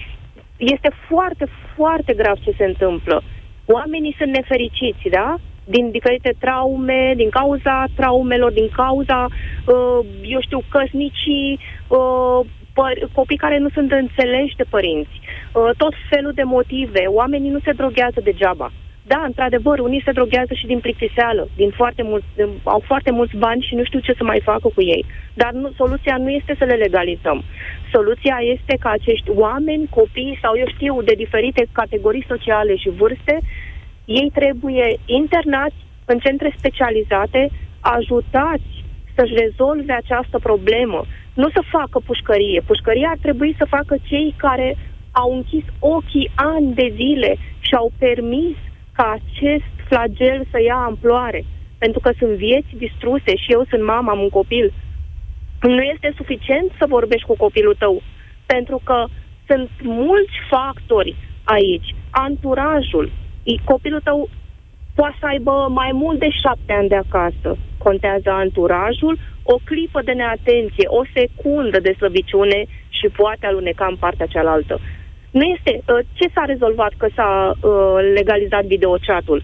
este 0.58 0.90
foarte, 1.10 1.46
foarte 1.76 2.14
grav 2.14 2.38
ce 2.44 2.54
se 2.58 2.66
întâmplă. 2.66 3.24
Oamenii 3.66 4.16
sunt 4.18 4.32
nefericiți, 4.32 5.10
da? 5.10 5.38
Din 5.66 5.92
diferite 5.92 6.34
traume, 6.40 7.14
din 7.16 7.30
cauza 7.30 7.86
traumelor, 7.96 8.52
din 8.52 8.70
cauza, 8.76 9.26
uh, 9.26 10.06
eu 10.22 10.42
știu, 10.42 10.64
căsnicii, 10.70 11.60
uh, 11.88 12.40
păr- 12.74 13.12
copii 13.14 13.38
care 13.38 13.58
nu 13.58 13.70
sunt 13.70 13.92
înțeleși 13.92 14.56
de 14.56 14.66
părinți, 14.70 15.16
uh, 15.20 15.70
tot 15.78 15.94
felul 16.10 16.32
de 16.32 16.44
motive. 16.44 17.04
Oamenii 17.06 17.50
nu 17.50 17.60
se 17.60 17.72
droghează 17.72 18.20
degeaba. 18.24 18.72
Da, 19.06 19.24
într-adevăr, 19.26 19.80
unii 19.80 20.02
se 20.06 20.12
droghează 20.12 20.54
și 20.54 20.66
din 20.66 20.80
plictiseală, 20.80 21.48
din 21.56 21.70
foarte 21.70 22.04
mulți, 22.04 22.26
din, 22.36 22.48
au 22.64 22.82
foarte 22.86 23.12
mulți 23.12 23.36
bani 23.38 23.66
și 23.68 23.76
nu 23.76 23.84
știu 23.84 24.00
ce 24.00 24.14
să 24.18 24.24
mai 24.24 24.42
facă 24.44 24.68
cu 24.76 24.82
ei. 24.82 25.06
Dar 25.34 25.52
nu, 25.52 25.72
soluția 25.76 26.18
nu 26.18 26.30
este 26.30 26.56
să 26.58 26.64
le 26.64 26.74
legalizăm. 26.74 27.44
Soluția 27.92 28.38
este 28.56 28.78
ca 28.80 28.90
acești 28.90 29.30
oameni, 29.30 29.88
copii 29.90 30.40
sau 30.42 30.58
eu 30.58 30.68
știu, 30.76 31.02
de 31.02 31.14
diferite 31.14 31.66
categorii 31.72 32.26
sociale 32.28 32.76
și 32.76 32.90
vârste, 32.90 33.40
ei 34.06 34.30
trebuie 34.34 35.00
internați 35.06 35.76
în 36.06 36.20
centre 36.20 36.54
specializate, 36.58 37.50
ajutați 37.80 38.72
să-și 39.16 39.34
rezolve 39.44 39.94
această 39.94 40.40
problemă. 40.40 41.06
Nu 41.34 41.50
să 41.50 41.62
facă 41.72 42.00
pușcărie. 42.06 42.62
Pușcăria 42.66 43.10
ar 43.10 43.18
trebui 43.22 43.56
să 43.58 43.66
facă 43.66 43.96
cei 44.04 44.34
care 44.38 44.78
au 45.12 45.34
închis 45.34 45.64
ochii 45.80 46.32
ani 46.36 46.74
de 46.74 46.94
zile 46.96 47.36
și 47.60 47.74
au 47.76 47.92
permis 47.98 48.56
ca 48.94 49.16
acest 49.20 49.74
flagel 49.88 50.46
să 50.52 50.62
ia 50.62 50.76
amploare. 50.76 51.46
Pentru 51.78 52.00
că 52.00 52.12
sunt 52.18 52.32
vieți 52.32 52.68
distruse 52.76 53.36
și 53.36 53.52
eu 53.52 53.66
sunt 53.70 53.84
mama, 53.84 54.12
am 54.12 54.20
un 54.20 54.30
copil. 54.30 54.74
Nu 55.62 55.82
este 55.82 56.14
suficient 56.16 56.72
să 56.78 56.86
vorbești 56.88 57.28
cu 57.28 57.36
copilul 57.38 57.76
tău, 57.80 58.02
pentru 58.46 58.82
că 58.84 59.06
sunt 59.48 59.70
mulți 59.82 60.36
factori 60.50 61.16
aici. 61.44 61.96
Anturajul, 62.12 63.12
copilul 63.64 64.02
tău 64.04 64.30
poate 64.96 65.16
să 65.20 65.26
aibă 65.26 65.68
mai 65.70 65.92
mult 65.94 66.20
de 66.20 66.30
șapte 66.30 66.74
ani 66.74 66.88
de 66.88 66.96
acasă. 66.96 67.58
Contează 67.78 68.30
anturajul, 68.30 69.18
o 69.44 69.56
clipă 69.64 70.02
de 70.02 70.12
neatenție, 70.12 70.88
o 70.88 71.02
secundă 71.14 71.80
de 71.80 71.94
slăbiciune 71.98 72.66
și 72.90 73.08
poate 73.08 73.46
aluneca 73.46 73.86
în 73.90 73.96
partea 73.96 74.26
cealaltă. 74.26 74.80
Nu 75.32 75.44
este. 75.44 75.72
Uh, 75.76 76.00
ce 76.14 76.26
s-a 76.34 76.44
rezolvat 76.46 76.94
că 76.98 77.08
s-a 77.16 77.52
uh, 77.52 78.14
legalizat 78.14 78.64
videochatul? 78.66 79.44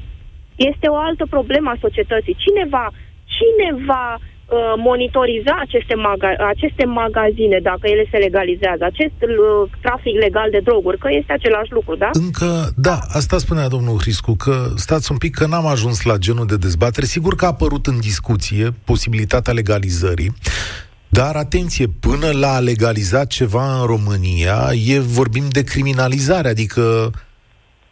Este 0.56 0.88
o 0.88 0.95
altă 0.95 1.26
problemă 1.30 1.70
a 1.70 1.78
societății. 1.80 2.38
Cine 2.43 2.68
va, 2.70 2.88
cine 3.26 3.84
va 3.86 4.18
Uh, 4.18 4.39
monitoriza 4.78 5.56
aceste, 5.60 5.95
maga- 5.95 6.39
aceste 6.54 6.86
magazine 6.86 7.60
dacă 7.64 7.88
ele 7.88 8.06
se 8.12 8.18
legalizează, 8.18 8.84
acest 8.86 9.18
uh, 9.22 9.70
trafic 9.82 10.16
legal 10.20 10.50
de 10.52 10.60
droguri, 10.64 10.97
că 10.97 11.08
este 11.12 11.34
același 11.34 11.72
lucru, 11.72 11.95
da? 11.95 12.10
Încă, 12.14 12.70
da, 12.76 13.00
asta 13.20 13.38
spunea 13.38 13.68
domnul 13.68 13.97
Hriscu, 14.00 14.36
că 14.36 14.68
stați 14.76 15.12
un 15.12 15.18
pic 15.18 15.36
că 15.36 15.45
n-am 15.47 15.66
ajuns 15.66 16.02
la 16.02 16.18
genul 16.18 16.45
de 16.45 16.58
dezbatere. 16.58 17.06
Sigur 17.06 17.36
că 17.36 17.45
a 17.45 17.47
apărut 17.47 17.88
în 17.88 18.00
discuție 18.00 18.74
posibilitatea 18.84 19.54
legalizării, 19.54 20.34
Dar 21.12 21.36
atenție, 21.36 21.88
până 22.00 22.30
la 22.39 22.54
a 22.56 22.60
legaliza 22.60 23.26
ceva 23.26 23.80
în 23.80 23.86
România, 23.86 24.70
e 24.86 25.00
vorbim 25.00 25.43
de 25.50 25.64
criminalizare, 25.64 26.47
adică 26.50 27.12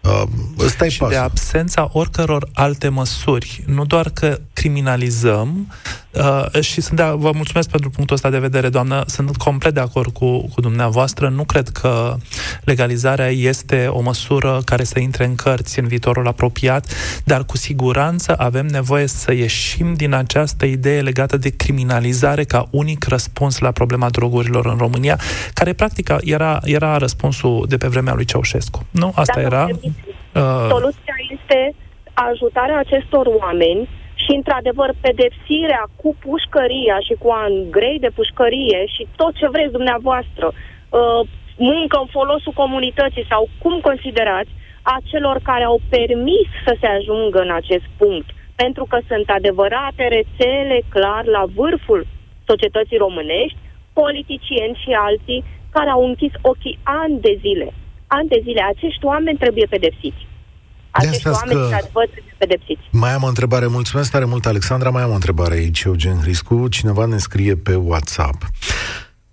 Uh, 0.04 0.24
ăsta 0.66 0.86
e 0.86 0.90
și 0.90 0.98
pasul. 0.98 1.14
de 1.14 1.20
absența 1.20 1.90
oricăror 1.92 2.48
alte 2.54 2.90
măsuri. 2.90 3.64
Nu 3.66 3.86
doar 3.86 4.10
că 4.14 4.38
criminalizăm, 4.54 5.68
uh, 6.20 6.62
și 6.62 6.82
sunt 6.82 6.98
de, 6.98 7.04
vă 7.16 7.32
mulțumesc 7.36 7.70
pentru 7.70 7.90
punctul 7.90 8.16
ăsta 8.16 8.30
de 8.30 8.40
vedere, 8.40 8.70
doamnă, 8.70 9.04
sunt 9.08 9.38
complet 9.38 9.74
de 9.74 9.80
acord 9.80 10.14
cu, 10.14 10.48
cu 10.48 10.62
dumneavoastră. 10.62 11.30
Nu 11.30 11.44
cred 11.44 11.68
că 11.68 12.16
legalizarea 12.64 13.28
este 13.28 13.88
o 13.88 14.02
măsură 14.02 14.62
care 14.66 14.84
să 14.84 15.00
intre 15.00 15.26
în 15.26 15.36
cărți 15.36 15.80
în 15.80 15.88
viitorul 15.88 16.28
apropiat, 16.28 16.86
dar 17.24 17.46
cu 17.46 17.58
siguranță 17.58 18.36
avem 18.38 18.66
nevoie 18.66 19.08
să 19.08 19.34
ieșim 19.34 19.94
din 19.94 20.14
această 20.14 20.66
idee 20.66 21.02
legată 21.02 21.38
de 21.38 21.50
criminalizare 21.56 22.44
ca 22.44 22.68
unic 22.72 23.08
răspuns 23.08 23.60
la 23.60 23.72
problema 23.72 24.10
drogurilor 24.10 24.66
în 24.66 24.78
România, 24.78 25.20
care 25.54 25.74
practic 25.74 26.14
era, 26.22 26.60
era 26.64 26.98
răspunsul 26.98 27.66
de 27.70 27.78
pe 27.78 27.88
vremea 27.88 28.14
lui 28.14 28.26
Ceaușescu. 28.26 28.86
Nu? 28.92 29.08
Asta 29.16 29.24
Dacă 29.26 29.40
era. 29.40 29.68
Uh... 29.68 30.68
Soluția 30.70 31.16
este 31.30 31.76
ajutarea 32.14 32.80
acestor 32.80 33.26
oameni 33.40 33.90
și, 34.24 34.32
într-adevăr, 34.40 34.90
pedepsirea 35.02 35.84
cu 36.02 36.10
pușcăria 36.26 36.98
și 37.08 37.16
cu 37.22 37.30
an 37.46 37.54
grei 37.70 38.00
de 38.00 38.12
pușcărie 38.18 38.80
și 38.96 39.08
tot 39.16 39.34
ce 39.40 39.48
vreți 39.50 39.76
dumneavoastră, 39.78 40.46
uh, 40.54 41.22
muncă 41.58 41.98
în 42.00 42.10
folosul 42.18 42.60
comunității 42.62 43.30
sau 43.30 43.50
cum 43.62 43.80
considerați, 43.80 44.50
a 44.82 44.98
celor 45.04 45.38
care 45.44 45.64
au 45.64 45.80
permis 45.90 46.48
să 46.66 46.76
se 46.80 46.88
ajungă 46.88 47.40
în 47.42 47.52
acest 47.52 47.88
punct. 47.98 48.30
Pentru 48.56 48.84
că 48.90 48.98
sunt 49.08 49.30
adevărate 49.30 50.04
rețele 50.08 50.80
clar 50.90 51.26
la 51.26 51.44
vârful 51.56 52.08
societății 52.46 52.98
românești, 52.98 53.58
politicieni 53.94 54.80
și 54.84 54.92
alții 54.92 55.44
care 55.72 55.90
au 55.90 56.06
închis 56.06 56.32
ochii 56.42 56.80
ani 56.84 57.20
de 57.20 57.38
zile. 57.40 57.74
Ani 58.08 58.28
de 58.28 58.40
zile. 58.44 58.62
Acești 58.62 59.06
oameni 59.06 59.38
trebuie 59.38 59.66
pedepsiți. 59.70 60.28
Acești 60.98 61.28
oameni, 61.28 61.60
că... 61.60 61.76
adevăr, 61.76 62.08
trebuie 62.12 62.36
pedepsiți. 62.38 62.82
Mai 62.92 63.14
am 63.14 63.24
o 63.24 63.28
întrebare. 63.28 63.68
Mulțumesc 63.68 64.12
tare 64.12 64.26
mult, 64.26 64.46
Alexandra. 64.46 64.90
Mai 64.90 65.04
am 65.04 65.12
o 65.12 65.14
întrebare 65.14 65.56
aici, 65.56 65.84
Eugen 65.84 66.20
Hriscu. 66.20 66.68
Cineva 66.68 67.06
ne 67.06 67.18
scrie 67.18 67.56
pe 67.56 67.76
WhatsApp. 67.76 68.50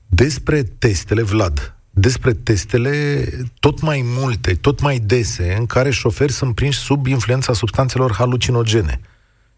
Despre 0.06 0.62
testele, 0.62 1.22
Vlad, 1.22 1.74
despre 1.90 2.32
testele 2.32 3.24
tot 3.60 3.80
mai 3.80 4.00
multe, 4.04 4.54
tot 4.54 4.80
mai 4.80 4.98
dese, 4.98 5.54
în 5.58 5.66
care 5.66 5.90
șoferi 5.90 6.32
sunt 6.32 6.54
prinși 6.54 6.78
sub 6.78 7.06
influența 7.06 7.52
substanțelor 7.52 8.12
halucinogene. 8.12 9.00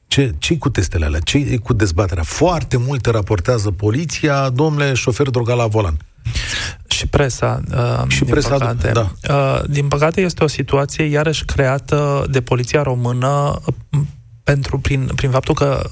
Ce, 0.07 0.35
ce 0.39 0.59
cu 0.59 0.69
testele 0.69 1.05
alea? 1.05 1.21
ce 1.21 1.59
cu 1.59 1.73
dezbaterea? 1.73 2.23
Foarte 2.23 2.77
multe 2.77 3.11
raportează 3.11 3.71
poliția, 3.71 4.49
domnule, 4.49 4.95
șofer 4.95 5.29
drogat 5.29 5.57
la 5.57 5.67
volan. 5.67 5.97
Și 6.97 7.07
presa. 7.07 7.61
Uh, 7.71 8.05
și 8.09 8.23
din 8.23 8.31
presa, 8.31 8.49
păcate. 8.49 8.91
da. 8.93 9.11
Uh, 9.35 9.63
din 9.69 9.89
păcate 9.89 10.21
este 10.21 10.45
o 10.45 10.47
situație 10.47 11.05
iarăși 11.05 11.45
creată 11.45 12.27
de 12.31 12.41
poliția 12.41 12.83
română 12.83 13.61
uh, 13.67 14.01
pentru, 14.45 14.79
prin, 14.79 15.11
prin 15.15 15.31
faptul 15.31 15.55
că 15.55 15.81
uh, 15.85 15.91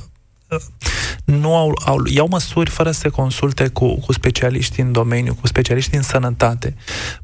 nu 1.24 1.56
au, 1.56 1.80
au, 1.84 2.02
iau 2.06 2.28
măsuri 2.28 2.70
fără 2.70 2.90
să 2.90 3.00
se 3.00 3.08
consulte 3.08 3.68
cu, 3.68 3.94
cu 3.94 4.12
specialiști 4.12 4.80
în 4.80 4.92
domeniu, 4.92 5.36
cu 5.40 5.46
specialiști 5.46 5.96
în 5.96 6.02
sănătate. 6.02 6.74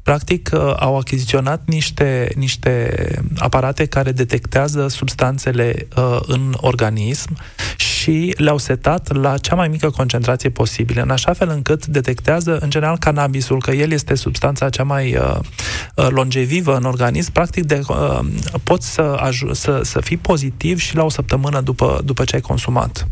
Practic, 0.03 0.49
uh, 0.53 0.73
au 0.79 0.97
achiziționat 0.97 1.61
niște, 1.65 2.31
niște 2.35 2.95
aparate 3.37 3.85
care 3.85 4.11
detectează 4.11 4.87
substanțele 4.87 5.87
uh, 5.97 6.19
în 6.21 6.53
organism 6.57 7.37
și 7.75 8.33
le-au 8.37 8.57
setat 8.57 9.15
la 9.15 9.37
cea 9.37 9.55
mai 9.55 9.67
mică 9.67 9.89
concentrație 9.89 10.49
posibilă, 10.49 11.01
în 11.01 11.09
așa 11.09 11.33
fel 11.33 11.49
încât 11.49 11.85
detectează, 11.85 12.57
în 12.57 12.69
general, 12.69 12.97
cannabisul, 12.97 13.61
că 13.61 13.71
el 13.71 13.91
este 13.91 14.15
substanța 14.15 14.69
cea 14.69 14.83
mai 14.83 15.15
uh, 15.15 15.37
uh 15.95 16.07
longevivă 16.09 16.75
în 16.75 16.83
organism, 16.83 17.31
practic 17.31 17.63
de, 17.63 17.81
uh, 17.87 18.19
poți 18.63 18.93
să, 18.93 19.29
aj- 19.29 19.51
să, 19.51 19.79
să 19.83 19.99
fii 19.99 20.17
pozitiv 20.17 20.79
și 20.79 20.95
la 20.95 21.03
o 21.03 21.09
săptămână 21.09 21.61
după, 21.61 22.01
după 22.03 22.23
ce 22.23 22.35
ai 22.35 22.41
consumat. 22.41 23.07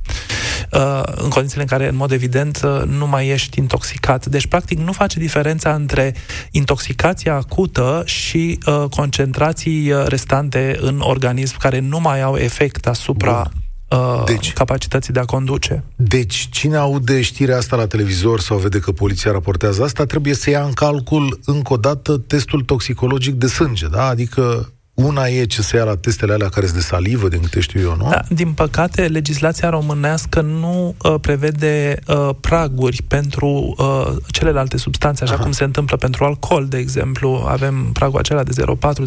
Uh, 0.71 1.01
în 1.05 1.29
condițiile 1.29 1.61
în 1.61 1.67
care, 1.67 1.87
în 1.87 1.95
mod 1.95 2.11
evident, 2.11 2.61
uh, 2.63 2.81
nu 2.85 3.07
mai 3.07 3.27
ești 3.27 3.59
intoxicat. 3.59 4.25
Deci, 4.25 4.47
practic, 4.47 4.79
nu 4.79 4.91
face 4.91 5.19
diferența 5.19 5.73
între 5.73 6.15
intoxicația 6.51 7.35
acută 7.35 8.01
și 8.05 8.59
uh, 8.65 8.83
concentrații 8.89 9.91
uh, 9.91 10.05
restante 10.05 10.77
în 10.79 10.99
organism 10.99 11.57
care 11.57 11.79
nu 11.79 11.99
mai 11.99 12.21
au 12.21 12.35
efect 12.35 12.87
asupra 12.87 13.51
Bun 13.51 13.67
uh, 13.89 14.23
deci, 14.25 14.53
capacității 14.53 15.13
de 15.13 15.19
a 15.19 15.25
conduce. 15.25 15.83
Deci, 15.95 16.47
cine 16.51 16.75
aude 16.75 17.21
știrea 17.21 17.57
asta 17.57 17.75
la 17.75 17.87
televizor 17.87 18.39
sau 18.39 18.57
vede 18.57 18.79
că 18.79 18.91
poliția 18.91 19.31
raportează 19.31 19.83
asta, 19.83 20.05
trebuie 20.05 20.33
să 20.33 20.49
ia 20.49 20.63
în 20.63 20.73
calcul 20.73 21.39
încă 21.45 21.73
o 21.73 21.77
dată 21.77 22.17
testul 22.17 22.61
toxicologic 22.61 23.33
de 23.33 23.47
sânge, 23.47 23.87
da? 23.87 24.05
Adică 24.05 24.73
una 25.03 25.27
e 25.27 25.45
ce 25.45 25.61
se 25.61 25.77
ia 25.77 25.83
la 25.83 25.95
testele 25.95 26.33
alea 26.33 26.49
care 26.49 26.65
sunt 26.65 26.77
de 26.77 26.83
salivă, 26.83 27.27
din 27.27 27.41
câte 27.41 27.59
știu 27.59 27.81
eu, 27.81 27.95
nu? 27.95 28.09
Da, 28.09 28.21
din 28.29 28.51
păcate, 28.51 29.07
legislația 29.07 29.69
românească 29.69 30.41
nu 30.41 30.95
uh, 31.03 31.15
prevede 31.21 31.99
uh, 32.07 32.29
praguri 32.39 33.01
pentru 33.07 33.75
uh, 33.77 34.15
celelalte 34.27 34.77
substanțe, 34.77 35.23
așa 35.23 35.33
Aha. 35.33 35.43
cum 35.43 35.51
se 35.51 35.63
întâmplă 35.63 35.97
pentru 35.97 36.23
alcool, 36.23 36.67
de 36.67 36.77
exemplu. 36.77 37.45
Avem 37.47 37.89
pragul 37.93 38.19
acela 38.19 38.43
de 38.43 38.51
0,4, 38.61 38.65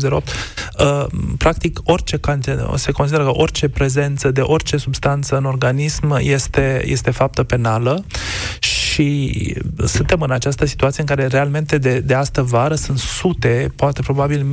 0,8. 0.09 0.23
Uh, 0.79 1.05
practic, 1.39 1.81
orice 1.85 2.21
se 2.75 2.93
consideră 2.93 3.25
că 3.25 3.31
orice 3.33 3.69
prezență 3.69 4.31
de 4.31 4.41
orice 4.41 4.77
substanță 4.77 5.37
în 5.37 5.45
organism 5.45 6.17
este, 6.19 6.83
este 6.85 7.11
faptă 7.11 7.43
penală 7.43 8.05
și 8.59 8.82
suntem 9.85 10.21
în 10.21 10.31
această 10.31 10.65
situație 10.65 11.01
în 11.01 11.09
care 11.09 11.27
realmente 11.27 11.79
de, 11.79 12.01
de 12.01 12.15
astă 12.15 12.43
vară 12.43 12.75
sunt 12.75 12.99
sute, 12.99 13.73
poate 13.77 14.03
probabil 14.03 14.47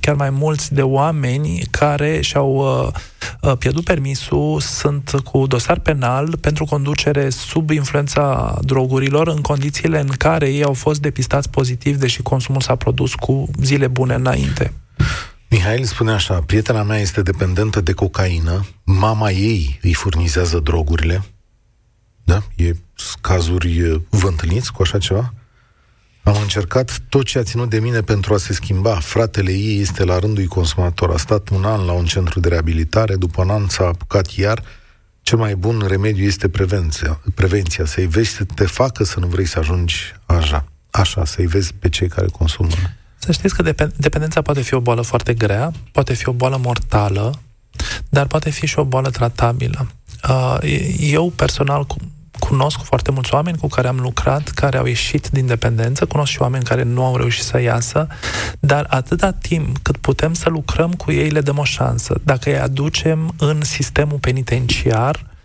chiar 0.00 0.14
mai 0.14 0.30
mulți 0.30 0.74
de 0.74 0.82
oameni 0.82 1.62
care 1.70 2.20
și-au 2.20 2.54
uh, 2.54 2.92
uh, 3.40 3.56
pierdut 3.58 3.84
permisul, 3.84 4.60
sunt 4.60 5.10
cu 5.24 5.46
dosar 5.46 5.78
penal 5.78 6.36
pentru 6.40 6.64
conducere 6.64 7.30
sub 7.30 7.70
influența 7.70 8.58
drogurilor 8.60 9.28
în 9.28 9.40
condițiile 9.40 10.00
în 10.00 10.08
care 10.18 10.48
ei 10.48 10.64
au 10.64 10.72
fost 10.72 11.00
depistați 11.00 11.50
pozitiv, 11.50 11.96
deși 11.96 12.22
consumul 12.22 12.60
s-a 12.60 12.76
produs 12.76 13.14
cu 13.14 13.50
zile 13.62 13.86
bune 13.86 14.14
înainte. 14.14 14.72
Mihail 15.48 15.84
spune 15.84 16.12
așa, 16.12 16.42
prietena 16.46 16.82
mea 16.82 16.98
este 16.98 17.22
dependentă 17.22 17.80
de 17.80 17.92
cocaină, 17.92 18.66
mama 18.84 19.30
ei 19.30 19.78
îi 19.82 19.94
furnizează 19.94 20.58
drogurile, 20.58 21.22
da? 22.26 22.42
E 22.56 22.72
cazuri, 23.20 24.02
vă 24.08 24.28
întâlniți 24.28 24.72
cu 24.72 24.82
așa 24.82 24.98
ceva? 24.98 25.34
Am 26.22 26.36
încercat 26.40 26.98
tot 27.08 27.24
ce 27.24 27.38
a 27.38 27.42
ținut 27.42 27.70
de 27.70 27.78
mine 27.78 28.00
pentru 28.00 28.34
a 28.34 28.36
se 28.36 28.52
schimba. 28.52 28.94
Fratele 28.94 29.52
ei 29.52 29.80
este 29.80 30.04
la 30.04 30.18
rândul 30.18 30.44
consumator. 30.44 31.10
A 31.10 31.16
stat 31.16 31.48
un 31.48 31.64
an 31.64 31.84
la 31.84 31.92
un 31.92 32.04
centru 32.04 32.40
de 32.40 32.48
reabilitare, 32.48 33.16
după 33.16 33.42
un 33.42 33.50
an 33.50 33.68
s-a 33.68 33.86
apucat 33.86 34.30
iar. 34.30 34.62
Cel 35.22 35.38
mai 35.38 35.56
bun 35.56 35.84
remediu 35.88 36.24
este 36.24 36.48
prevenția. 36.48 37.20
prevenția 37.34 37.84
să-i 37.84 38.06
vezi 38.06 38.30
să 38.30 38.44
te 38.44 38.64
facă 38.64 39.04
să 39.04 39.20
nu 39.20 39.26
vrei 39.26 39.46
să 39.46 39.58
ajungi 39.58 40.14
așa. 40.26 40.64
Așa, 40.90 41.24
să-i 41.24 41.46
vezi 41.46 41.74
pe 41.74 41.88
cei 41.88 42.08
care 42.08 42.26
consumă. 42.26 42.70
Să 43.18 43.32
știți 43.32 43.54
că 43.54 43.62
dependența 43.96 44.42
poate 44.42 44.62
fi 44.62 44.74
o 44.74 44.80
boală 44.80 45.02
foarte 45.02 45.34
grea, 45.34 45.72
poate 45.92 46.14
fi 46.14 46.28
o 46.28 46.32
boală 46.32 46.60
mortală, 46.62 47.40
dar 48.08 48.26
poate 48.26 48.50
fi 48.50 48.66
și 48.66 48.78
o 48.78 48.84
boală 48.84 49.10
tratabilă. 49.10 49.90
Uh, 50.28 50.58
eu 50.98 51.30
personal 51.30 51.86
cunosc 52.38 52.82
foarte 52.82 53.10
mulți 53.10 53.34
oameni 53.34 53.58
cu 53.58 53.66
care 53.66 53.88
am 53.88 53.98
lucrat, 53.98 54.48
care 54.48 54.78
au 54.78 54.86
ieșit 54.86 55.28
din 55.28 55.46
dependență, 55.46 56.06
cunosc 56.06 56.30
și 56.30 56.42
oameni 56.42 56.64
care 56.64 56.82
nu 56.82 57.04
au 57.04 57.16
reușit 57.16 57.44
să 57.44 57.60
iasă, 57.60 58.06
dar 58.60 58.86
atâta 58.88 59.32
timp 59.32 59.78
cât 59.82 59.96
putem 59.96 60.34
să 60.34 60.48
lucrăm 60.48 60.92
cu 60.92 61.12
ei, 61.12 61.28
le 61.28 61.40
dăm 61.40 61.58
o 61.58 61.64
șansă. 61.64 62.20
Dacă 62.24 62.50
îi 62.50 62.58
aducem 62.58 63.34
în 63.38 63.62
sistemul 63.62 64.18
penitenciar, 64.18 65.35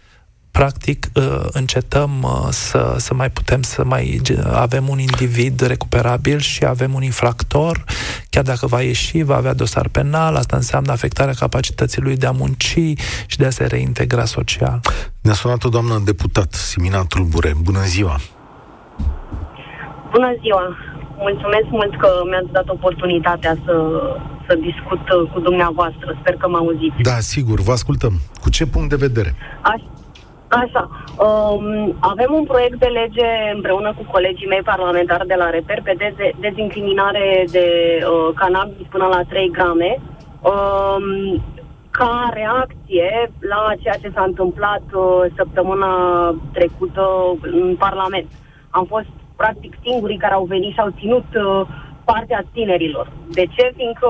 practic 0.52 1.08
uh, 1.14 1.46
încetăm 1.52 2.10
uh, 2.22 2.48
să, 2.50 2.96
să 2.98 3.14
mai 3.14 3.30
putem 3.30 3.62
să 3.62 3.84
mai 3.84 4.22
avem 4.54 4.90
un 4.90 5.00
individ 5.00 5.62
recuperabil 5.62 6.40
și 6.40 6.66
avem 6.66 6.94
un 6.94 7.04
infractor, 7.04 7.84
chiar 8.30 8.44
dacă 8.44 8.68
va 8.68 8.82
ieși, 8.82 9.22
va 9.24 9.36
avea 9.36 9.54
dosar 9.54 9.88
penal, 9.88 10.36
asta 10.36 10.56
înseamnă 10.56 10.92
afectarea 10.92 11.34
capacității 11.34 12.02
lui 12.02 12.18
de 12.18 12.26
a 12.26 12.32
munci 12.32 12.80
și 13.26 13.38
de 13.38 13.46
a 13.46 13.50
se 13.50 13.66
reintegra 13.66 14.26
social. 14.26 14.80
Ne-a 15.22 15.34
sunat 15.34 15.64
o 15.64 15.70
doamnă 15.70 16.02
deputat, 16.06 16.54
Simina 16.54 17.06
Tulbure. 17.10 17.54
Bună 17.64 17.84
ziua! 17.84 18.16
Bună 20.12 20.36
ziua! 20.42 20.78
Mulțumesc 21.18 21.68
mult 21.70 22.00
că 22.00 22.10
mi-ați 22.30 22.52
dat 22.52 22.68
oportunitatea 22.70 23.58
să, 23.66 23.76
să 24.48 24.56
discut 24.56 25.02
cu 25.34 25.40
dumneavoastră. 25.40 26.18
Sper 26.20 26.36
că 26.36 26.48
mă 26.50 26.58
auziți. 26.58 27.02
Da, 27.02 27.20
sigur, 27.20 27.60
vă 27.60 27.72
ascultăm. 27.72 28.14
Cu 28.42 28.50
ce 28.50 28.66
punct 28.66 28.90
de 28.90 28.96
vedere? 28.96 29.36
Aș, 29.62 29.82
Așa. 30.52 30.90
Um, 31.28 31.96
avem 32.00 32.32
un 32.34 32.44
proiect 32.44 32.80
de 32.80 32.86
lege 32.86 33.28
împreună 33.54 33.94
cu 33.98 34.12
colegii 34.12 34.48
mei 34.48 34.62
parlamentari 34.62 35.28
de 35.28 35.36
la 35.38 35.50
Reper 35.50 35.82
pe 35.84 35.96
dez- 36.02 36.40
dezincriminare 36.40 37.46
de 37.52 37.68
uh, 38.02 38.34
cannabis 38.36 38.88
până 38.90 39.06
la 39.06 39.22
3 39.30 39.52
grame. 39.52 40.00
Um, 40.42 41.44
ca 41.92 42.30
reacție 42.34 43.32
la 43.40 43.74
ceea 43.82 43.98
ce 44.02 44.12
s-a 44.14 44.24
întâmplat 44.24 44.84
uh, 44.94 45.26
săptămâna 45.36 45.94
trecută 46.54 47.06
în 47.42 47.76
Parlament. 47.76 48.28
Am 48.70 48.86
fost 48.86 49.10
practic 49.36 49.74
singurii 49.84 50.18
care 50.18 50.34
au 50.34 50.44
venit 50.44 50.74
și 50.74 50.80
au 50.80 50.92
ținut 51.00 51.26
uh, 51.36 51.62
partea 52.06 52.42
tinerilor. 52.54 53.12
De 53.38 53.46
ce? 53.56 53.72
Fiindcă 53.76 54.10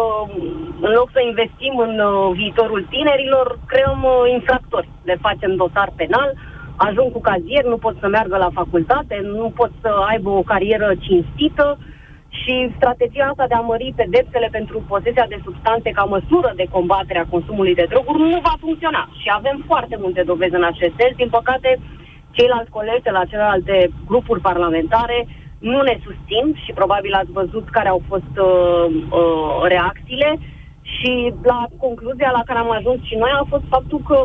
în 0.85 0.91
loc 0.97 1.09
să 1.13 1.21
investim 1.21 1.77
în 1.77 1.99
uh, 1.99 2.31
viitorul 2.33 2.87
tinerilor, 2.89 3.59
creăm 3.65 3.99
uh, 4.03 4.31
infractori. 4.31 4.89
Le 5.03 5.15
facem 5.21 5.55
dosar 5.55 5.89
penal, 5.95 6.29
ajung 6.75 7.11
cu 7.11 7.21
cazier, 7.21 7.63
nu 7.65 7.77
pot 7.77 7.95
să 7.99 8.07
meargă 8.07 8.37
la 8.37 8.49
facultate, 8.59 9.15
nu 9.23 9.51
pot 9.55 9.71
să 9.81 9.89
aibă 10.11 10.29
o 10.29 10.47
carieră 10.51 10.89
cinstită 10.99 11.77
și 12.39 12.71
strategia 12.77 13.25
asta 13.29 13.45
de 13.47 13.53
a 13.53 13.67
mări 13.69 13.93
pedepsele 13.95 14.47
pentru 14.51 14.83
posesia 14.87 15.25
de 15.29 15.39
substanțe 15.43 15.89
ca 15.89 16.03
măsură 16.03 16.51
de 16.55 16.65
combatere 16.75 17.19
a 17.19 17.31
consumului 17.35 17.75
de 17.75 17.85
droguri 17.89 18.19
nu 18.19 18.39
va 18.47 18.55
funcționa. 18.59 19.03
Și 19.21 19.27
avem 19.39 19.63
foarte 19.67 19.95
multe 20.03 20.21
dovezi 20.31 20.55
în 20.55 20.63
acest 20.63 20.93
sens. 20.99 21.13
Din 21.15 21.29
păcate, 21.29 21.79
ceilalți 22.31 22.75
colegi 22.77 23.07
de 23.07 23.09
la 23.09 23.25
celelalte 23.25 23.91
grupuri 24.05 24.41
parlamentare 24.49 25.27
nu 25.69 25.81
ne 25.81 25.95
susțin 26.05 26.45
și 26.63 26.71
probabil 26.79 27.13
ați 27.13 27.31
văzut 27.39 27.65
care 27.69 27.89
au 27.89 28.01
fost 28.07 28.33
uh, 28.37 28.85
uh, 29.19 29.55
reacțiile 29.73 30.29
și 30.93 31.33
la 31.51 31.59
concluzia 31.77 32.31
la 32.37 32.43
care 32.45 32.59
am 32.59 32.71
ajuns 32.71 32.99
și 33.09 33.15
noi 33.15 33.31
a 33.33 33.45
fost 33.53 33.63
faptul 33.69 33.99
că 34.09 34.17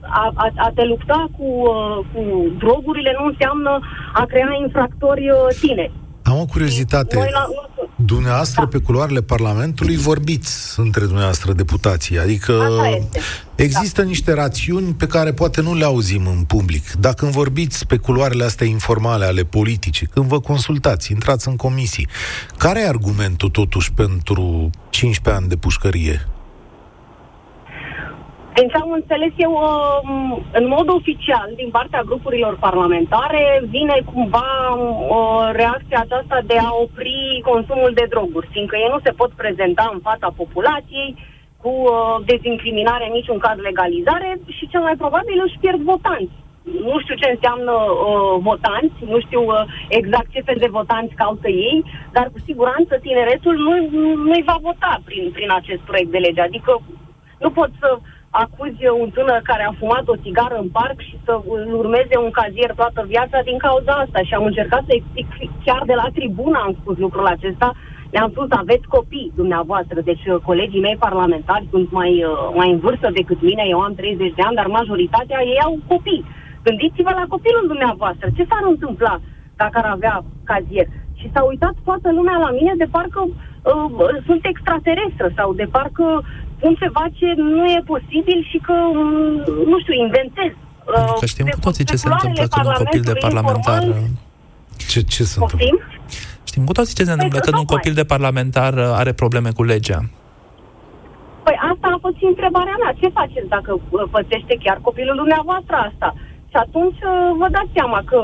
a, 0.00 0.32
a, 0.34 0.46
a 0.56 0.70
te 0.74 0.84
lupta 0.84 1.26
cu, 1.36 1.44
uh, 1.44 1.98
cu 2.12 2.22
drogurile 2.58 3.12
nu 3.18 3.24
înseamnă 3.26 3.80
a 4.12 4.24
crea 4.24 4.58
infractori 4.64 5.30
uh, 5.30 5.38
tineri. 5.60 5.92
Am 6.22 6.38
o 6.38 6.44
curiozitate. 6.44 7.16
Noi 7.16 7.28
la, 7.32 7.44
Dumneavoastră, 8.04 8.60
da. 8.60 8.66
pe 8.66 8.78
culoarele 8.78 9.22
Parlamentului, 9.22 9.96
vorbiți 9.96 10.80
între 10.80 11.04
dumneavoastră 11.04 11.52
deputații. 11.52 12.18
Adică 12.18 12.62
există 13.54 14.00
da. 14.00 14.06
niște 14.06 14.32
rațiuni 14.32 14.92
pe 14.92 15.06
care 15.06 15.32
poate 15.32 15.60
nu 15.60 15.74
le 15.74 15.84
auzim 15.84 16.26
în 16.26 16.44
public. 16.44 16.92
Dacă 16.92 17.14
când 17.22 17.34
vorbiți 17.34 17.86
pe 17.86 17.96
culoarele 17.96 18.44
astea 18.44 18.66
informale 18.66 19.24
ale 19.24 19.44
politicii, 19.44 20.06
când 20.06 20.26
vă 20.26 20.40
consultați, 20.40 21.12
intrați 21.12 21.48
în 21.48 21.56
comisii, 21.56 22.08
care 22.56 22.80
e 22.80 22.88
argumentul 22.88 23.48
totuși 23.48 23.92
pentru 23.92 24.70
15 24.90 25.42
ani 25.42 25.48
de 25.48 25.56
pușcărie? 25.56 26.26
Din 28.54 28.68
ce 28.68 28.76
am 28.76 28.92
înțeles 28.92 29.32
eu, 29.36 29.52
um, 29.52 30.42
în 30.52 30.66
mod 30.68 30.88
oficial, 30.88 31.50
din 31.56 31.70
partea 31.70 32.02
grupurilor 32.02 32.56
parlamentare, 32.66 33.62
vine 33.68 34.02
cumva 34.12 34.50
o 35.08 35.20
reacție 35.52 35.98
aceasta 36.00 36.38
de 36.46 36.58
a 36.58 36.70
opri 36.84 37.42
consumul 37.50 37.92
de 37.94 38.06
droguri, 38.08 38.48
fiindcă 38.50 38.76
ei 38.76 38.92
nu 38.94 39.00
se 39.04 39.12
pot 39.20 39.30
prezenta 39.30 39.90
în 39.92 40.00
fața 40.08 40.28
populației 40.36 41.10
cu 41.62 41.68
uh, 41.68 42.16
dezincriminare, 42.30 43.04
în 43.06 43.12
niciun 43.12 43.38
caz 43.38 43.56
legalizare 43.58 44.30
și 44.56 44.68
cel 44.68 44.80
mai 44.80 44.96
probabil 45.02 45.42
își 45.44 45.58
pierd 45.60 45.80
votanți. 45.92 46.36
Nu 46.88 46.96
știu 47.00 47.14
ce 47.14 47.28
înseamnă 47.30 47.72
uh, 47.72 48.34
votanți, 48.48 48.98
nu 49.12 49.18
știu 49.26 49.42
uh, 49.46 49.62
exact 49.88 50.28
ce 50.30 50.46
fel 50.48 50.58
de 50.64 50.74
votanți 50.78 51.14
caută 51.22 51.48
ei, 51.48 51.84
dar 52.12 52.26
cu 52.32 52.38
siguranță 52.48 52.92
tineretul 53.06 53.56
nu, 53.66 53.72
nu-i 54.26 54.48
va 54.50 54.56
vota 54.68 54.92
prin, 55.04 55.30
prin 55.36 55.50
acest 55.52 55.82
proiect 55.88 56.10
de 56.10 56.18
lege. 56.26 56.40
Adică 56.40 56.72
nu 57.38 57.50
pot 57.50 57.70
să 57.80 57.98
acuzi 58.40 58.82
un 59.02 59.10
tânăr 59.16 59.40
care 59.50 59.64
a 59.66 59.78
fumat 59.80 60.04
o 60.08 60.20
țigară 60.24 60.56
în 60.64 60.68
parc 60.78 60.98
și 61.08 61.16
să 61.24 61.32
îl 61.56 61.74
urmeze 61.82 62.16
un 62.24 62.30
cazier 62.30 62.72
toată 62.80 63.00
viața 63.12 63.38
din 63.48 63.58
cauza 63.66 63.92
asta. 63.92 64.20
Și 64.28 64.34
am 64.34 64.44
încercat 64.44 64.82
să 64.86 64.92
explic 64.94 65.50
chiar 65.64 65.82
de 65.90 65.96
la 66.02 66.08
tribună, 66.18 66.58
am 66.62 66.74
spus 66.80 66.96
lucrul 66.98 67.26
acesta, 67.26 67.68
le-am 68.14 68.30
spus, 68.30 68.48
aveți 68.50 68.86
copii 68.96 69.32
dumneavoastră, 69.40 70.00
deci 70.00 70.24
uh, 70.26 70.36
colegii 70.48 70.86
mei 70.86 70.96
parlamentari 71.06 71.70
sunt 71.70 71.90
mai, 71.90 72.12
uh, 72.24 72.54
mai 72.58 72.70
în 72.70 72.78
vârstă 72.78 73.08
decât 73.18 73.40
mine, 73.42 73.64
eu 73.68 73.80
am 73.80 73.94
30 73.94 74.34
de 74.34 74.42
ani, 74.46 74.58
dar 74.60 74.66
majoritatea 74.66 75.40
ei 75.52 75.60
au 75.66 75.78
copii. 75.86 76.24
Gândiți-vă 76.62 77.12
la 77.20 77.24
copilul 77.28 77.64
dumneavoastră, 77.66 78.26
ce 78.36 78.44
s-ar 78.48 78.64
întâmpla 78.72 79.14
dacă 79.56 79.78
ar 79.78 79.88
avea 79.96 80.24
cazier? 80.44 80.86
Și 81.22 81.30
s-a 81.34 81.42
uitat 81.52 81.74
toată 81.88 82.08
lumea 82.18 82.36
la 82.46 82.50
mine 82.58 82.74
de 82.82 82.88
parcă 82.96 83.20
uh, 83.22 83.32
sunt 84.26 84.42
extraterestră 84.52 85.26
sau 85.38 85.48
de 85.60 85.66
parcă 85.76 86.06
spun 86.56 86.74
ceva 86.82 87.04
ce 87.18 87.28
nu 87.36 87.64
e 87.76 87.90
posibil 87.94 88.38
și 88.50 88.58
că, 88.66 88.74
mm, 88.98 89.34
nu 89.70 89.76
știu, 89.82 89.94
inventez. 90.06 90.52
Pentru 90.94 91.16
că 91.20 91.26
știm 91.26 91.46
cu 91.56 91.62
toții 91.66 91.84
ce 91.90 91.96
se 91.96 92.08
întâmplă 92.12 92.44
când 92.54 92.66
un 92.66 92.72
copil 92.82 93.02
de 93.10 93.16
parlamentar... 93.26 93.82
Ce, 94.90 95.00
ce 95.14 95.22
se 95.30 95.36
întâmplă? 95.40 95.66
Știm 96.50 96.64
cu 96.64 96.72
toții 96.72 96.94
ce 96.98 97.04
se 97.04 97.12
întâmplă 97.16 97.38
păi, 97.38 97.46
când 97.46 97.58
un 97.62 97.68
copil 97.74 97.94
de 98.00 98.04
parlamentar 98.14 98.72
uh, 98.74 99.00
are 99.00 99.12
probleme 99.12 99.50
cu 99.58 99.62
legea. 99.72 100.00
Păi 101.44 101.56
asta 101.72 101.86
a 101.94 101.98
fost 102.04 102.16
și 102.20 102.26
întrebarea 102.32 102.76
mea. 102.82 102.92
Ce 103.00 103.08
faceți 103.18 103.48
dacă 103.56 103.72
uh, 103.72 104.04
pățește 104.10 104.54
chiar 104.64 104.78
copilul 104.88 105.16
dumneavoastră 105.22 105.76
asta? 105.88 106.08
Și 106.52 106.58
atunci 106.66 107.00
uh, 107.12 107.28
vă 107.40 107.48
dați 107.56 107.74
seama 107.76 108.00
că, 108.10 108.16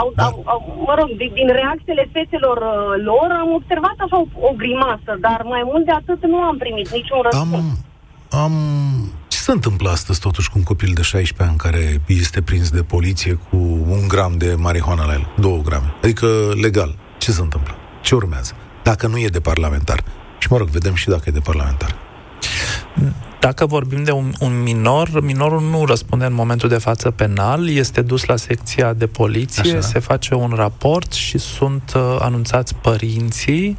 au, 0.00 0.08
da. 0.16 0.24
au, 0.26 0.34
au, 0.52 0.60
mă 0.86 0.94
rog, 0.98 1.08
din, 1.20 1.30
din 1.38 1.48
reacțiile 1.60 2.04
fețelor 2.16 2.58
lor 3.08 3.28
am 3.42 3.50
observat 3.60 3.96
așa 4.04 4.16
o, 4.22 4.26
o 4.48 4.50
grimasă, 4.62 5.10
dar 5.26 5.40
mai 5.54 5.62
mult 5.70 5.84
de 5.84 5.94
atât 6.00 6.20
nu 6.32 6.38
am 6.50 6.56
primit 6.56 6.88
niciun 6.98 7.20
răspuns. 7.26 7.64
Am, 8.38 8.40
am... 8.42 8.54
Ce 9.28 9.38
se 9.38 9.52
întâmplă 9.52 9.88
astăzi 9.90 10.20
totuși 10.20 10.50
cu 10.50 10.58
un 10.58 10.66
copil 10.72 10.90
de 10.94 11.02
16 11.02 11.48
ani 11.48 11.62
care 11.66 11.82
este 12.24 12.42
prins 12.42 12.70
de 12.70 12.82
poliție 12.82 13.32
cu 13.48 13.56
un 13.94 14.02
gram 14.08 14.34
de 14.38 14.54
marihuana 14.66 15.04
la 15.06 15.12
el, 15.12 15.26
două 15.46 15.58
grame? 15.68 15.94
Adică 16.02 16.26
legal. 16.66 16.90
Ce 17.18 17.30
se 17.30 17.40
întâmplă? 17.40 17.74
Ce 18.00 18.14
urmează? 18.14 18.52
Dacă 18.82 19.06
nu 19.06 19.18
e 19.18 19.36
de 19.38 19.40
parlamentar. 19.40 20.00
Și 20.38 20.46
mă 20.50 20.56
rog, 20.56 20.68
vedem 20.68 20.94
și 20.94 21.08
dacă 21.08 21.22
e 21.26 21.38
de 21.40 21.46
parlamentar. 21.50 21.94
Dacă 23.44 23.66
vorbim 23.66 24.04
de 24.04 24.10
un, 24.10 24.32
un 24.40 24.62
minor, 24.62 25.20
minorul 25.22 25.60
nu 25.60 25.84
răspunde 25.84 26.24
în 26.24 26.34
momentul 26.34 26.68
de 26.68 26.78
față 26.78 27.10
penal, 27.10 27.68
este 27.68 28.02
dus 28.02 28.24
la 28.24 28.36
secția 28.36 28.92
de 28.92 29.06
poliție, 29.06 29.70
Așa. 29.70 29.80
se 29.80 29.98
face 29.98 30.34
un 30.34 30.52
raport 30.56 31.12
și 31.12 31.38
sunt 31.38 31.92
uh, 31.96 32.16
anunțați 32.18 32.74
părinții, 32.74 33.76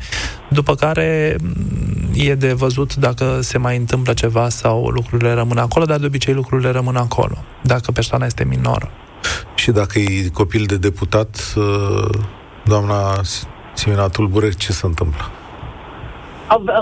după 0.50 0.76
care 0.76 1.36
mm, 1.42 2.10
e 2.14 2.36
de 2.36 2.54
văzut 2.54 2.96
dacă 2.96 3.40
se 3.42 3.58
mai 3.58 3.78
întâmplă 3.78 4.14
ceva 4.14 4.50
sau 4.50 4.88
lucrurile 4.88 5.34
rămân 5.34 5.58
acolo, 5.58 5.86
dar 5.86 6.00
de 6.00 6.06
obicei 6.06 6.34
lucrurile 6.34 6.70
rămân 6.70 6.96
acolo, 6.96 7.44
dacă 7.62 7.92
persoana 7.92 8.26
este 8.26 8.44
minoră. 8.44 8.92
Și 9.56 9.72
dacă 9.72 10.00
e 10.00 10.30
copil 10.34 10.66
de 10.66 10.78
deputat, 10.78 11.54
uh, 11.56 12.20
doamna 12.66 13.22
Simina 13.74 14.08
Tulbure, 14.08 14.52
ce 14.52 14.72
se 14.72 14.86
întâmplă? 14.86 15.32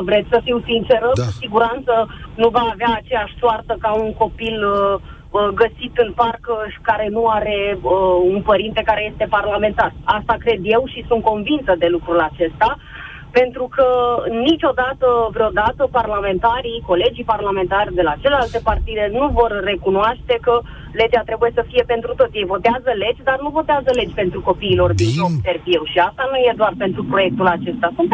Vreți 0.04 0.30
să 0.30 0.42
fiu 0.44 0.62
sinceră? 0.66 1.12
Da. 1.16 1.24
Cu 1.24 1.32
siguranță 1.40 1.94
nu 2.36 2.50
va 2.50 2.70
avea 2.72 2.92
aceeași 2.96 3.38
soartă 3.40 3.78
ca 3.80 3.92
un 3.92 4.14
copil 4.14 4.58
uh, 4.64 4.96
uh, 5.30 5.48
găsit 5.62 5.94
în 6.06 6.12
parc 6.12 6.44
uh, 6.50 6.76
care 6.82 7.08
nu 7.10 7.28
are 7.28 7.78
uh, 7.82 7.92
un 8.34 8.42
părinte 8.42 8.82
care 8.86 9.08
este 9.12 9.26
parlamentar. 9.30 9.94
Asta 10.04 10.36
cred 10.40 10.60
eu 10.64 10.84
și 10.86 11.06
sunt 11.08 11.24
convinsă 11.24 11.74
de 11.78 11.88
lucrul 11.88 12.20
acesta. 12.20 12.78
Uh, 13.34 13.44
pentru 13.44 13.66
că 13.76 13.88
niciodată, 14.50 15.08
vreodată, 15.36 15.82
parlamentarii, 16.00 16.84
colegii 16.92 17.32
parlamentari 17.34 17.96
de 18.00 18.04
la 18.10 18.16
celelalte 18.22 18.60
partide 18.70 19.04
nu 19.20 19.26
vor 19.38 19.52
recunoaște 19.72 20.36
că 20.46 20.54
legea 21.02 21.22
trebuie 21.30 21.52
să 21.58 21.64
fie 21.70 21.84
pentru 21.94 22.12
toți. 22.20 22.38
Ei 22.40 22.52
votează 22.56 22.90
legi, 23.04 23.22
dar 23.30 23.38
nu 23.46 23.50
votează 23.60 23.90
legi 24.00 24.14
pentru 24.22 24.40
copiilor 24.50 24.90
din, 24.94 25.08
din... 25.08 25.22
observ 25.30 25.64
eu. 25.78 25.84
Și 25.92 25.98
asta 26.10 26.24
nu 26.32 26.38
e 26.38 26.62
doar 26.62 26.74
pentru 26.78 27.02
proiectul 27.12 27.48
acesta, 27.56 27.88
sunt 27.96 28.08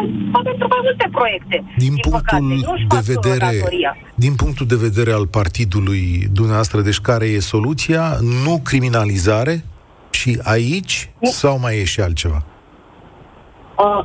pentru 0.49 0.67
mai 0.74 0.82
multe 0.88 1.07
proiecte. 1.17 1.57
Din, 1.78 1.93
din 1.93 1.93
punctul 2.05 2.34
păcate, 2.89 3.13
de 3.13 3.13
vedere, 3.13 3.47
din 4.26 4.34
punctul 4.41 4.65
de 4.74 4.80
vedere 4.88 5.11
al 5.20 5.28
partidului 5.39 6.03
dumneavoastră, 6.38 6.78
deci 6.82 6.99
care 7.09 7.26
e 7.26 7.39
soluția? 7.39 8.03
Nu 8.45 8.53
criminalizare? 8.70 9.55
Și 10.09 10.39
aici? 10.43 10.95
Nu. 11.20 11.30
Sau 11.30 11.59
mai 11.59 11.74
e 11.82 11.84
și 11.84 12.01
altceva? 12.01 12.39
Uh, 13.86 14.01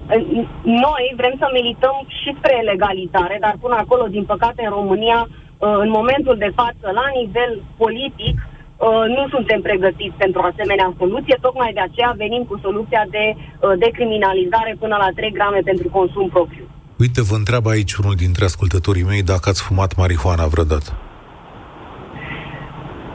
noi 0.87 1.05
vrem 1.20 1.35
să 1.43 1.47
milităm 1.59 1.97
și 2.20 2.31
spre 2.39 2.57
legalizare, 2.72 3.37
dar 3.45 3.55
până 3.64 3.77
acolo, 3.79 4.05
din 4.16 4.25
păcate, 4.33 4.61
în 4.64 4.72
România, 4.79 5.20
uh, 5.29 5.77
în 5.85 5.91
momentul 5.99 6.37
de 6.45 6.51
față, 6.61 6.87
la 7.01 7.07
nivel 7.20 7.53
politic, 7.83 8.37
uh, 8.45 9.05
nu 9.16 9.22
suntem 9.35 9.61
pregătiți 9.68 10.20
pentru 10.25 10.41
asemenea 10.41 10.95
soluție, 10.99 11.37
tocmai 11.41 11.72
de 11.72 11.81
aceea 11.85 12.12
venim 12.16 12.43
cu 12.51 12.57
soluția 12.62 13.05
de 13.16 13.25
uh, 13.37 13.72
decriminalizare 13.79 14.77
până 14.83 14.97
la 15.05 15.09
3 15.14 15.31
grame 15.39 15.61
pentru 15.70 15.89
consum 15.89 16.29
propriu. 16.29 16.66
Uite, 16.99 17.20
vă 17.22 17.35
întreabă 17.35 17.68
aici 17.70 17.95
unul 17.95 18.14
dintre 18.14 18.45
ascultătorii 18.45 19.09
mei 19.11 19.22
dacă 19.22 19.49
ați 19.49 19.62
fumat 19.62 19.97
marihuana 19.97 20.47
vreodată. 20.47 20.91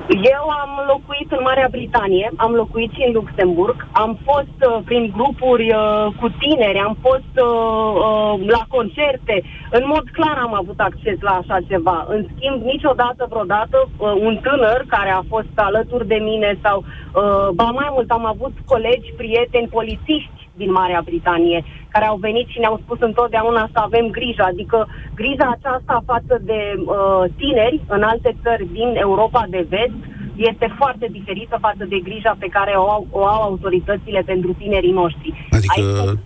Eu 0.10 0.44
am 0.64 0.72
locuit 0.88 1.32
în 1.32 1.40
Marea 1.44 1.68
Britanie, 1.72 2.32
am 2.36 2.52
locuit 2.52 2.92
și 2.92 3.04
în 3.08 3.14
Luxemburg, 3.14 3.88
am 3.92 4.18
fost 4.24 4.58
uh, 4.68 4.80
prin 4.86 5.14
grupuri 5.18 5.74
uh, 5.74 6.08
cu 6.20 6.28
tineri, 6.40 6.80
am 6.80 6.98
fost 7.02 7.34
uh, 7.36 7.92
uh, 8.08 8.48
la 8.56 8.64
concerte. 8.68 9.44
În 9.72 9.84
mod 9.86 10.04
clar 10.12 10.38
am 10.42 10.54
avut 10.54 10.80
acces 10.80 11.18
la 11.20 11.32
așa 11.32 11.58
ceva. 11.68 12.06
În 12.08 12.26
schimb, 12.34 12.62
niciodată, 12.62 13.26
vreodată, 13.30 13.78
uh, 13.98 14.12
un 14.28 14.38
tânăr 14.38 14.86
care 14.88 15.10
a 15.10 15.22
fost 15.28 15.54
alături 15.56 16.08
de 16.08 16.20
mine 16.30 16.60
sau, 16.64 16.78
uh, 16.84 17.48
ba 17.54 17.64
mai 17.64 17.90
mult, 17.92 18.12
am 18.12 18.26
avut 18.26 18.54
colegi, 18.66 19.14
prieteni, 19.18 19.68
polițiști 19.68 20.49
din 20.62 20.72
Marea 20.80 21.02
Britanie, 21.10 21.60
care 21.94 22.06
au 22.06 22.18
venit 22.28 22.48
și 22.54 22.60
ne-au 22.60 22.78
spus 22.84 23.00
întotdeauna 23.10 23.64
să 23.74 23.80
avem 23.82 24.06
grijă, 24.18 24.44
adică 24.52 24.78
grija 25.20 25.48
aceasta 25.52 25.96
față 26.12 26.36
de 26.50 26.62
uh, 26.78 27.24
tineri 27.42 27.78
în 27.96 28.02
alte 28.12 28.32
țări 28.44 28.66
din 28.80 28.90
Europa 29.06 29.44
de 29.56 29.62
vest 29.70 30.02
este 30.50 30.68
foarte 30.80 31.08
diferită 31.18 31.58
față 31.62 31.84
de 31.94 32.00
grija 32.08 32.36
pe 32.40 32.50
care 32.56 32.74
o 32.84 32.90
au, 32.96 33.08
o 33.12 33.26
au 33.26 33.42
autoritățile 33.50 34.22
pentru 34.32 34.52
tinerii 34.62 35.00
noștri. 35.02 35.48
Adică 35.58 35.82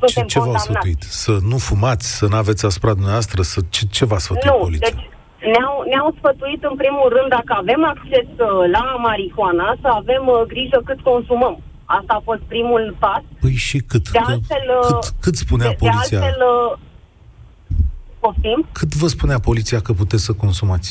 ce, 0.06 0.22
ce 0.32 0.40
v-au 0.40 0.58
sfătuit? 0.58 1.02
Să 1.24 1.34
nu 1.52 1.58
fumați, 1.58 2.18
să 2.18 2.26
nu 2.32 2.36
aveți 2.36 2.66
asupra 2.66 2.94
dumneavoastră, 2.94 3.42
să, 3.42 3.60
ce, 3.70 3.84
ce 3.92 4.06
v-a 4.06 4.18
sfătuit 4.18 4.54
nu, 4.54 4.60
poliția? 4.66 4.90
Deci, 4.94 5.10
ne-au, 5.54 5.76
ne-au 5.92 6.10
sfătuit 6.18 6.62
în 6.72 6.76
primul 6.84 7.08
rând 7.16 7.30
dacă 7.38 7.52
avem 7.62 7.82
acces 7.94 8.28
uh, 8.38 8.48
la 8.76 8.86
marihuana 9.08 9.76
să 9.82 9.88
avem 10.02 10.24
uh, 10.28 10.42
grijă 10.48 10.80
cât 10.86 11.00
consumăm. 11.12 11.56
Asta 12.00 12.14
a 12.14 12.22
fost 12.24 12.42
primul 12.54 12.96
pas. 13.00 13.24
Păi 13.40 13.56
și 13.68 13.78
cât? 13.80 14.10
De 14.10 14.20
altfel, 14.20 14.66
cât, 14.88 15.04
uh, 15.04 15.10
cât 15.22 15.36
spunea 15.36 15.68
de, 15.68 15.76
poliția? 15.80 16.20
De 16.20 16.26
altfel, 16.26 16.46
poftim? 18.20 18.60
Cât 18.72 18.92
vă 18.96 19.08
spunea 19.08 19.40
poliția 19.40 19.80
că 19.80 19.92
puteți 19.94 20.24
să 20.24 20.34
consumați? 20.34 20.90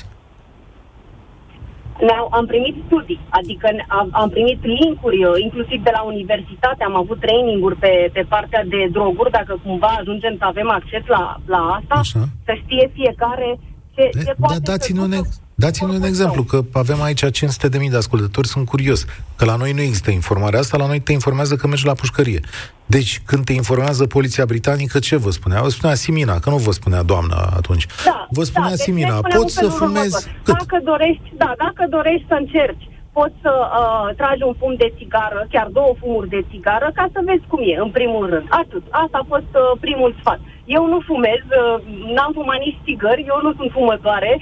Ne-au, 2.07 2.27
am 2.39 2.47
primit 2.47 2.75
studii, 2.87 3.21
adică 3.29 3.67
am, 3.89 4.09
am 4.13 4.29
primit 4.37 4.61
linkuri, 4.65 5.19
inclusiv 5.47 5.79
de 5.83 5.93
la 5.97 6.03
universitate, 6.03 6.83
am 6.85 6.97
avut 6.97 7.19
training-uri 7.21 7.77
pe, 7.77 8.11
pe 8.13 8.23
partea 8.29 8.63
de 8.65 8.89
droguri, 8.97 9.31
dacă 9.31 9.61
cumva 9.65 9.91
ajungem 10.01 10.35
să 10.39 10.45
avem 10.45 10.71
acces 10.71 11.05
la, 11.07 11.41
la 11.47 11.61
asta, 11.79 11.95
Așa. 12.05 12.23
să 12.47 12.53
știe 12.63 12.91
fiecare 12.93 13.49
ce, 13.95 14.09
de, 14.13 14.23
ce 14.25 14.35
poate 14.41 14.59
da, 14.59 14.73
dați-ne 14.73 15.01
un, 15.01 15.13
ex- 15.13 15.41
dați-ne 15.65 15.93
un 15.93 16.03
exemplu, 16.03 16.43
că 16.43 16.61
avem 16.73 17.03
aici 17.03 17.31
500 17.31 17.69
de 17.69 17.79
mii 17.79 17.91
de 17.91 17.97
ascultători, 17.97 18.49
sunt 18.49 18.67
curios, 18.67 19.05
că 19.37 19.45
la 19.45 19.57
noi 19.57 19.73
nu 19.73 19.81
există 19.81 20.11
informarea 20.11 20.59
asta, 20.59 20.77
la 20.77 20.87
noi 20.87 21.01
te 21.01 21.13
informează 21.13 21.55
că 21.57 21.67
mergi 21.67 21.87
la 21.87 21.93
pușcărie. 21.93 22.41
Deci, 22.87 23.23
când 23.27 23.45
te 23.45 23.53
informează 23.53 24.07
poliția 24.07 24.45
britanică, 24.45 24.99
ce 24.99 25.17
vă 25.17 25.31
spunea? 25.31 25.61
Vă 25.63 25.69
spunea 25.69 25.95
Simina, 25.95 26.39
că 26.39 26.51
nu 26.51 26.57
vă 26.57 26.71
spunea 26.71 27.03
doamna 27.03 27.37
atunci. 27.57 27.87
Da, 28.05 28.27
vă 28.31 28.45
spunea 28.45 28.69
da, 28.69 28.75
Simina, 28.75 29.21
deci 29.21 29.35
poți 29.35 29.55
să 29.55 29.69
fumezi 29.69 30.27
cât? 30.43 30.55
Dacă 30.59 30.79
dorești, 30.85 31.33
da, 31.37 31.55
dacă 31.59 31.87
dorești 31.91 32.27
să 32.29 32.37
încerci 32.39 32.91
poți 33.19 33.37
să 33.45 33.53
uh, 33.61 34.15
tragi 34.21 34.43
un 34.43 34.55
fum 34.61 34.75
de 34.83 34.93
țigară, 34.99 35.41
chiar 35.55 35.69
două 35.79 35.93
fumuri 36.01 36.29
de 36.29 36.45
țigară, 36.51 36.91
ca 36.95 37.05
să 37.13 37.21
vezi 37.29 37.45
cum 37.53 37.61
e, 37.73 37.75
în 37.87 37.91
primul 37.99 38.25
rând. 38.33 38.47
Atât. 38.63 38.85
Asta 38.91 39.17
a 39.21 39.31
fost 39.33 39.53
uh, 39.55 39.65
primul 39.85 40.11
sfat. 40.21 40.41
Eu 40.77 40.83
nu 40.93 40.99
fumez, 41.11 41.43
uh, 41.61 41.77
n-am 42.15 42.33
fumat 42.39 42.59
nici 42.67 42.85
țigări, 42.87 43.29
eu 43.33 43.39
nu 43.47 43.53
sunt 43.59 43.71
fumătoare, 43.79 44.33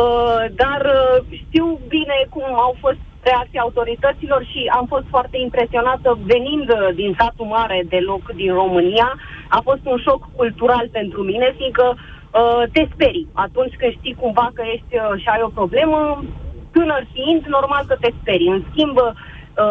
uh, 0.00 0.44
dar 0.62 0.80
uh, 0.84 1.38
știu 1.42 1.66
bine 1.88 2.18
cum 2.30 2.42
au 2.66 2.74
fost 2.80 3.02
reacția 3.22 3.60
autorităților 3.60 4.42
și 4.52 4.70
am 4.78 4.86
fost 4.86 5.06
foarte 5.08 5.36
impresionată 5.38 6.18
venind 6.24 6.68
uh, 6.70 6.94
din 6.94 7.14
satul 7.18 7.46
mare 7.46 7.84
de 7.88 7.98
loc 8.10 8.32
din 8.32 8.52
România. 8.52 9.08
A 9.48 9.60
fost 9.64 9.80
un 9.84 9.98
șoc 10.06 10.28
cultural 10.36 10.88
pentru 10.92 11.22
mine, 11.22 11.54
fiindcă 11.56 11.86
uh, 11.96 12.62
te 12.72 12.86
sperii 12.92 13.28
atunci 13.32 13.74
când 13.78 13.92
știi 13.92 14.20
cumva 14.20 14.50
că 14.54 14.62
ești 14.74 14.94
uh, 14.96 15.20
și 15.22 15.28
ai 15.28 15.42
o 15.42 15.56
problemă, 15.60 16.24
tânăr 16.72 17.06
fiind, 17.12 17.42
normal 17.44 17.84
că 17.86 17.96
te 18.00 18.10
sperii. 18.20 18.48
În 18.48 18.62
schimb, 18.70 18.96
uh, 18.96 19.12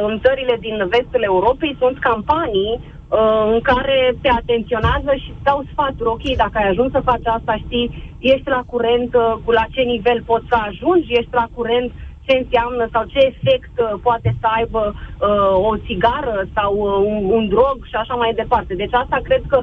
în 0.10 0.20
țările 0.26 0.58
din 0.60 0.88
vestul 0.90 1.24
Europei 1.24 1.76
sunt 1.80 2.00
campanii 2.00 2.74
uh, 2.80 3.01
în 3.54 3.60
care 3.62 4.16
te 4.22 4.30
atenționează 4.30 5.12
și 5.22 5.30
îți 5.34 5.44
dau 5.44 5.64
sfaturi. 5.72 6.10
Ok, 6.10 6.26
dacă 6.44 6.56
ai 6.58 6.70
ajuns 6.70 6.92
să 6.92 7.08
faci 7.10 7.28
asta, 7.38 7.56
știi, 7.66 8.16
ești 8.20 8.50
la 8.50 8.64
curent 8.72 9.14
uh, 9.14 9.34
cu 9.44 9.52
la 9.52 9.66
ce 9.74 9.82
nivel 9.82 10.20
poți 10.26 10.50
să 10.50 10.58
ajungi, 10.60 11.18
ești 11.20 11.34
la 11.42 11.48
curent 11.56 11.92
ce 12.26 12.38
înseamnă 12.38 12.88
sau 12.92 13.04
ce 13.04 13.20
efect 13.32 13.74
uh, 13.80 14.00
poate 14.04 14.36
să 14.40 14.48
aibă 14.58 14.94
uh, 14.96 15.70
o 15.70 15.78
țigară 15.86 16.48
sau 16.56 16.72
uh, 16.76 16.96
un, 17.12 17.20
un 17.38 17.48
drog 17.48 17.78
și 17.90 17.96
așa 17.96 18.14
mai 18.14 18.34
departe. 18.34 18.74
Deci 18.74 18.94
asta 18.94 19.20
cred 19.24 19.42
că 19.48 19.62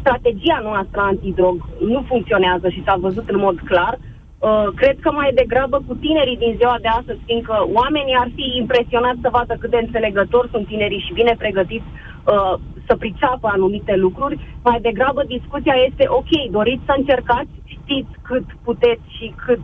strategia 0.00 0.60
noastră 0.62 1.00
antidrog 1.00 1.56
nu 1.80 2.04
funcționează 2.08 2.68
și 2.68 2.82
s-a 2.86 2.96
văzut 3.00 3.28
în 3.28 3.38
mod 3.38 3.58
clar. 3.64 3.94
Uh, 3.98 4.14
Uh, 4.48 4.68
cred 4.80 4.96
că 5.00 5.10
mai 5.12 5.30
degrabă 5.40 5.76
cu 5.86 5.94
tinerii 5.94 6.42
din 6.44 6.54
ziua 6.60 6.76
de 6.80 6.88
astăzi, 6.88 7.20
fiindcă 7.26 7.54
oamenii 7.80 8.20
ar 8.22 8.30
fi 8.34 8.46
impresionați 8.62 9.22
să 9.22 9.28
vadă 9.36 9.54
cât 9.60 9.70
de 9.70 9.80
înțelegători 9.84 10.48
sunt 10.52 10.66
tinerii 10.66 11.04
și 11.06 11.18
bine 11.20 11.34
pregătiți 11.38 11.88
uh, 12.24 12.54
să 12.86 12.96
priceapă 12.96 13.48
anumite 13.52 13.94
lucruri, 13.96 14.40
mai 14.62 14.80
degrabă 14.80 15.22
discuția 15.24 15.74
este 15.88 16.04
ok, 16.08 16.32
doriți 16.50 16.84
să 16.84 16.94
încercați, 16.96 17.50
știți 17.64 18.12
cât 18.22 18.44
puteți 18.62 19.06
și 19.16 19.34
cât 19.44 19.62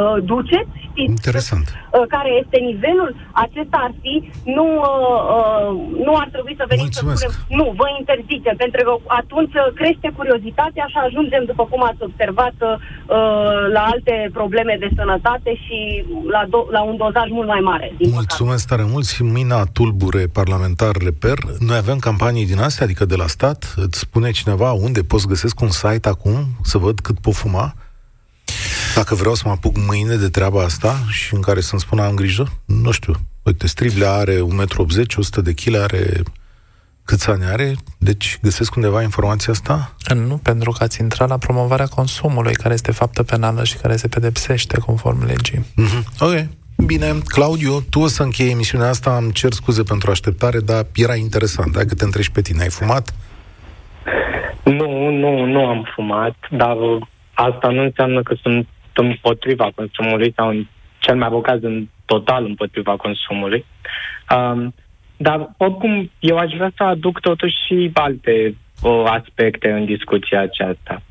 uh, 0.00 0.16
duceți, 0.30 0.74
știți 0.86 1.10
Interesant. 1.16 1.66
Uh, 1.72 2.04
care 2.14 2.30
este 2.42 2.58
nivelul, 2.70 3.10
acesta 3.46 3.76
ar 3.86 3.92
fi, 4.02 4.14
nu, 4.56 4.66
uh, 4.66 5.20
uh, 5.36 5.68
nu 6.06 6.12
ar 6.22 6.28
trebui 6.34 6.54
să 6.60 6.64
venim 6.72 6.86
Mulțumesc. 6.88 7.20
să 7.22 7.28
spunem, 7.28 7.56
nu, 7.58 7.66
vă 7.80 7.86
interzicem, 8.00 8.54
pentru 8.64 8.80
că 8.86 8.92
atunci 9.20 9.54
uh, 9.54 9.66
crește 9.78 10.08
curiozitatea 10.18 10.84
și 10.92 10.98
ajungem, 11.06 11.42
după 11.50 11.64
cum 11.70 11.80
ați 11.90 12.02
observat, 12.08 12.56
uh, 12.60 12.74
la 13.76 13.82
alte 13.92 14.14
probleme 14.38 14.74
de 14.84 14.88
sănătate 14.98 15.50
și 15.64 15.78
la, 16.34 16.42
do- 16.52 16.68
la 16.76 16.82
un 16.90 16.96
dozaj 17.04 17.26
mult 17.38 17.48
mai 17.54 17.62
mare. 17.70 17.86
Din 17.98 18.10
Mulțumesc 18.20 18.68
tare 18.68 18.84
mult 18.92 19.06
și 19.14 19.22
Mina 19.22 19.62
Tulbure, 19.76 20.24
parlamentar 20.32 20.94
Reper. 21.06 21.38
Noi 21.68 21.76
avem 21.76 21.98
campanii 21.98 22.46
din 22.46 22.58
astea, 22.58 22.84
adică 22.84 23.04
de 23.04 23.16
la 23.16 23.26
stat, 23.26 23.74
îți 23.76 23.98
spune 23.98 24.30
cineva 24.30 24.72
unde 24.72 25.00
poți 25.02 25.26
găsesc 25.26 25.60
un 25.60 25.68
site 25.68 26.08
acum 26.08 26.36
să 26.62 26.78
văd 26.78 27.00
cât 27.00 27.18
pot 27.20 27.34
fuma? 27.34 27.74
Dacă 28.94 29.14
vreau 29.14 29.34
să 29.34 29.42
mă 29.46 29.52
apuc 29.52 29.76
mâine 29.86 30.14
de 30.14 30.28
treaba 30.28 30.62
asta 30.62 30.94
și 31.08 31.34
în 31.34 31.40
care 31.40 31.60
să-mi 31.60 31.80
spună 31.80 32.02
am 32.02 32.14
grijă, 32.14 32.52
nu 32.66 32.90
știu. 32.90 33.14
Uite, 33.42 33.66
Striblea 33.66 34.12
are 34.12 34.36
1,80 34.36 34.40
m, 34.48 34.54
100 35.16 35.40
de 35.40 35.52
kg, 35.52 35.74
are 35.74 36.22
câți 37.04 37.30
ani 37.30 37.44
are, 37.44 37.74
deci 37.98 38.38
găsesc 38.42 38.74
undeva 38.76 39.02
informația 39.02 39.52
asta? 39.52 39.94
Nu, 40.14 40.36
pentru 40.36 40.70
că 40.70 40.82
ați 40.82 41.00
intrat 41.00 41.28
la 41.28 41.38
promovarea 41.38 41.86
consumului, 41.86 42.54
care 42.54 42.74
este 42.74 42.92
faptă 42.92 43.22
penală 43.22 43.64
și 43.64 43.76
care 43.76 43.96
se 43.96 44.08
pedepsește 44.08 44.78
conform 44.78 45.24
legii. 45.26 45.58
Mm-hmm. 45.58 46.18
Ok. 46.18 46.46
Bine, 46.86 47.18
Claudiu, 47.26 47.80
tu 47.90 48.00
o 48.00 48.06
să 48.06 48.22
închei 48.22 48.50
emisiunea 48.50 48.88
asta, 48.88 49.16
îmi 49.16 49.32
cer 49.32 49.52
scuze 49.52 49.82
pentru 49.82 50.10
așteptare, 50.10 50.58
dar 50.60 50.86
era 50.94 51.14
interesant. 51.14 51.72
Dacă 51.72 51.94
te 51.94 52.04
întrebi 52.04 52.30
pe 52.30 52.40
tine, 52.40 52.62
ai 52.62 52.70
fumat? 52.70 53.14
Nu, 54.64 55.10
nu, 55.10 55.44
nu 55.44 55.66
am 55.66 55.86
fumat, 55.94 56.36
dar 56.50 56.76
asta 57.34 57.68
nu 57.68 57.82
înseamnă 57.82 58.22
că 58.22 58.34
sunt 58.42 58.68
împotriva 58.98 59.70
consumului 59.74 60.32
sau 60.36 60.48
în 60.48 60.66
cel 60.98 61.16
mai 61.16 61.28
rău 61.28 61.40
caz 61.40 61.62
în 61.62 61.88
total 62.04 62.44
împotriva 62.44 62.96
consumului. 62.96 63.64
Um, 64.36 64.74
dar, 65.16 65.50
oricum, 65.56 66.10
eu 66.20 66.36
aș 66.36 66.52
vrea 66.52 66.72
să 66.76 66.82
aduc 66.82 67.20
totuși 67.20 67.54
și 67.66 67.90
alte 67.94 68.54
uh, 68.82 69.02
aspecte 69.04 69.70
în 69.70 69.84
discuția 69.84 70.40
aceasta. 70.40 71.02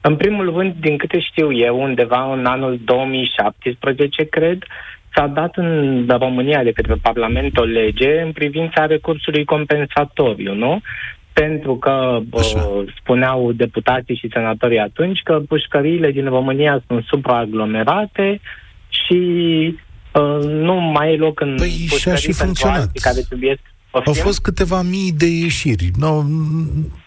În 0.00 0.16
primul 0.16 0.56
rând, 0.56 0.74
din 0.80 0.96
câte 0.96 1.20
știu 1.20 1.52
eu, 1.52 1.82
undeva 1.82 2.32
în 2.32 2.46
anul 2.46 2.80
2017, 2.84 4.24
cred, 4.24 4.62
s-a 5.14 5.26
dat 5.26 5.56
în 5.56 6.06
România 6.08 6.62
de 6.62 6.72
către 6.72 6.94
Parlament 7.02 7.58
o 7.58 7.64
lege 7.64 8.20
în 8.20 8.32
privința 8.32 8.86
recursului 8.86 9.44
compensatoriu, 9.44 10.54
nu? 10.54 10.80
Pentru 11.42 11.76
că 11.76 12.18
uh, 12.30 12.92
spuneau 13.00 13.52
deputații 13.52 14.16
și 14.16 14.28
senatorii 14.32 14.78
atunci 14.78 15.20
că 15.24 15.40
pușcăriile 15.48 16.10
din 16.10 16.24
România 16.24 16.82
sunt 16.86 17.04
supraaglomerate 17.04 18.40
și 18.88 19.20
uh, 20.12 20.44
nu 20.44 20.74
mai 20.74 21.12
e 21.12 21.16
loc 21.16 21.40
în 21.40 21.54
păi 21.56 21.86
pușcării 21.88 22.20
și 22.20 22.32
funcționat. 22.32 22.90
care 22.92 23.20
trebuie 23.28 23.56
Au 23.90 24.12
fost 24.12 24.40
câteva 24.40 24.82
mii 24.82 25.12
de 25.12 25.26
ieșiri. 25.26 25.90
No, 25.98 26.22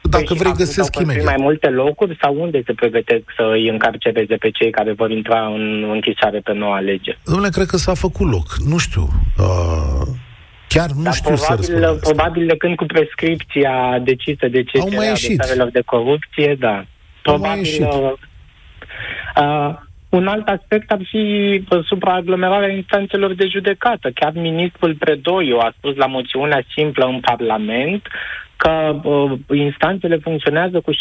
dacă 0.01 0.23
păi 0.27 0.37
vrei, 0.37 0.53
găsesc 0.57 0.95
imediat. 0.95 1.25
mai 1.25 1.35
multe 1.39 1.69
locuri 1.69 2.17
sau 2.21 2.41
unde 2.41 2.61
se 2.65 2.73
pregătesc 2.73 3.23
să 3.35 3.43
îi 3.53 3.69
încarcereze 3.69 4.35
pe 4.35 4.49
cei 4.51 4.71
care 4.71 4.93
vor 4.93 5.11
intra 5.11 5.45
în 5.45 5.89
închisoare 5.91 6.39
pe 6.39 6.53
noua 6.53 6.79
lege? 6.79 7.17
Domnule, 7.25 7.49
cred 7.49 7.65
că 7.65 7.77
s-a 7.77 7.93
făcut 7.93 8.31
loc. 8.31 8.47
Nu 8.65 8.77
știu. 8.77 9.07
Uh, 9.37 10.07
Chiar 10.73 10.89
nu 10.89 11.03
Dar 11.03 11.13
știu 11.13 11.33
probabil, 11.33 11.63
să 11.63 11.79
răspund 11.79 11.99
Probabil 11.99 12.47
de 12.47 12.57
când 12.57 12.75
cu 12.75 12.85
prescripția 12.85 13.99
decisă 14.03 14.47
de 14.47 14.63
cei 14.63 14.81
de 15.71 15.81
corupție, 15.85 16.55
da. 16.59 16.85
Probabil... 17.21 17.87
Uh, 17.91 18.11
uh, 19.41 19.75
un 20.09 20.27
alt 20.27 20.47
aspect 20.47 20.91
ar 20.91 20.99
fi 21.03 21.23
uh, 21.69 21.85
supraaglomerarea 21.85 22.75
instanțelor 22.75 23.33
de 23.33 23.47
judecată. 23.47 24.09
Chiar 24.13 24.31
ministrul 24.33 24.95
Predoiu 24.95 25.57
a 25.57 25.73
spus 25.77 25.95
la 25.95 26.05
moțiunea 26.05 26.63
simplă 26.75 27.05
în 27.05 27.19
Parlament 27.19 28.07
că 28.55 28.99
uh, 29.03 29.31
instanțele 29.53 30.17
funcționează 30.17 30.79
cu 30.79 30.91
60% 30.93 30.97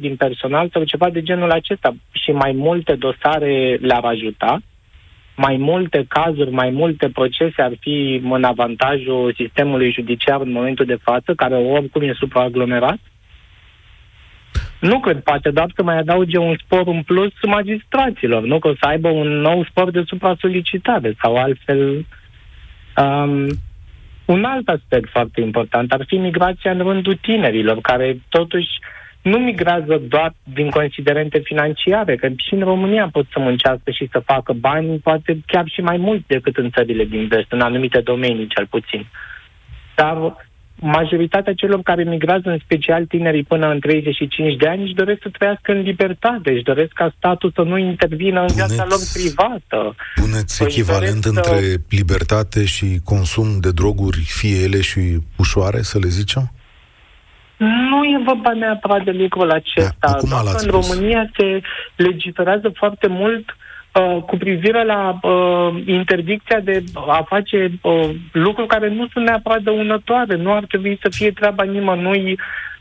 din 0.00 0.16
personal 0.16 0.68
sau 0.72 0.84
ceva 0.84 1.10
de 1.10 1.22
genul 1.22 1.50
acesta 1.50 1.94
și 2.10 2.30
mai 2.30 2.52
multe 2.52 2.94
dosare 2.94 3.78
le-ar 3.80 4.04
ajuta 4.04 4.60
mai 5.36 5.56
multe 5.56 6.04
cazuri, 6.08 6.50
mai 6.50 6.70
multe 6.70 7.08
procese 7.08 7.62
ar 7.62 7.72
fi 7.80 8.20
în 8.30 8.44
avantajul 8.44 9.34
sistemului 9.36 9.92
judiciar 9.92 10.40
în 10.40 10.52
momentul 10.52 10.84
de 10.84 10.98
față, 11.02 11.34
care 11.34 11.54
oricum 11.54 12.02
e 12.02 12.12
supraaglomerat? 12.12 12.98
Nu 14.80 15.00
cred, 15.00 15.20
poate 15.20 15.50
doar 15.50 15.70
să 15.74 15.82
mai 15.82 15.98
adauge 15.98 16.38
un 16.38 16.56
spor 16.64 16.82
în 16.86 17.02
plus 17.02 17.32
magistraților, 17.46 18.42
nu? 18.42 18.58
Că 18.58 18.68
o 18.68 18.74
să 18.80 18.86
aibă 18.86 19.08
un 19.08 19.28
nou 19.28 19.64
spor 19.64 19.90
de 19.90 20.02
supra-solicitare 20.06 21.14
sau 21.22 21.36
altfel... 21.36 22.06
Um, 22.96 23.46
Un 24.24 24.44
alt 24.44 24.68
aspect 24.68 25.10
foarte 25.10 25.40
important 25.40 25.92
ar 25.92 26.04
fi 26.06 26.16
migrația 26.16 26.70
în 26.70 26.78
rândul 26.78 27.14
tinerilor, 27.14 27.80
care 27.80 28.20
totuși 28.28 28.68
nu 29.22 29.38
migrează 29.38 30.02
doar 30.08 30.34
din 30.54 30.70
considerente 30.70 31.38
financiare, 31.44 32.16
că 32.16 32.28
și 32.36 32.54
în 32.54 32.60
România 32.60 33.08
pot 33.12 33.26
să 33.32 33.38
muncească 33.38 33.90
și 33.90 34.08
să 34.12 34.22
facă 34.24 34.52
bani, 34.52 34.98
poate 34.98 35.40
chiar 35.46 35.64
și 35.68 35.80
mai 35.80 35.96
mult 35.96 36.26
decât 36.26 36.56
în 36.56 36.70
țările 36.70 37.04
din 37.04 37.26
vest, 37.26 37.52
în 37.52 37.60
anumite 37.60 38.00
domenii 38.00 38.46
cel 38.46 38.66
puțin. 38.66 39.06
Dar 39.94 40.36
majoritatea 40.74 41.54
celor 41.54 41.82
care 41.82 42.02
migrează, 42.04 42.48
în 42.48 42.58
special 42.64 43.04
tinerii 43.04 43.42
până 43.42 43.70
în 43.70 43.80
35 43.80 44.56
de 44.56 44.68
ani, 44.68 44.82
își 44.82 44.94
doresc 44.94 45.20
să 45.22 45.28
trăiască 45.28 45.72
în 45.72 45.80
libertate, 45.80 46.50
își 46.52 46.62
doresc 46.62 46.92
ca 46.92 47.14
statul 47.16 47.52
să 47.54 47.62
nu 47.62 47.78
intervină 47.78 48.40
în 48.40 48.46
puneți, 48.46 48.74
viața 48.74 48.86
lor 48.88 48.98
privată. 49.12 49.94
Puneți 50.14 50.58
păi 50.58 50.66
echivalent 50.70 51.24
între 51.24 51.58
să... 51.58 51.76
libertate 51.88 52.64
și 52.64 53.00
consum 53.04 53.60
de 53.60 53.70
droguri, 53.70 54.20
fie 54.26 54.62
ele 54.62 54.80
și 54.80 55.00
ușoare, 55.36 55.82
să 55.82 55.98
le 55.98 56.08
zicem? 56.08 56.52
Nu 57.90 58.04
e 58.04 58.22
vorba 58.24 58.52
neapărat 58.52 59.04
de 59.04 59.10
lucrul 59.10 59.50
acesta. 59.50 60.18
Da, 60.30 60.36
acum 60.36 60.56
în 60.58 60.70
România 60.70 61.30
se 61.36 61.60
legiferazează 61.96 62.72
foarte 62.74 63.06
mult 63.06 63.48
uh, 63.48 63.56
Uh, 63.92 64.22
cu 64.22 64.36
privire 64.36 64.84
la 64.84 65.18
uh, 65.22 65.82
interdicția 65.86 66.60
de 66.60 66.84
a 66.94 67.24
face 67.28 67.78
uh, 67.82 68.10
lucruri 68.32 68.68
care 68.68 68.88
nu 68.88 69.08
sunt 69.12 69.24
neapărat 69.24 69.62
dăunătoare. 69.62 70.36
Nu 70.36 70.52
ar 70.52 70.64
trebui 70.64 70.98
să 71.02 71.08
fie 71.08 71.30
treaba 71.30 71.62
nimănui 71.62 72.38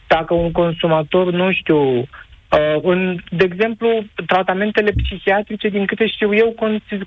dacă 0.07 0.33
un 0.33 0.51
consumator, 0.51 1.31
nu 1.31 1.51
știu, 1.51 2.07
uh, 2.51 2.81
în, 2.83 3.23
de 3.29 3.43
exemplu, 3.43 3.87
tratamentele 4.27 4.91
psihiatrice, 5.03 5.67
din 5.69 5.85
câte 5.85 6.07
știu 6.07 6.35
eu, 6.35 6.55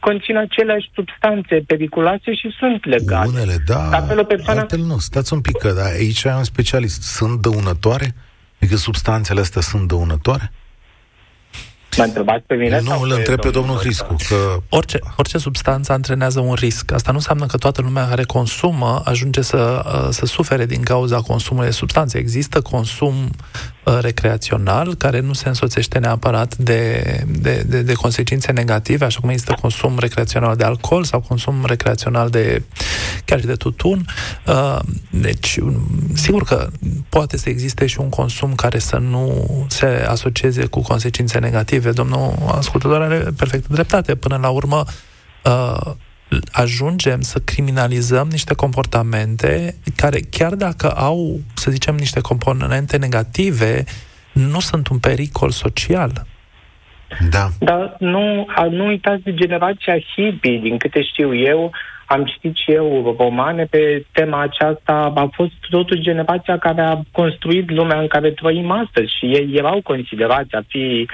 conțin 0.00 0.36
aceleași 0.36 0.90
substanțe 0.94 1.64
periculoase 1.66 2.34
și 2.34 2.54
sunt 2.58 2.86
legale. 2.86 3.28
Unele, 3.28 3.56
da, 3.66 3.88
Dacă 3.90 4.20
o 4.20 4.24
persoană... 4.24 4.60
altele 4.60 4.82
nu. 4.82 4.98
Stați 4.98 5.32
un 5.32 5.40
pic, 5.40 5.56
că 5.56 5.72
da, 5.72 5.84
aici 5.84 6.26
ai 6.26 6.36
un 6.36 6.44
specialist. 6.44 7.02
Sunt 7.02 7.40
dăunătoare? 7.40 8.14
Adică 8.60 8.76
substanțele 8.76 9.40
astea 9.40 9.60
sunt 9.60 9.88
dăunătoare? 9.88 10.52
Mă 11.96 12.04
întrebați 12.04 12.44
pe 12.46 12.54
mine? 12.54 12.80
Nu, 12.80 13.00
îl 13.00 13.12
întreb 13.16 13.40
pe 13.40 13.50
domnul 13.50 13.76
Hriscu. 13.76 14.16
Că... 14.28 14.34
Orice, 14.68 14.98
orice 15.16 15.38
substanță 15.38 15.92
antrenează 15.92 16.40
un 16.40 16.54
risc. 16.54 16.92
Asta 16.92 17.10
nu 17.10 17.16
înseamnă 17.16 17.46
că 17.46 17.56
toată 17.56 17.82
lumea 17.82 18.08
care 18.08 18.22
consumă 18.22 19.02
ajunge 19.04 19.40
să, 19.40 19.82
să 20.10 20.26
sufere 20.26 20.66
din 20.66 20.82
cauza 20.82 21.20
consumului 21.20 21.68
de 21.68 21.74
substanțe. 21.74 22.18
Există 22.18 22.60
consum 22.60 23.14
Uh, 23.14 23.73
recreațional, 24.00 24.94
care 24.94 25.20
nu 25.20 25.32
se 25.32 25.48
însoțește 25.48 25.98
neapărat 25.98 26.56
de, 26.56 27.02
de, 27.26 27.64
de, 27.66 27.82
de 27.82 27.92
consecințe 27.92 28.52
negative, 28.52 29.04
așa 29.04 29.20
cum 29.20 29.28
există 29.28 29.56
consum 29.60 29.98
recreațional 29.98 30.56
de 30.56 30.64
alcool 30.64 31.04
sau 31.04 31.20
consum 31.20 31.64
recreațional 31.66 32.30
de 32.30 32.62
chiar 33.24 33.40
și 33.40 33.46
de 33.46 33.54
tutun. 33.54 34.06
Uh, 34.46 34.78
deci, 35.10 35.58
sigur 36.14 36.42
că 36.42 36.68
poate 37.08 37.36
să 37.36 37.48
existe 37.48 37.86
și 37.86 38.00
un 38.00 38.08
consum 38.08 38.54
care 38.54 38.78
să 38.78 38.96
nu 38.96 39.46
se 39.68 39.86
asocieze 40.08 40.64
cu 40.66 40.80
consecințe 40.80 41.38
negative. 41.38 41.90
Domnul 41.90 42.34
ascultător 42.46 43.02
are 43.02 43.18
perfect 43.36 43.68
dreptate. 43.68 44.14
Până 44.14 44.36
la 44.36 44.48
urmă, 44.48 44.84
uh, 45.44 45.92
ajungem 46.52 47.20
să 47.20 47.38
criminalizăm 47.44 48.28
niște 48.30 48.54
comportamente 48.54 49.74
care, 49.96 50.20
chiar 50.30 50.54
dacă 50.54 50.90
au, 50.90 51.40
să 51.54 51.70
zicem, 51.70 51.94
niște 51.94 52.20
componente 52.20 52.96
negative, 52.96 53.84
nu 54.32 54.60
sunt 54.60 54.88
un 54.88 54.98
pericol 54.98 55.50
social. 55.50 56.26
Da. 57.30 57.48
Dar 57.58 57.96
nu, 57.98 58.46
nu 58.70 58.86
uitați 58.86 59.22
de 59.22 59.34
generația 59.34 59.98
hippie, 60.14 60.58
din 60.62 60.78
câte 60.78 61.02
știu 61.02 61.36
eu, 61.36 61.72
am 62.06 62.24
citit 62.24 62.56
și 62.56 62.72
eu 62.72 63.16
romane 63.18 63.64
pe 63.64 64.04
tema 64.12 64.40
aceasta, 64.40 65.12
a 65.14 65.28
fost 65.32 65.52
totuși 65.70 66.02
generația 66.02 66.58
care 66.58 66.80
a 66.80 67.00
construit 67.12 67.70
lumea 67.70 68.00
în 68.00 68.06
care 68.06 68.30
trăim 68.30 68.70
astăzi 68.70 69.16
și 69.18 69.24
ei 69.26 69.50
erau 69.52 69.80
considerați 69.82 70.54
a 70.54 70.62
fi 70.68 71.06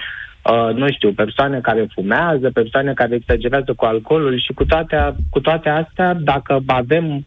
uh, 0.43 0.74
nu 0.74 0.91
știu, 0.91 1.12
persoane 1.12 1.61
care 1.61 1.88
fumează, 1.93 2.51
persoane 2.51 2.93
care 2.93 3.14
exagerează 3.14 3.72
cu 3.76 3.84
alcoolul 3.84 4.41
și 4.41 4.53
cu 4.53 4.64
toate, 4.64 5.14
cu 5.30 5.41
toate 5.41 5.68
astea, 5.68 6.14
dacă 6.14 6.62
avem 6.66 7.26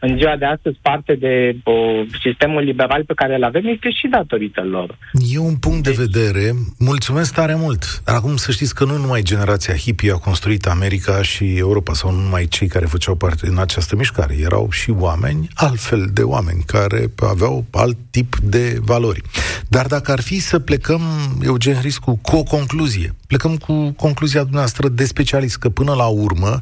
în 0.00 0.16
ziua 0.16 0.36
de 0.36 0.44
astăzi 0.44 0.78
parte 0.82 1.14
de 1.14 1.56
o, 1.64 1.72
sistemul 2.22 2.62
liberal 2.62 3.04
pe 3.04 3.14
care 3.14 3.34
îl 3.34 3.44
avem 3.44 3.66
este 3.66 3.90
și 3.90 4.08
datorită 4.08 4.62
lor. 4.62 4.98
E 5.32 5.38
un 5.38 5.56
punct 5.56 5.82
de 5.82 5.94
vedere. 5.96 6.52
Mulțumesc 6.78 7.34
tare 7.34 7.54
mult. 7.54 8.02
Acum 8.04 8.36
să 8.36 8.52
știți 8.52 8.74
că 8.74 8.84
nu 8.84 8.96
numai 8.96 9.22
generația 9.22 9.74
hippie 9.74 10.12
a 10.12 10.16
construit 10.16 10.66
America 10.66 11.22
și 11.22 11.56
Europa, 11.56 11.92
sau 11.92 12.10
nu 12.10 12.20
numai 12.20 12.46
cei 12.46 12.68
care 12.68 12.86
făceau 12.86 13.14
parte 13.14 13.46
în 13.46 13.58
această 13.58 13.96
mișcare. 13.96 14.36
Erau 14.40 14.70
și 14.70 14.90
oameni, 14.90 15.48
altfel 15.54 16.10
de 16.12 16.22
oameni, 16.22 16.62
care 16.66 17.06
aveau 17.16 17.64
alt 17.70 17.96
tip 18.10 18.36
de 18.36 18.78
valori. 18.84 19.22
Dar 19.68 19.86
dacă 19.86 20.12
ar 20.12 20.20
fi 20.20 20.40
să 20.40 20.58
plecăm, 20.58 21.00
Eugen 21.42 21.74
Hriscu, 21.74 22.18
cu 22.22 22.36
o 22.36 22.42
concluzie, 22.42 23.14
plecăm 23.26 23.56
cu 23.56 23.92
concluzia 23.96 24.40
dumneavoastră 24.40 24.88
de 24.88 25.04
specialist, 25.04 25.58
că 25.58 25.68
până 25.68 25.94
la 25.94 26.06
urmă, 26.06 26.60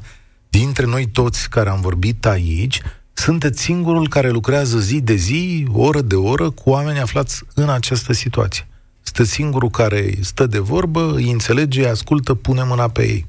dintre 0.50 0.86
noi 0.86 1.06
toți 1.06 1.50
care 1.50 1.68
am 1.68 1.80
vorbit 1.80 2.26
aici, 2.26 2.80
sunteți 3.18 3.62
singurul 3.62 4.08
care 4.08 4.30
lucrează 4.30 4.78
zi 4.78 5.00
de 5.00 5.14
zi, 5.14 5.66
oră 5.72 6.00
de 6.00 6.14
oră, 6.14 6.50
cu 6.50 6.70
oameni 6.70 7.00
aflați 7.00 7.42
în 7.54 7.68
această 7.68 8.12
situație. 8.12 8.66
Sunteți 9.02 9.30
singurul 9.30 9.70
care 9.70 10.10
stă 10.20 10.46
de 10.46 10.58
vorbă, 10.58 11.12
îi 11.14 11.30
înțelege, 11.30 11.80
îi 11.80 11.88
ascultă, 11.88 12.34
pune 12.34 12.62
mâna 12.64 12.88
pe 12.88 13.02
ei. 13.02 13.26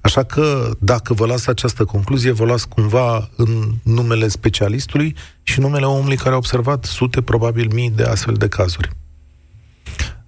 Așa 0.00 0.22
că, 0.22 0.70
dacă 0.78 1.14
vă 1.14 1.26
las 1.26 1.46
această 1.46 1.84
concluzie, 1.84 2.30
vă 2.30 2.44
las 2.44 2.64
cumva 2.64 3.30
în 3.36 3.72
numele 3.82 4.28
specialistului 4.28 5.16
și 5.42 5.60
numele 5.60 5.86
omului 5.86 6.16
care 6.16 6.34
a 6.34 6.36
observat 6.36 6.84
sute, 6.84 7.22
probabil 7.22 7.70
mii 7.72 7.90
de 7.90 8.02
astfel 8.02 8.34
de 8.34 8.48
cazuri. 8.48 8.90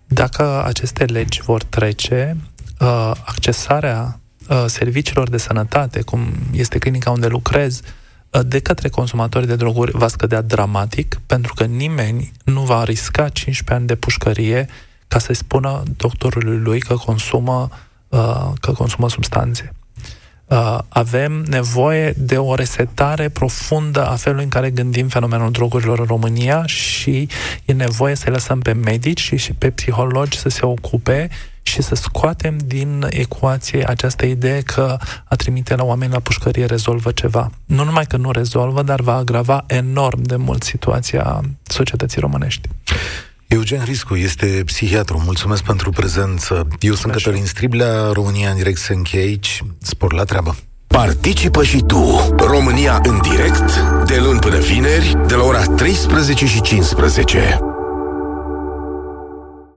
Dacă 0.06 0.64
aceste 0.64 1.04
legi 1.04 1.42
vor 1.42 1.62
trece, 1.62 2.36
uh, 2.80 3.12
accesarea 3.24 4.20
uh, 4.48 4.64
serviciilor 4.66 5.28
de 5.28 5.36
sănătate, 5.36 6.02
cum 6.02 6.32
este 6.52 6.78
clinica 6.78 7.10
unde 7.10 7.26
lucrez, 7.26 7.80
de 8.46 8.58
către 8.60 8.88
consumatori 8.88 9.46
de 9.46 9.56
droguri 9.56 9.92
va 9.92 10.08
scădea 10.08 10.40
dramatic, 10.40 11.20
pentru 11.26 11.54
că 11.54 11.64
nimeni 11.64 12.32
nu 12.44 12.60
va 12.60 12.84
risca 12.84 13.28
15 13.28 13.74
ani 13.74 13.86
de 13.86 13.94
pușcărie 13.94 14.68
ca 15.08 15.18
să-i 15.18 15.34
spună 15.34 15.82
doctorului 15.96 16.58
lui 16.58 16.80
că 16.80 16.94
consumă, 16.94 17.68
uh, 18.08 18.50
că 18.60 18.72
consumă 18.72 19.08
substanțe. 19.08 19.72
Uh, 20.48 20.78
avem 20.88 21.32
nevoie 21.32 22.14
de 22.16 22.38
o 22.38 22.54
resetare 22.54 23.28
profundă 23.28 24.06
a 24.06 24.14
felului 24.14 24.44
în 24.44 24.50
care 24.50 24.70
gândim 24.70 25.08
fenomenul 25.08 25.50
drogurilor 25.50 25.98
în 25.98 26.04
România 26.04 26.66
și 26.66 27.28
e 27.64 27.72
nevoie 27.72 28.14
să 28.14 28.30
lăsăm 28.30 28.60
pe 28.60 28.72
medici 28.72 29.20
și, 29.20 29.36
și 29.36 29.52
pe 29.52 29.70
psihologi 29.70 30.38
să 30.38 30.48
se 30.48 30.66
ocupe 30.66 31.28
și 31.62 31.82
să 31.82 31.94
scoatem 31.94 32.56
din 32.64 33.06
ecuație 33.10 33.88
această 33.88 34.26
idee 34.26 34.60
că 34.60 34.96
a 35.24 35.36
trimite 35.36 35.74
la 35.74 35.84
oameni 35.84 36.12
la 36.12 36.20
pușcărie 36.20 36.64
rezolvă 36.64 37.10
ceva. 37.10 37.50
Nu 37.64 37.84
numai 37.84 38.04
că 38.06 38.16
nu 38.16 38.30
rezolvă, 38.30 38.82
dar 38.82 39.00
va 39.00 39.14
agrava 39.14 39.64
enorm 39.66 40.22
de 40.22 40.36
mult 40.36 40.62
situația 40.62 41.40
societății 41.62 42.20
românești. 42.20 42.68
Eugen 43.48 43.82
Riscu 43.84 44.14
este 44.14 44.62
psihiatru. 44.64 45.22
Mulțumesc 45.24 45.62
pentru 45.62 45.90
prezență. 45.90 46.68
Eu 46.80 46.94
sunt 46.94 47.12
Cătălin 47.12 47.46
Striblea, 47.46 48.10
România 48.12 48.50
în 48.50 48.56
direct 48.56 48.78
se 48.78 48.92
încheie 48.92 49.22
aici. 49.22 49.62
Spor 49.82 50.12
la 50.12 50.24
treabă. 50.24 50.56
Participă 50.86 51.62
și 51.64 51.82
tu, 51.86 52.34
România 52.36 53.00
în 53.02 53.20
direct, 53.22 53.80
de 54.06 54.18
luni 54.18 54.38
până 54.38 54.58
vineri, 54.58 55.16
de 55.26 55.34
la 55.34 55.42
ora 55.42 55.64
13 55.64 56.46
și 56.46 56.60
15. 56.60 57.67